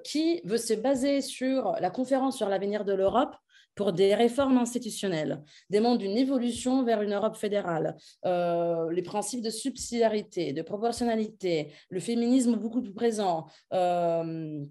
qui 0.03 0.41
veut 0.43 0.57
se 0.57 0.73
baser 0.73 1.21
sur 1.21 1.75
la 1.79 1.89
conférence 1.89 2.37
sur 2.37 2.49
l'avenir 2.49 2.85
de 2.85 2.93
l'Europe 2.93 3.35
pour 3.75 3.91
des 3.91 4.15
réformes 4.15 4.57
institutionnelles, 4.57 5.43
demande 5.69 6.01
une 6.01 6.17
évolution 6.17 6.83
vers 6.83 7.01
une 7.01 7.13
Europe 7.13 7.35
fédérale, 7.35 7.95
euh, 8.25 8.89
les 8.91 9.01
principes 9.01 9.41
de 9.41 9.49
subsidiarité, 9.49 10.53
de 10.53 10.61
proportionnalité, 10.61 11.73
le 11.89 11.99
féminisme 11.99 12.55
beaucoup 12.55 12.81
plus 12.81 12.93
présent. 12.93 13.47
Euh, 13.73 14.63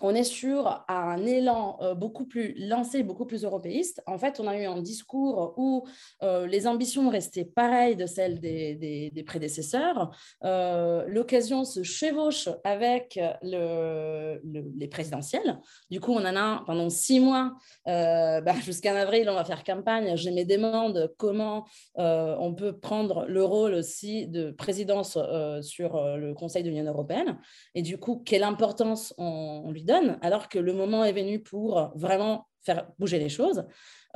on 0.00 0.14
est 0.14 0.24
sur 0.24 0.84
un 0.88 1.24
élan 1.24 1.78
euh, 1.80 1.94
beaucoup 1.94 2.24
plus 2.24 2.54
lancé, 2.56 3.02
beaucoup 3.02 3.26
plus 3.26 3.44
européiste. 3.44 4.02
En 4.06 4.18
fait, 4.18 4.38
on 4.40 4.46
a 4.46 4.56
eu 4.56 4.64
un 4.64 4.80
discours 4.80 5.54
où 5.56 5.86
euh, 6.22 6.46
les 6.46 6.66
ambitions 6.66 7.08
restaient 7.08 7.44
pareilles 7.44 7.96
de 7.96 8.06
celles 8.06 8.40
des, 8.40 9.24
prédécesseurs. 9.26 10.10
Euh, 10.44 11.04
l'occasion 11.08 11.64
se 11.64 11.82
chevauche 11.82 12.48
avec 12.64 13.18
les 13.42 14.88
présidentielles. 14.90 15.58
Du 15.90 16.00
coup, 16.00 16.12
on 16.12 16.24
en 16.24 16.36
a 16.36 16.62
pendant 16.66 16.88
six 16.90 17.20
mois, 17.20 17.54
bah, 17.84 18.54
jusqu'en 18.64 18.94
avril, 18.94 19.28
on 19.28 19.34
va 19.34 19.44
faire 19.44 19.64
campagne. 19.64 20.16
Je 20.16 20.30
me 20.30 20.44
demande 20.44 21.12
comment 21.16 21.66
on 21.96 22.54
peut 22.54 22.78
prendre 22.78 23.26
le 23.26 23.44
rôle 23.44 23.74
aussi 23.74 24.28
de 24.28 24.50
présidence 24.50 25.18
sur 25.62 26.16
le 26.16 26.34
Conseil 26.34 26.62
de 26.62 26.68
l'Union 26.68 26.84
européenne. 26.84 27.38
Et 27.74 27.82
du 27.82 27.98
coup, 27.98 28.22
quelle 28.24 28.44
importance 28.44 29.14
on, 29.18 29.62
on 29.64 29.72
donne, 29.84 30.18
alors 30.22 30.48
que 30.48 30.58
le 30.58 30.72
moment 30.72 31.04
est 31.04 31.12
venu 31.12 31.42
pour 31.42 31.90
vraiment 31.94 32.46
faire 32.62 32.86
bouger 32.98 33.18
les 33.18 33.28
choses. 33.28 33.64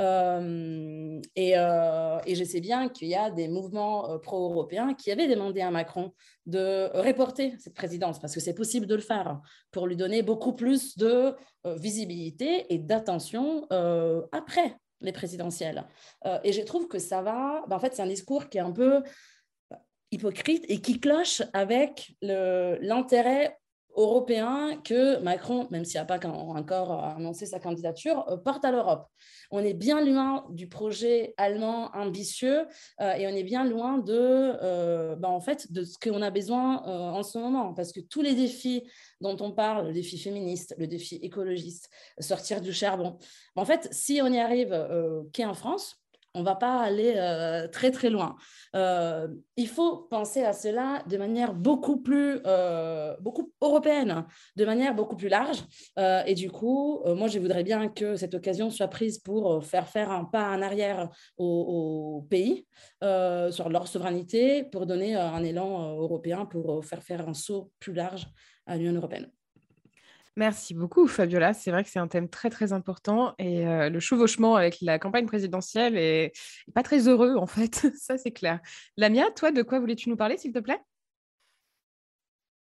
Euh, 0.00 1.20
et, 1.36 1.52
euh, 1.56 2.18
et, 2.26 2.34
je 2.34 2.44
sais 2.44 2.60
bien 2.60 2.88
qu'il 2.88 3.08
y 3.08 3.14
a 3.14 3.30
des 3.30 3.48
mouvements 3.48 4.10
euh, 4.10 4.18
pro-européens 4.18 4.94
qui 4.94 5.10
avaient 5.12 5.28
demandé 5.28 5.60
à 5.60 5.70
Macron 5.70 6.14
de 6.46 6.90
reporter 6.94 7.54
cette 7.58 7.74
présidence, 7.74 8.18
parce 8.18 8.34
que 8.34 8.40
c'est 8.40 8.54
possible 8.54 8.86
de 8.86 8.94
le 8.94 9.02
faire, 9.02 9.40
pour 9.70 9.86
lui 9.86 9.96
donner 9.96 10.22
beaucoup 10.22 10.54
plus 10.54 10.96
de 10.96 11.34
visibilité 11.64 12.66
et 12.72 12.78
d'attention 12.78 13.66
après 14.32 14.76
les 15.00 15.12
présidentielles. 15.12 15.84
et 16.42 16.52
je 16.52 16.62
trouve 16.62 16.88
que 16.88 16.98
ça 16.98 17.22
va, 17.22 17.64
ben, 17.68 17.76
en 17.76 17.78
fait, 17.78 17.94
c'est 17.94 18.02
un 18.02 18.06
discours 18.06 18.48
qui 18.48 18.58
est 18.58 18.62
un 18.62 18.72
peu 18.72 19.02
hypocrite 20.10 20.64
et 20.68 20.80
qui 20.80 20.98
cloche 20.98 21.42
avec 21.52 22.16
l'intérêt 22.20 23.56
européen 23.96 24.80
que 24.84 25.18
Macron, 25.20 25.68
même 25.70 25.84
s'il 25.84 26.00
n'a 26.00 26.04
pas 26.04 26.18
encore 26.26 27.04
annoncé 27.04 27.46
sa 27.46 27.58
candidature, 27.60 28.26
euh, 28.28 28.36
porte 28.36 28.64
à 28.64 28.70
l'Europe. 28.70 29.06
On 29.50 29.60
est 29.60 29.74
bien 29.74 30.04
loin 30.04 30.46
du 30.50 30.68
projet 30.68 31.34
allemand 31.36 31.90
ambitieux 31.94 32.66
euh, 33.00 33.12
et 33.12 33.26
on 33.26 33.30
est 33.30 33.42
bien 33.42 33.64
loin 33.64 33.98
de, 33.98 34.12
euh, 34.62 35.16
bah, 35.16 35.28
en 35.28 35.40
fait, 35.40 35.72
de 35.72 35.84
ce 35.84 35.98
qu'on 35.98 36.22
a 36.22 36.30
besoin 36.30 36.82
en 36.82 37.22
ce 37.22 37.38
moment. 37.38 37.74
Parce 37.74 37.92
que 37.92 38.00
tous 38.00 38.22
les 38.22 38.34
défis 38.34 38.82
dont 39.20 39.36
on 39.40 39.52
parle, 39.52 39.88
le 39.88 39.92
défi 39.92 40.18
féministe, 40.18 40.74
le 40.78 40.86
défi 40.86 41.16
écologiste, 41.16 41.90
sortir 42.18 42.60
du 42.60 42.72
charbon, 42.72 43.18
en 43.56 43.64
fait, 43.64 43.88
si 43.92 44.20
on 44.22 44.32
y 44.32 44.38
arrive 44.38 44.72
qu'en 45.34 45.54
France, 45.54 46.01
on 46.34 46.40
ne 46.40 46.44
va 46.44 46.54
pas 46.54 46.80
aller 46.80 47.14
euh, 47.16 47.68
très 47.68 47.90
très 47.90 48.10
loin. 48.10 48.36
Euh, 48.74 49.28
il 49.56 49.68
faut 49.68 49.96
penser 50.10 50.42
à 50.42 50.52
cela 50.52 51.02
de 51.08 51.16
manière 51.16 51.52
beaucoup 51.54 51.98
plus 52.00 52.40
euh, 52.46 53.14
européenne, 53.60 54.24
de 54.56 54.64
manière 54.64 54.94
beaucoup 54.94 55.16
plus 55.16 55.28
large. 55.28 55.64
et 56.26 56.34
du 56.34 56.50
coup, 56.50 57.02
moi, 57.04 57.28
je 57.28 57.38
voudrais 57.38 57.64
bien 57.64 57.88
que 57.88 58.16
cette 58.16 58.34
occasion 58.34 58.70
soit 58.70 58.88
prise 58.88 59.18
pour 59.18 59.64
faire 59.64 59.88
faire 59.88 60.10
un 60.10 60.24
pas 60.24 60.50
en 60.50 60.62
arrière 60.62 61.10
aux, 61.36 62.26
pays 62.30 62.66
sur 63.00 63.68
leur 63.68 63.88
souveraineté, 63.88 64.64
pour 64.64 64.86
donner 64.86 65.14
un 65.14 65.42
élan 65.44 65.96
européen, 65.96 66.46
pour 66.46 66.84
faire 66.84 67.02
faire 67.02 67.28
un 67.28 67.34
saut 67.34 67.70
plus 67.78 67.92
large 67.92 68.26
à 68.66 68.76
l'Union 68.76 68.94
européenne. 68.94 69.30
Merci 70.36 70.72
beaucoup, 70.72 71.06
Fabiola. 71.08 71.52
C'est 71.52 71.70
vrai 71.70 71.84
que 71.84 71.90
c'est 71.90 71.98
un 71.98 72.08
thème 72.08 72.28
très, 72.28 72.48
très 72.48 72.72
important 72.72 73.34
et 73.38 73.66
euh, 73.66 73.90
le 73.90 74.00
chevauchement 74.00 74.56
avec 74.56 74.78
la 74.80 74.98
campagne 74.98 75.26
présidentielle 75.26 75.98
est, 75.98 76.32
pas 76.74 76.82
très 76.82 77.06
heureux, 77.06 77.36
en 77.36 77.46
fait. 77.46 77.86
Ça, 77.98 78.16
c'est 78.16 78.30
clair. 78.30 78.60
Lamia, 78.96 79.30
toi, 79.32 79.52
de 79.52 79.62
quoi 79.62 79.78
voulais-tu 79.78 80.08
nous 80.08 80.16
parler, 80.16 80.38
s'il 80.38 80.52
te 80.52 80.58
plaît? 80.58 80.80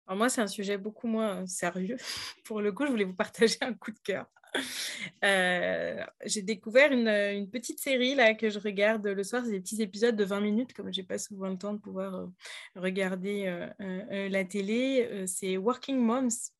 Alors 0.06 0.18
Moi, 0.18 0.28
c'est 0.28 0.42
un 0.42 0.48
sujet 0.48 0.78
beaucoup 0.78 1.08
moins 1.08 1.46
sérieux. 1.46 1.96
Pour 2.44 2.60
le 2.60 2.74
coup, 2.74 2.86
je 2.86 2.92
voulais 2.92 3.06
vous 3.06 3.16
partager 3.16 3.58
un 3.62 3.74
coup 3.74 3.92
de 3.92 4.00
cœur. 4.00 4.26
Euh, 5.24 6.04
j'ai 6.26 6.42
découvert 6.42 6.92
une, 6.92 7.50
petite 7.50 7.80
série 7.80 8.16
là 8.16 8.34
que 8.34 8.50
je 8.50 8.60
regarde 8.60 9.08
le 9.08 9.24
soir, 9.24 9.44
c'est 9.46 9.52
des 9.52 9.62
petits 9.62 9.82
épisodes 9.82 10.18
de 10.18 10.26
20 10.26 10.42
minutes, 10.42 10.74
comme 10.74 10.92
j'ai 10.92 11.04
pas 11.04 11.18
souvent 11.18 11.48
le 11.48 11.58
temps 11.58 11.74
de 11.74 11.80
pouvoir 11.80 12.16
euh, 12.16 12.28
regarder 12.76 13.70
la 13.80 14.44
télé. 14.44 15.24
c'est 15.26 15.56
Working 15.56 15.98
Moms 15.98 16.52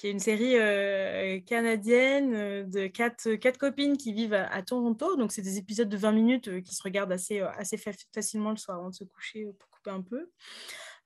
qui 0.00 0.06
est 0.06 0.12
une 0.12 0.18
série 0.18 0.56
euh, 0.56 1.40
canadienne 1.40 2.32
euh, 2.34 2.64
de 2.64 2.86
quatre, 2.86 3.34
quatre, 3.34 3.58
copines 3.58 3.98
qui 3.98 4.14
vivent 4.14 4.32
à, 4.32 4.62
Toronto. 4.62 5.14
Donc, 5.16 5.30
c'est 5.30 5.42
des 5.42 5.58
épisodes 5.58 5.90
de 5.90 5.96
20 5.98 6.12
minutes 6.12 6.48
euh, 6.48 6.62
qui 6.62 6.74
se 6.74 6.82
regardent 6.82 7.12
assez, 7.12 7.40
assez 7.40 7.76
facilement 8.14 8.48
le 8.48 8.56
soir 8.56 8.78
avant 8.78 8.88
de 8.88 8.94
se 8.94 9.04
coucher 9.04 9.52
pour 9.58 9.68
couper 9.68 9.90
un 9.90 10.00
peu. 10.00 10.30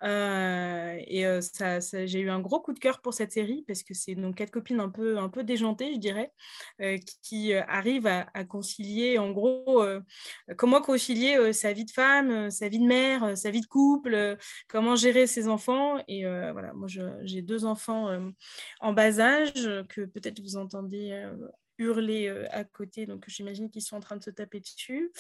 Et 0.05 1.25
ça, 1.41 1.81
j'ai 1.81 2.21
eu 2.21 2.31
un 2.31 2.41
gros 2.41 2.61
coup 2.61 2.73
de 2.73 2.79
cœur 2.79 3.01
pour 3.01 3.15
cette 3.15 3.33
série 3.33 3.65
parce 3.67 3.83
que 3.83 3.95
c'est 3.95 4.15
donc 4.15 4.37
quatre 4.37 4.51
copines 4.51 4.81
un 4.81 4.91
peu, 4.91 5.19
un 5.19 5.29
peu 5.29 5.45
déjantées, 5.45 5.95
je 5.95 5.99
dirais, 5.99 6.33
qui 7.23 7.55
arrivent 7.55 8.07
à, 8.07 8.45
concilier, 8.45 9.19
en 9.19 9.31
gros, 9.31 9.85
comment 10.57 10.81
concilier 10.81 11.53
sa 11.53 11.73
vie 11.73 11.85
de 11.85 11.91
femme, 11.91 12.51
sa 12.51 12.69
vie 12.69 12.79
de 12.79 12.87
mère, 12.87 13.37
sa 13.37 13.51
vie 13.51 13.61
de 13.61 13.67
couple, 13.67 14.37
comment 14.69 14.97
gérer 14.97 15.27
ses 15.27 15.49
enfants. 15.49 15.99
Et 16.09 16.25
voilà, 16.25 16.73
moi, 16.75 16.89
j'ai 17.23 17.43
deux 17.43 17.65
enfants 17.65 18.11
en 18.81 18.93
bas 18.93 19.21
âge 19.21 19.69
que 19.89 20.03
peut-être 20.03 20.41
vous 20.41 20.57
entendez 20.57 21.25
hurler 21.79 22.29
à 22.51 22.65
côté, 22.65 23.07
donc 23.07 23.25
j'imagine 23.27 23.69
qu'ils 23.69 23.83
sont 23.83 23.97
en 23.97 24.01
train 24.01 24.17
de 24.17 24.23
se 24.23 24.31
taper 24.31 24.61
dessus, 24.61 25.13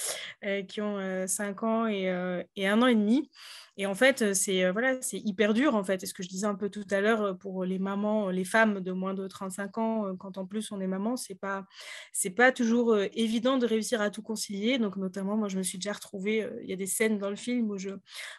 qui 0.68 0.80
ont 0.80 1.26
5 1.26 1.62
ans 1.62 1.86
et, 1.86 2.44
et, 2.56 2.68
un 2.68 2.82
an 2.82 2.86
et 2.86 2.94
demi. 2.94 3.30
Et 3.76 3.86
en 3.86 3.94
fait, 3.94 4.34
c'est 4.34 4.70
voilà, 4.70 5.00
c'est 5.02 5.18
hyper 5.18 5.52
dur 5.52 5.74
en 5.74 5.82
fait. 5.82 6.02
Et 6.02 6.06
ce 6.06 6.14
que 6.14 6.22
je 6.22 6.28
disais 6.28 6.46
un 6.46 6.54
peu 6.54 6.70
tout 6.70 6.86
à 6.90 7.00
l'heure 7.00 7.36
pour 7.38 7.64
les 7.64 7.80
mamans, 7.80 8.30
les 8.30 8.44
femmes 8.44 8.80
de 8.80 8.92
moins 8.92 9.14
de 9.14 9.26
35 9.26 9.78
ans, 9.78 10.16
quand 10.16 10.38
en 10.38 10.46
plus 10.46 10.70
on 10.70 10.80
est 10.80 10.86
maman, 10.86 11.16
c'est 11.16 11.34
pas 11.34 11.66
c'est 12.12 12.30
pas 12.30 12.52
toujours 12.52 12.96
évident 13.14 13.58
de 13.58 13.66
réussir 13.66 14.00
à 14.00 14.10
tout 14.10 14.22
concilier. 14.22 14.78
Donc 14.78 14.96
notamment, 14.96 15.36
moi, 15.36 15.48
je 15.48 15.58
me 15.58 15.62
suis 15.64 15.78
déjà 15.78 15.92
retrouvée. 15.92 16.48
Il 16.62 16.70
y 16.70 16.72
a 16.72 16.76
des 16.76 16.86
scènes 16.86 17.18
dans 17.18 17.30
le 17.30 17.36
film 17.36 17.70
où 17.70 17.78
je 17.78 17.90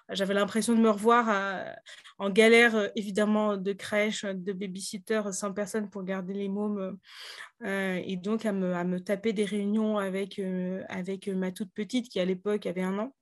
j'avais 0.09 0.33
l'impression 0.33 0.73
de 0.73 0.79
me 0.79 0.89
revoir 0.89 1.65
en 2.17 2.29
galère 2.29 2.91
évidemment 2.95 3.57
de 3.57 3.73
crèche, 3.73 4.25
de 4.25 4.53
babysitter, 4.53 5.21
sans 5.33 5.53
personne 5.53 5.89
pour 5.89 6.03
garder 6.03 6.33
les 6.33 6.49
mômes. 6.49 6.97
et 7.63 8.17
donc 8.17 8.45
à 8.45 8.53
me, 8.53 8.73
à 8.73 8.83
me, 8.83 8.99
taper 9.01 9.33
des 9.33 9.45
réunions 9.45 9.97
avec, 9.97 10.41
avec 10.89 11.27
ma 11.27 11.51
toute 11.51 11.71
petite 11.73 12.09
qui 12.09 12.19
à 12.19 12.25
l'époque 12.25 12.65
avait 12.65 12.81
un 12.83 12.99
an 12.99 13.13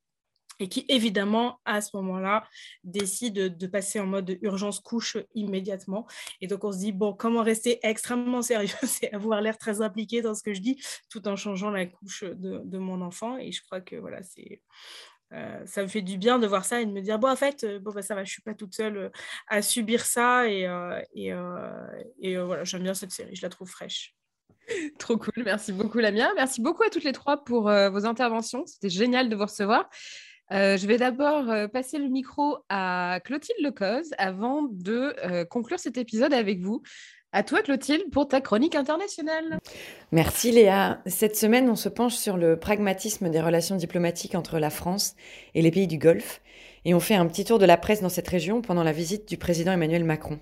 et 0.59 0.69
qui 0.69 0.85
évidemment 0.89 1.59
à 1.65 1.81
ce 1.81 1.95
moment-là 1.97 2.47
décide 2.83 3.57
de 3.57 3.67
passer 3.67 3.99
en 3.99 4.05
mode 4.05 4.37
urgence 4.41 4.79
couche 4.79 5.17
immédiatement. 5.35 6.07
Et 6.41 6.47
donc 6.47 6.63
on 6.63 6.71
se 6.71 6.79
dit 6.79 6.91
bon 6.91 7.13
comment 7.13 7.43
rester 7.43 7.79
extrêmement 7.83 8.41
sérieux, 8.41 8.69
c'est 8.83 9.13
avoir 9.13 9.41
l'air 9.41 9.57
très 9.57 9.81
impliqué 9.81 10.21
dans 10.21 10.35
ce 10.35 10.43
que 10.43 10.53
je 10.53 10.61
dis 10.61 10.81
tout 11.09 11.27
en 11.27 11.35
changeant 11.35 11.71
la 11.71 11.85
couche 11.85 12.23
de, 12.23 12.77
mon 12.77 13.01
enfant. 13.01 13.37
Et 13.37 13.51
je 13.51 13.63
crois 13.63 13.81
que 13.81 13.95
voilà 13.95 14.23
c'est 14.23 14.61
euh, 15.33 15.65
ça 15.65 15.81
me 15.81 15.87
fait 15.87 16.01
du 16.01 16.17
bien 16.17 16.37
de 16.37 16.45
voir 16.45 16.63
ça 16.63 16.81
et 16.81 16.85
de 16.85 16.91
me 16.91 17.01
dire 17.01 17.17
bon 17.17 17.29
en 17.29 17.35
fait 17.35 17.63
euh, 17.63 17.79
bon 17.79 17.91
bah, 17.91 18.03
ça 18.03 18.13
va 18.13 18.23
je 18.23 18.31
suis 18.31 18.41
pas 18.43 18.53
toute 18.53 18.75
seule 18.75 18.97
euh, 18.97 19.09
à 19.47 19.63
subir 19.63 20.05
ça 20.05 20.47
et, 20.47 20.69
et, 21.15 21.31
et 22.21 22.37
voilà 22.37 22.63
j'aime 22.63 22.83
bien 22.83 22.93
cette 22.93 23.11
série 23.11 23.35
je 23.35 23.41
la 23.41 23.49
trouve 23.49 23.69
fraîche 23.69 24.15
Trop 24.99 25.17
cool, 25.17 25.43
merci 25.43 25.73
beaucoup 25.73 25.97
Lamia. 25.97 26.31
Merci 26.35 26.61
beaucoup 26.61 26.83
à 26.83 26.89
toutes 26.89 27.03
les 27.03 27.11
trois 27.11 27.43
pour 27.43 27.63
vos 27.63 28.05
interventions. 28.05 28.65
C'était 28.65 28.89
génial 28.89 29.27
de 29.27 29.35
vous 29.35 29.43
recevoir. 29.43 29.89
Euh, 30.53 30.77
je 30.77 30.85
vais 30.85 30.97
d'abord 30.97 31.49
euh, 31.49 31.67
passer 31.67 31.97
le 31.97 32.07
micro 32.09 32.57
à 32.69 33.19
Clotilde 33.23 33.59
Lecoz 33.63 34.13
avant 34.19 34.61
de 34.69 35.15
euh, 35.25 35.45
conclure 35.45 35.79
cet 35.79 35.97
épisode 35.97 36.33
avec 36.33 36.59
vous. 36.59 36.83
À 37.31 37.41
toi, 37.41 37.63
Clotilde, 37.63 38.11
pour 38.11 38.27
ta 38.27 38.41
chronique 38.41 38.75
internationale. 38.75 39.57
Merci, 40.11 40.51
Léa. 40.51 41.01
Cette 41.07 41.35
semaine, 41.35 41.67
on 41.67 41.75
se 41.75 41.89
penche 41.89 42.13
sur 42.13 42.37
le 42.37 42.59
pragmatisme 42.59 43.31
des 43.31 43.41
relations 43.41 43.75
diplomatiques 43.75 44.35
entre 44.35 44.59
la 44.59 44.69
France 44.69 45.15
et 45.55 45.63
les 45.63 45.71
pays 45.71 45.87
du 45.87 45.97
Golfe. 45.97 46.41
Et 46.85 46.93
on 46.93 46.99
fait 46.99 47.15
un 47.15 47.25
petit 47.25 47.45
tour 47.45 47.57
de 47.57 47.65
la 47.65 47.77
presse 47.77 48.01
dans 48.01 48.09
cette 48.09 48.27
région 48.27 48.61
pendant 48.61 48.83
la 48.83 48.91
visite 48.91 49.27
du 49.27 49.37
président 49.37 49.71
Emmanuel 49.71 50.03
Macron. 50.03 50.39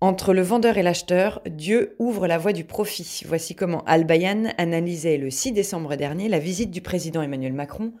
Entre 0.00 0.32
le 0.32 0.42
vendeur 0.42 0.78
et 0.78 0.82
l'acheteur, 0.84 1.42
Dieu 1.44 1.96
ouvre 1.98 2.28
la 2.28 2.38
voie 2.38 2.52
du 2.52 2.64
profit. 2.64 3.22
Voici 3.26 3.56
comment 3.56 3.82
Al 3.84 4.04
Bayan 4.04 4.44
analysait 4.58 5.18
le 5.18 5.30
6 5.30 5.50
décembre 5.52 5.96
dernier 5.96 6.28
la 6.28 6.38
visite 6.38 6.70
du 6.70 6.80
président 6.80 7.20
Emmanuel 7.20 7.52
Macron 7.52 7.92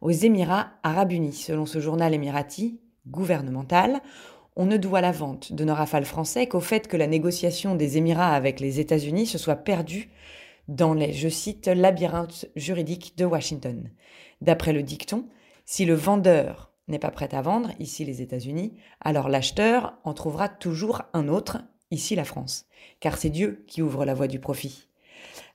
aux 0.00 0.10
Émirats 0.10 0.70
arabes 0.82 1.12
unis. 1.12 1.32
Selon 1.32 1.66
ce 1.66 1.80
journal 1.80 2.14
émirati 2.14 2.80
gouvernemental, 3.06 4.00
on 4.56 4.64
ne 4.66 4.76
doit 4.76 5.00
la 5.02 5.12
vente 5.12 5.52
de 5.52 5.64
nos 5.64 5.74
rafales 5.74 6.06
français 6.06 6.46
qu'au 6.46 6.60
fait 6.60 6.88
que 6.88 6.96
la 6.96 7.06
négociation 7.06 7.74
des 7.74 7.98
Émirats 7.98 8.34
avec 8.34 8.58
les 8.58 8.80
États-Unis 8.80 9.26
se 9.26 9.38
soit 9.38 9.56
perdue 9.56 10.10
dans 10.68 10.94
les, 10.94 11.12
je 11.12 11.28
cite, 11.28 11.68
labyrinthes 11.68 12.46
juridiques 12.56 13.16
de 13.16 13.24
Washington. 13.24 13.90
D'après 14.40 14.72
le 14.72 14.82
dicton, 14.82 15.26
si 15.64 15.84
le 15.84 15.94
vendeur 15.94 16.72
n'est 16.88 16.98
pas 16.98 17.10
prêt 17.10 17.34
à 17.34 17.42
vendre, 17.42 17.70
ici 17.78 18.04
les 18.04 18.22
États-Unis, 18.22 18.74
alors 19.00 19.28
l'acheteur 19.28 19.98
en 20.04 20.14
trouvera 20.14 20.48
toujours 20.48 21.02
un 21.12 21.28
autre, 21.28 21.58
ici 21.90 22.14
la 22.14 22.24
France, 22.24 22.66
car 23.00 23.18
c'est 23.18 23.30
Dieu 23.30 23.64
qui 23.66 23.82
ouvre 23.82 24.04
la 24.04 24.14
voie 24.14 24.28
du 24.28 24.40
profit. 24.40 24.88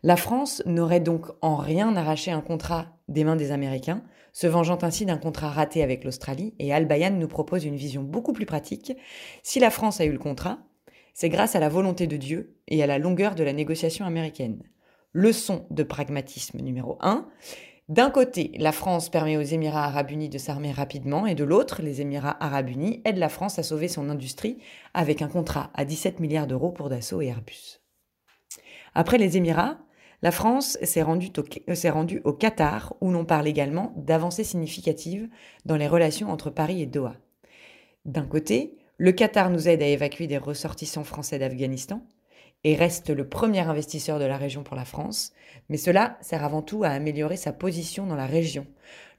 La 0.04 0.16
France 0.16 0.62
n'aurait 0.66 1.00
donc 1.00 1.28
en 1.42 1.56
rien 1.56 1.96
arraché 1.96 2.32
un 2.32 2.42
contrat 2.42 2.98
des 3.08 3.24
mains 3.24 3.36
des 3.36 3.52
Américains, 3.52 4.04
se 4.34 4.48
vengeant 4.48 4.80
ainsi 4.82 5.06
d'un 5.06 5.18
contrat 5.18 5.50
raté 5.50 5.84
avec 5.84 6.04
l'Australie, 6.04 6.54
et 6.60 6.74
Al 6.74 6.86
Bayan 6.86 7.12
nous 7.12 7.28
propose 7.28 7.66
une 7.66 7.76
vision 7.76 8.04
beaucoup 8.04 8.34
plus 8.34 8.46
pratique. 8.46 8.94
Si 9.44 9.60
la 9.60 9.70
France 9.70 10.02
a 10.02 10.06
eu 10.06 10.12
le 10.12 10.20
contrat, 10.20 10.60
c'est 11.14 11.30
grâce 11.30 11.56
à 11.56 11.60
la 11.60 11.70
volonté 11.70 12.08
de 12.08 12.18
Dieu 12.18 12.56
et 12.68 12.82
à 12.82 12.88
la 12.88 12.98
longueur 12.98 13.36
de 13.36 13.44
la 13.44 13.54
négociation 13.54 14.06
américaine. 14.06 14.64
Leçon 15.14 15.66
de 15.70 15.84
pragmatisme 15.84 16.60
numéro 16.60 16.98
1. 17.02 17.28
D'un 17.90 18.10
côté, 18.10 18.54
la 18.58 18.72
France 18.72 19.10
permet 19.10 19.36
aux 19.36 19.42
Émirats 19.42 19.84
arabes 19.84 20.12
unis 20.12 20.30
de 20.30 20.38
s'armer 20.38 20.72
rapidement 20.72 21.26
et 21.26 21.36
de 21.36 21.44
l'autre, 21.44 21.82
les 21.82 22.00
Émirats 22.00 22.42
arabes 22.42 22.70
unis 22.70 23.02
aident 23.04 23.18
la 23.18 23.28
France 23.28 23.60
à 23.60 23.64
sauver 23.64 23.90
son 23.90 24.10
industrie 24.10 24.60
avec 24.94 25.22
un 25.22 25.28
contrat 25.28 25.72
à 25.74 25.84
17 25.84 26.22
milliards 26.22 26.48
d'euros 26.48 26.72
pour 26.72 26.88
Dassault 26.88 27.22
et 27.22 27.28
Airbus. 27.28 27.82
Après 28.94 29.18
les 29.18 29.36
Émirats, 29.36 29.78
la 30.22 30.32
France 30.32 30.78
s'est 30.84 31.02
rendue, 31.02 31.32
au, 32.24 32.30
au 32.30 32.34
Qatar, 32.34 32.94
où 33.02 33.12
l'on 33.12 33.26
parle 33.26 33.48
également 33.48 33.94
d'avancées 33.98 34.44
significatives 34.44 35.28
dans 35.66 35.78
les 35.78 35.88
relations 35.88 36.30
entre 36.30 36.50
Paris 36.50 36.82
et 36.82 36.86
Doha. 36.86 37.16
D'un 38.06 38.26
côté, 38.26 38.78
le 38.98 39.12
Qatar 39.12 39.50
nous 39.50 39.68
aide 39.68 39.82
à 39.82 39.88
évacuer 39.88 40.28
des 40.28 40.38
ressortissants 40.38 41.04
français 41.04 41.40
d'Afghanistan 41.40 42.04
et 42.64 42.76
reste 42.76 43.10
le 43.10 43.28
premier 43.28 43.62
investisseur 43.62 44.20
de 44.20 44.26
la 44.26 44.38
région 44.38 44.62
pour 44.62 44.76
la 44.76 44.86
France, 44.86 45.34
mais 45.70 45.78
cela 45.78 46.18
sert 46.22 46.44
avant 46.44 46.62
tout 46.62 46.84
à 46.84 46.90
améliorer 46.90 47.38
sa 47.38 47.54
position 47.54 48.06
dans 48.06 48.16
la 48.16 48.28
région, 48.28 48.68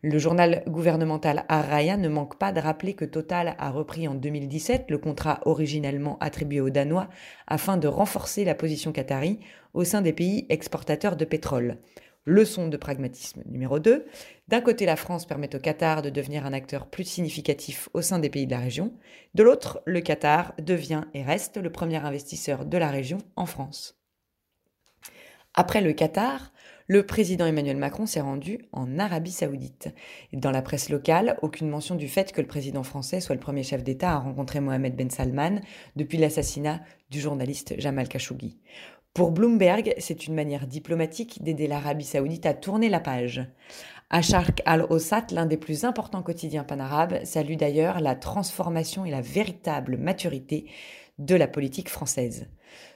le 0.05 0.19
journal 0.19 0.65
gouvernemental 0.67 1.45
Araya 1.49 1.97
ne 1.97 2.09
manque 2.09 2.37
pas 2.37 2.51
de 2.51 2.59
rappeler 2.59 2.95
que 2.95 3.05
Total 3.05 3.55
a 3.57 3.71
repris 3.71 4.09
en 4.09 4.17
2017 4.17 4.91
le 4.91 4.99
contrat 4.99 5.39
originellement 5.45 6.19
attribué 6.19 6.61
aux 6.61 6.71
Danois 6.71 7.09
afin 7.47 7.77
de 7.77 7.87
renforcer 7.87 8.45
la 8.45 8.57
position 8.57 8.91
qatari 8.91 9.39
au 9.75 9.85
sein 9.85 10.03
des 10.03 10.13
pays 10.13 10.47
exportateurs 10.49 11.17
de 11.17 11.25
pétrole. 11.25 11.79
Leçon 12.25 12.69
de 12.69 12.77
pragmatisme 12.77 13.43
numéro 13.47 13.81
2. 13.81 14.07
D'un 14.47 14.61
côté, 14.61 14.87
la 14.87 14.95
France 14.95 15.27
permet 15.27 15.55
au 15.57 15.59
Qatar 15.59 16.03
de 16.03 16.11
devenir 16.11 16.47
un 16.47 16.53
acteur 16.53 16.87
plus 16.87 17.05
significatif 17.05 17.89
au 17.95 18.01
sein 18.01 18.21
des 18.21 18.31
pays 18.31 18.47
de 18.47 18.53
la 18.53 18.61
région. 18.61 18.93
De 19.35 19.43
l'autre, 19.43 19.83
le 19.87 20.01
Qatar 20.01 20.55
devient 20.63 21.03
et 21.15 21.25
reste 21.25 21.57
le 21.57 21.73
premier 21.73 21.97
investisseur 21.97 22.65
de 22.65 22.79
la 22.79 22.91
région 22.91 23.19
en 23.35 23.47
France. 23.47 23.99
Après 25.55 25.81
le 25.81 25.93
Qatar, 25.93 26.53
le 26.87 27.05
président 27.05 27.47
Emmanuel 27.47 27.77
Macron 27.77 28.07
s'est 28.07 28.21
rendu 28.21 28.59
en 28.73 28.99
Arabie 28.99 29.33
saoudite. 29.33 29.89
Dans 30.33 30.51
la 30.51 30.63
presse 30.63 30.91
locale, 30.91 31.39
aucune 31.43 31.69
mention 31.69 31.95
du 31.95 32.09
fait 32.09 32.33
que 32.33 32.41
le 32.41 32.47
président 32.47 32.83
français 32.83 33.21
soit 33.21 33.35
le 33.35 33.41
premier 33.41 33.63
chef 33.63 33.83
d'État 33.83 34.13
à 34.13 34.19
rencontrer 34.19 34.61
Mohamed 34.61 34.95
Ben 34.95 35.11
Salman 35.11 35.61
depuis 35.97 36.19
l'assassinat 36.19 36.81
du 37.11 37.21
journaliste 37.21 37.75
Jamal 37.79 38.09
Khashoggi. 38.09 38.59
Pour 39.15 39.31
Bloomberg, 39.31 39.95
c'est 39.99 40.27
une 40.27 40.35
manière 40.35 40.67
diplomatique 40.67 41.43
d'aider 41.43 41.67
l'Arabie 41.67 42.05
saoudite 42.05 42.47
à 42.47 42.55
tourner 42.55 42.89
la 42.89 42.99
page. 42.99 43.45
Ashark 44.09 44.63
al-Ossat, 44.65 45.27
l'un 45.33 45.45
des 45.45 45.59
plus 45.59 45.85
importants 45.85 46.23
quotidiens 46.23 46.65
panarabes, 46.65 47.23
salue 47.25 47.57
d'ailleurs 47.57 48.01
la 48.01 48.15
transformation 48.15 49.05
et 49.05 49.11
la 49.11 49.21
véritable 49.21 49.99
maturité 49.99 50.65
de 51.19 51.35
la 51.35 51.47
politique 51.47 51.91
française. 51.91 52.47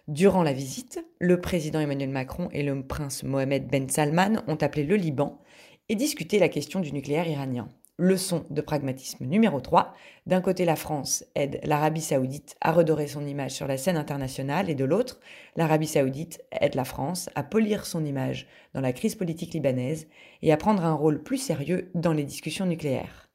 Durant 0.09 0.43
la 0.43 0.55
visite, 0.55 1.05
le 1.21 1.39
président 1.43 1.81
Emmanuel 1.81 2.09
Macron 2.09 2.49
et 2.51 2.63
le 2.63 2.83
prince 2.83 3.23
Mohamed 3.23 3.69
Ben 3.69 3.87
Salman 3.91 4.43
ont 4.47 4.57
appelé 4.57 4.85
le 4.85 4.97
Liban 4.97 5.39
et 5.91 5.97
discuté 5.97 6.39
la 6.39 6.49
question 6.49 6.81
du 6.81 6.95
nucléaire 6.95 7.29
iranien. 7.29 7.69
Leçon 7.99 8.45
de 8.51 8.61
pragmatisme 8.61 9.25
numéro 9.25 9.59
3. 9.59 9.95
D'un 10.27 10.43
côté, 10.43 10.67
la 10.67 10.77
France 10.77 11.25
aide 11.35 11.61
l'Arabie 11.65 12.03
saoudite 12.03 12.55
à 12.61 12.73
redorer 12.73 13.07
son 13.07 13.27
image 13.27 13.53
sur 13.53 13.67
la 13.67 13.79
scène 13.79 13.97
internationale 13.97 14.69
et 14.69 14.75
de 14.75 14.85
l'autre, 14.85 15.19
l'Arabie 15.57 15.87
saoudite 15.87 16.43
aide 16.61 16.75
la 16.75 16.85
France 16.85 17.31
à 17.35 17.43
polir 17.43 17.87
son 17.87 18.05
image 18.05 18.49
dans 18.75 18.83
la 18.83 18.93
crise 18.93 19.15
politique 19.15 19.55
libanaise 19.55 20.09
et 20.43 20.53
à 20.53 20.59
prendre 20.59 20.85
un 20.85 20.93
rôle 20.93 21.23
plus 21.23 21.39
sérieux 21.39 21.91
dans 21.95 22.13
les 22.13 22.25
discussions 22.25 22.67
nucléaires. 22.67 23.26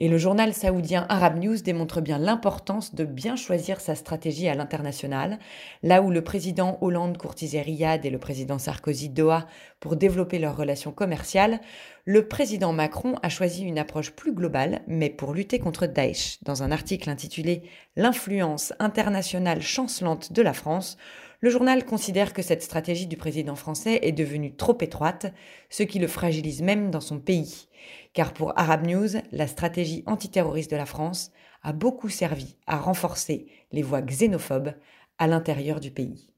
Et 0.00 0.08
le 0.08 0.18
journal 0.18 0.52
saoudien 0.52 1.06
Arab 1.08 1.38
News 1.38 1.58
démontre 1.58 2.00
bien 2.00 2.18
l'importance 2.18 2.96
de 2.96 3.04
bien 3.04 3.36
choisir 3.36 3.80
sa 3.80 3.94
stratégie 3.94 4.48
à 4.48 4.54
l'international, 4.56 5.38
là 5.84 6.02
où 6.02 6.10
le 6.10 6.24
président 6.24 6.78
Hollande 6.80 7.16
courtisait 7.16 7.62
Riyad 7.62 8.04
et 8.04 8.10
le 8.10 8.18
président 8.18 8.58
Sarkozy 8.58 9.08
Doha 9.08 9.46
pour 9.78 9.94
développer 9.94 10.40
leurs 10.40 10.56
relations 10.56 10.90
commerciales, 10.90 11.60
le 12.06 12.26
président 12.26 12.72
Macron 12.72 13.14
a 13.22 13.28
choisi 13.28 13.62
une 13.62 13.78
approche 13.78 14.10
plus 14.10 14.34
globale, 14.34 14.82
mais 14.88 15.10
pour 15.10 15.32
lutter 15.32 15.60
contre 15.60 15.86
Daesh. 15.86 16.38
Dans 16.42 16.64
un 16.64 16.72
article 16.72 17.08
intitulé 17.08 17.62
L'influence 17.94 18.72
internationale 18.80 19.62
chancelante 19.62 20.32
de 20.32 20.42
la 20.42 20.54
France, 20.54 20.96
Le 21.44 21.50
journal 21.50 21.84
considère 21.84 22.32
que 22.32 22.40
cette 22.40 22.62
stratégie 22.62 23.06
du 23.06 23.18
président 23.18 23.54
français 23.54 23.98
est 24.00 24.12
devenue 24.12 24.56
trop 24.56 24.78
étroite, 24.80 25.26
ce 25.68 25.82
qui 25.82 25.98
le 25.98 26.06
fragilise 26.06 26.62
même 26.62 26.90
dans 26.90 27.02
son 27.02 27.20
pays. 27.20 27.68
Car 28.14 28.32
pour 28.32 28.58
Arab 28.58 28.86
News, 28.86 29.20
la 29.30 29.46
stratégie 29.46 30.04
antiterroriste 30.06 30.70
de 30.70 30.76
la 30.76 30.86
France 30.86 31.32
a 31.62 31.74
beaucoup 31.74 32.08
servi 32.08 32.56
à 32.66 32.78
renforcer 32.78 33.46
les 33.72 33.82
voix 33.82 34.00
xénophobes 34.00 34.72
à 35.18 35.26
l'intérieur 35.26 35.80
du 35.80 35.90
pays. 35.90 36.33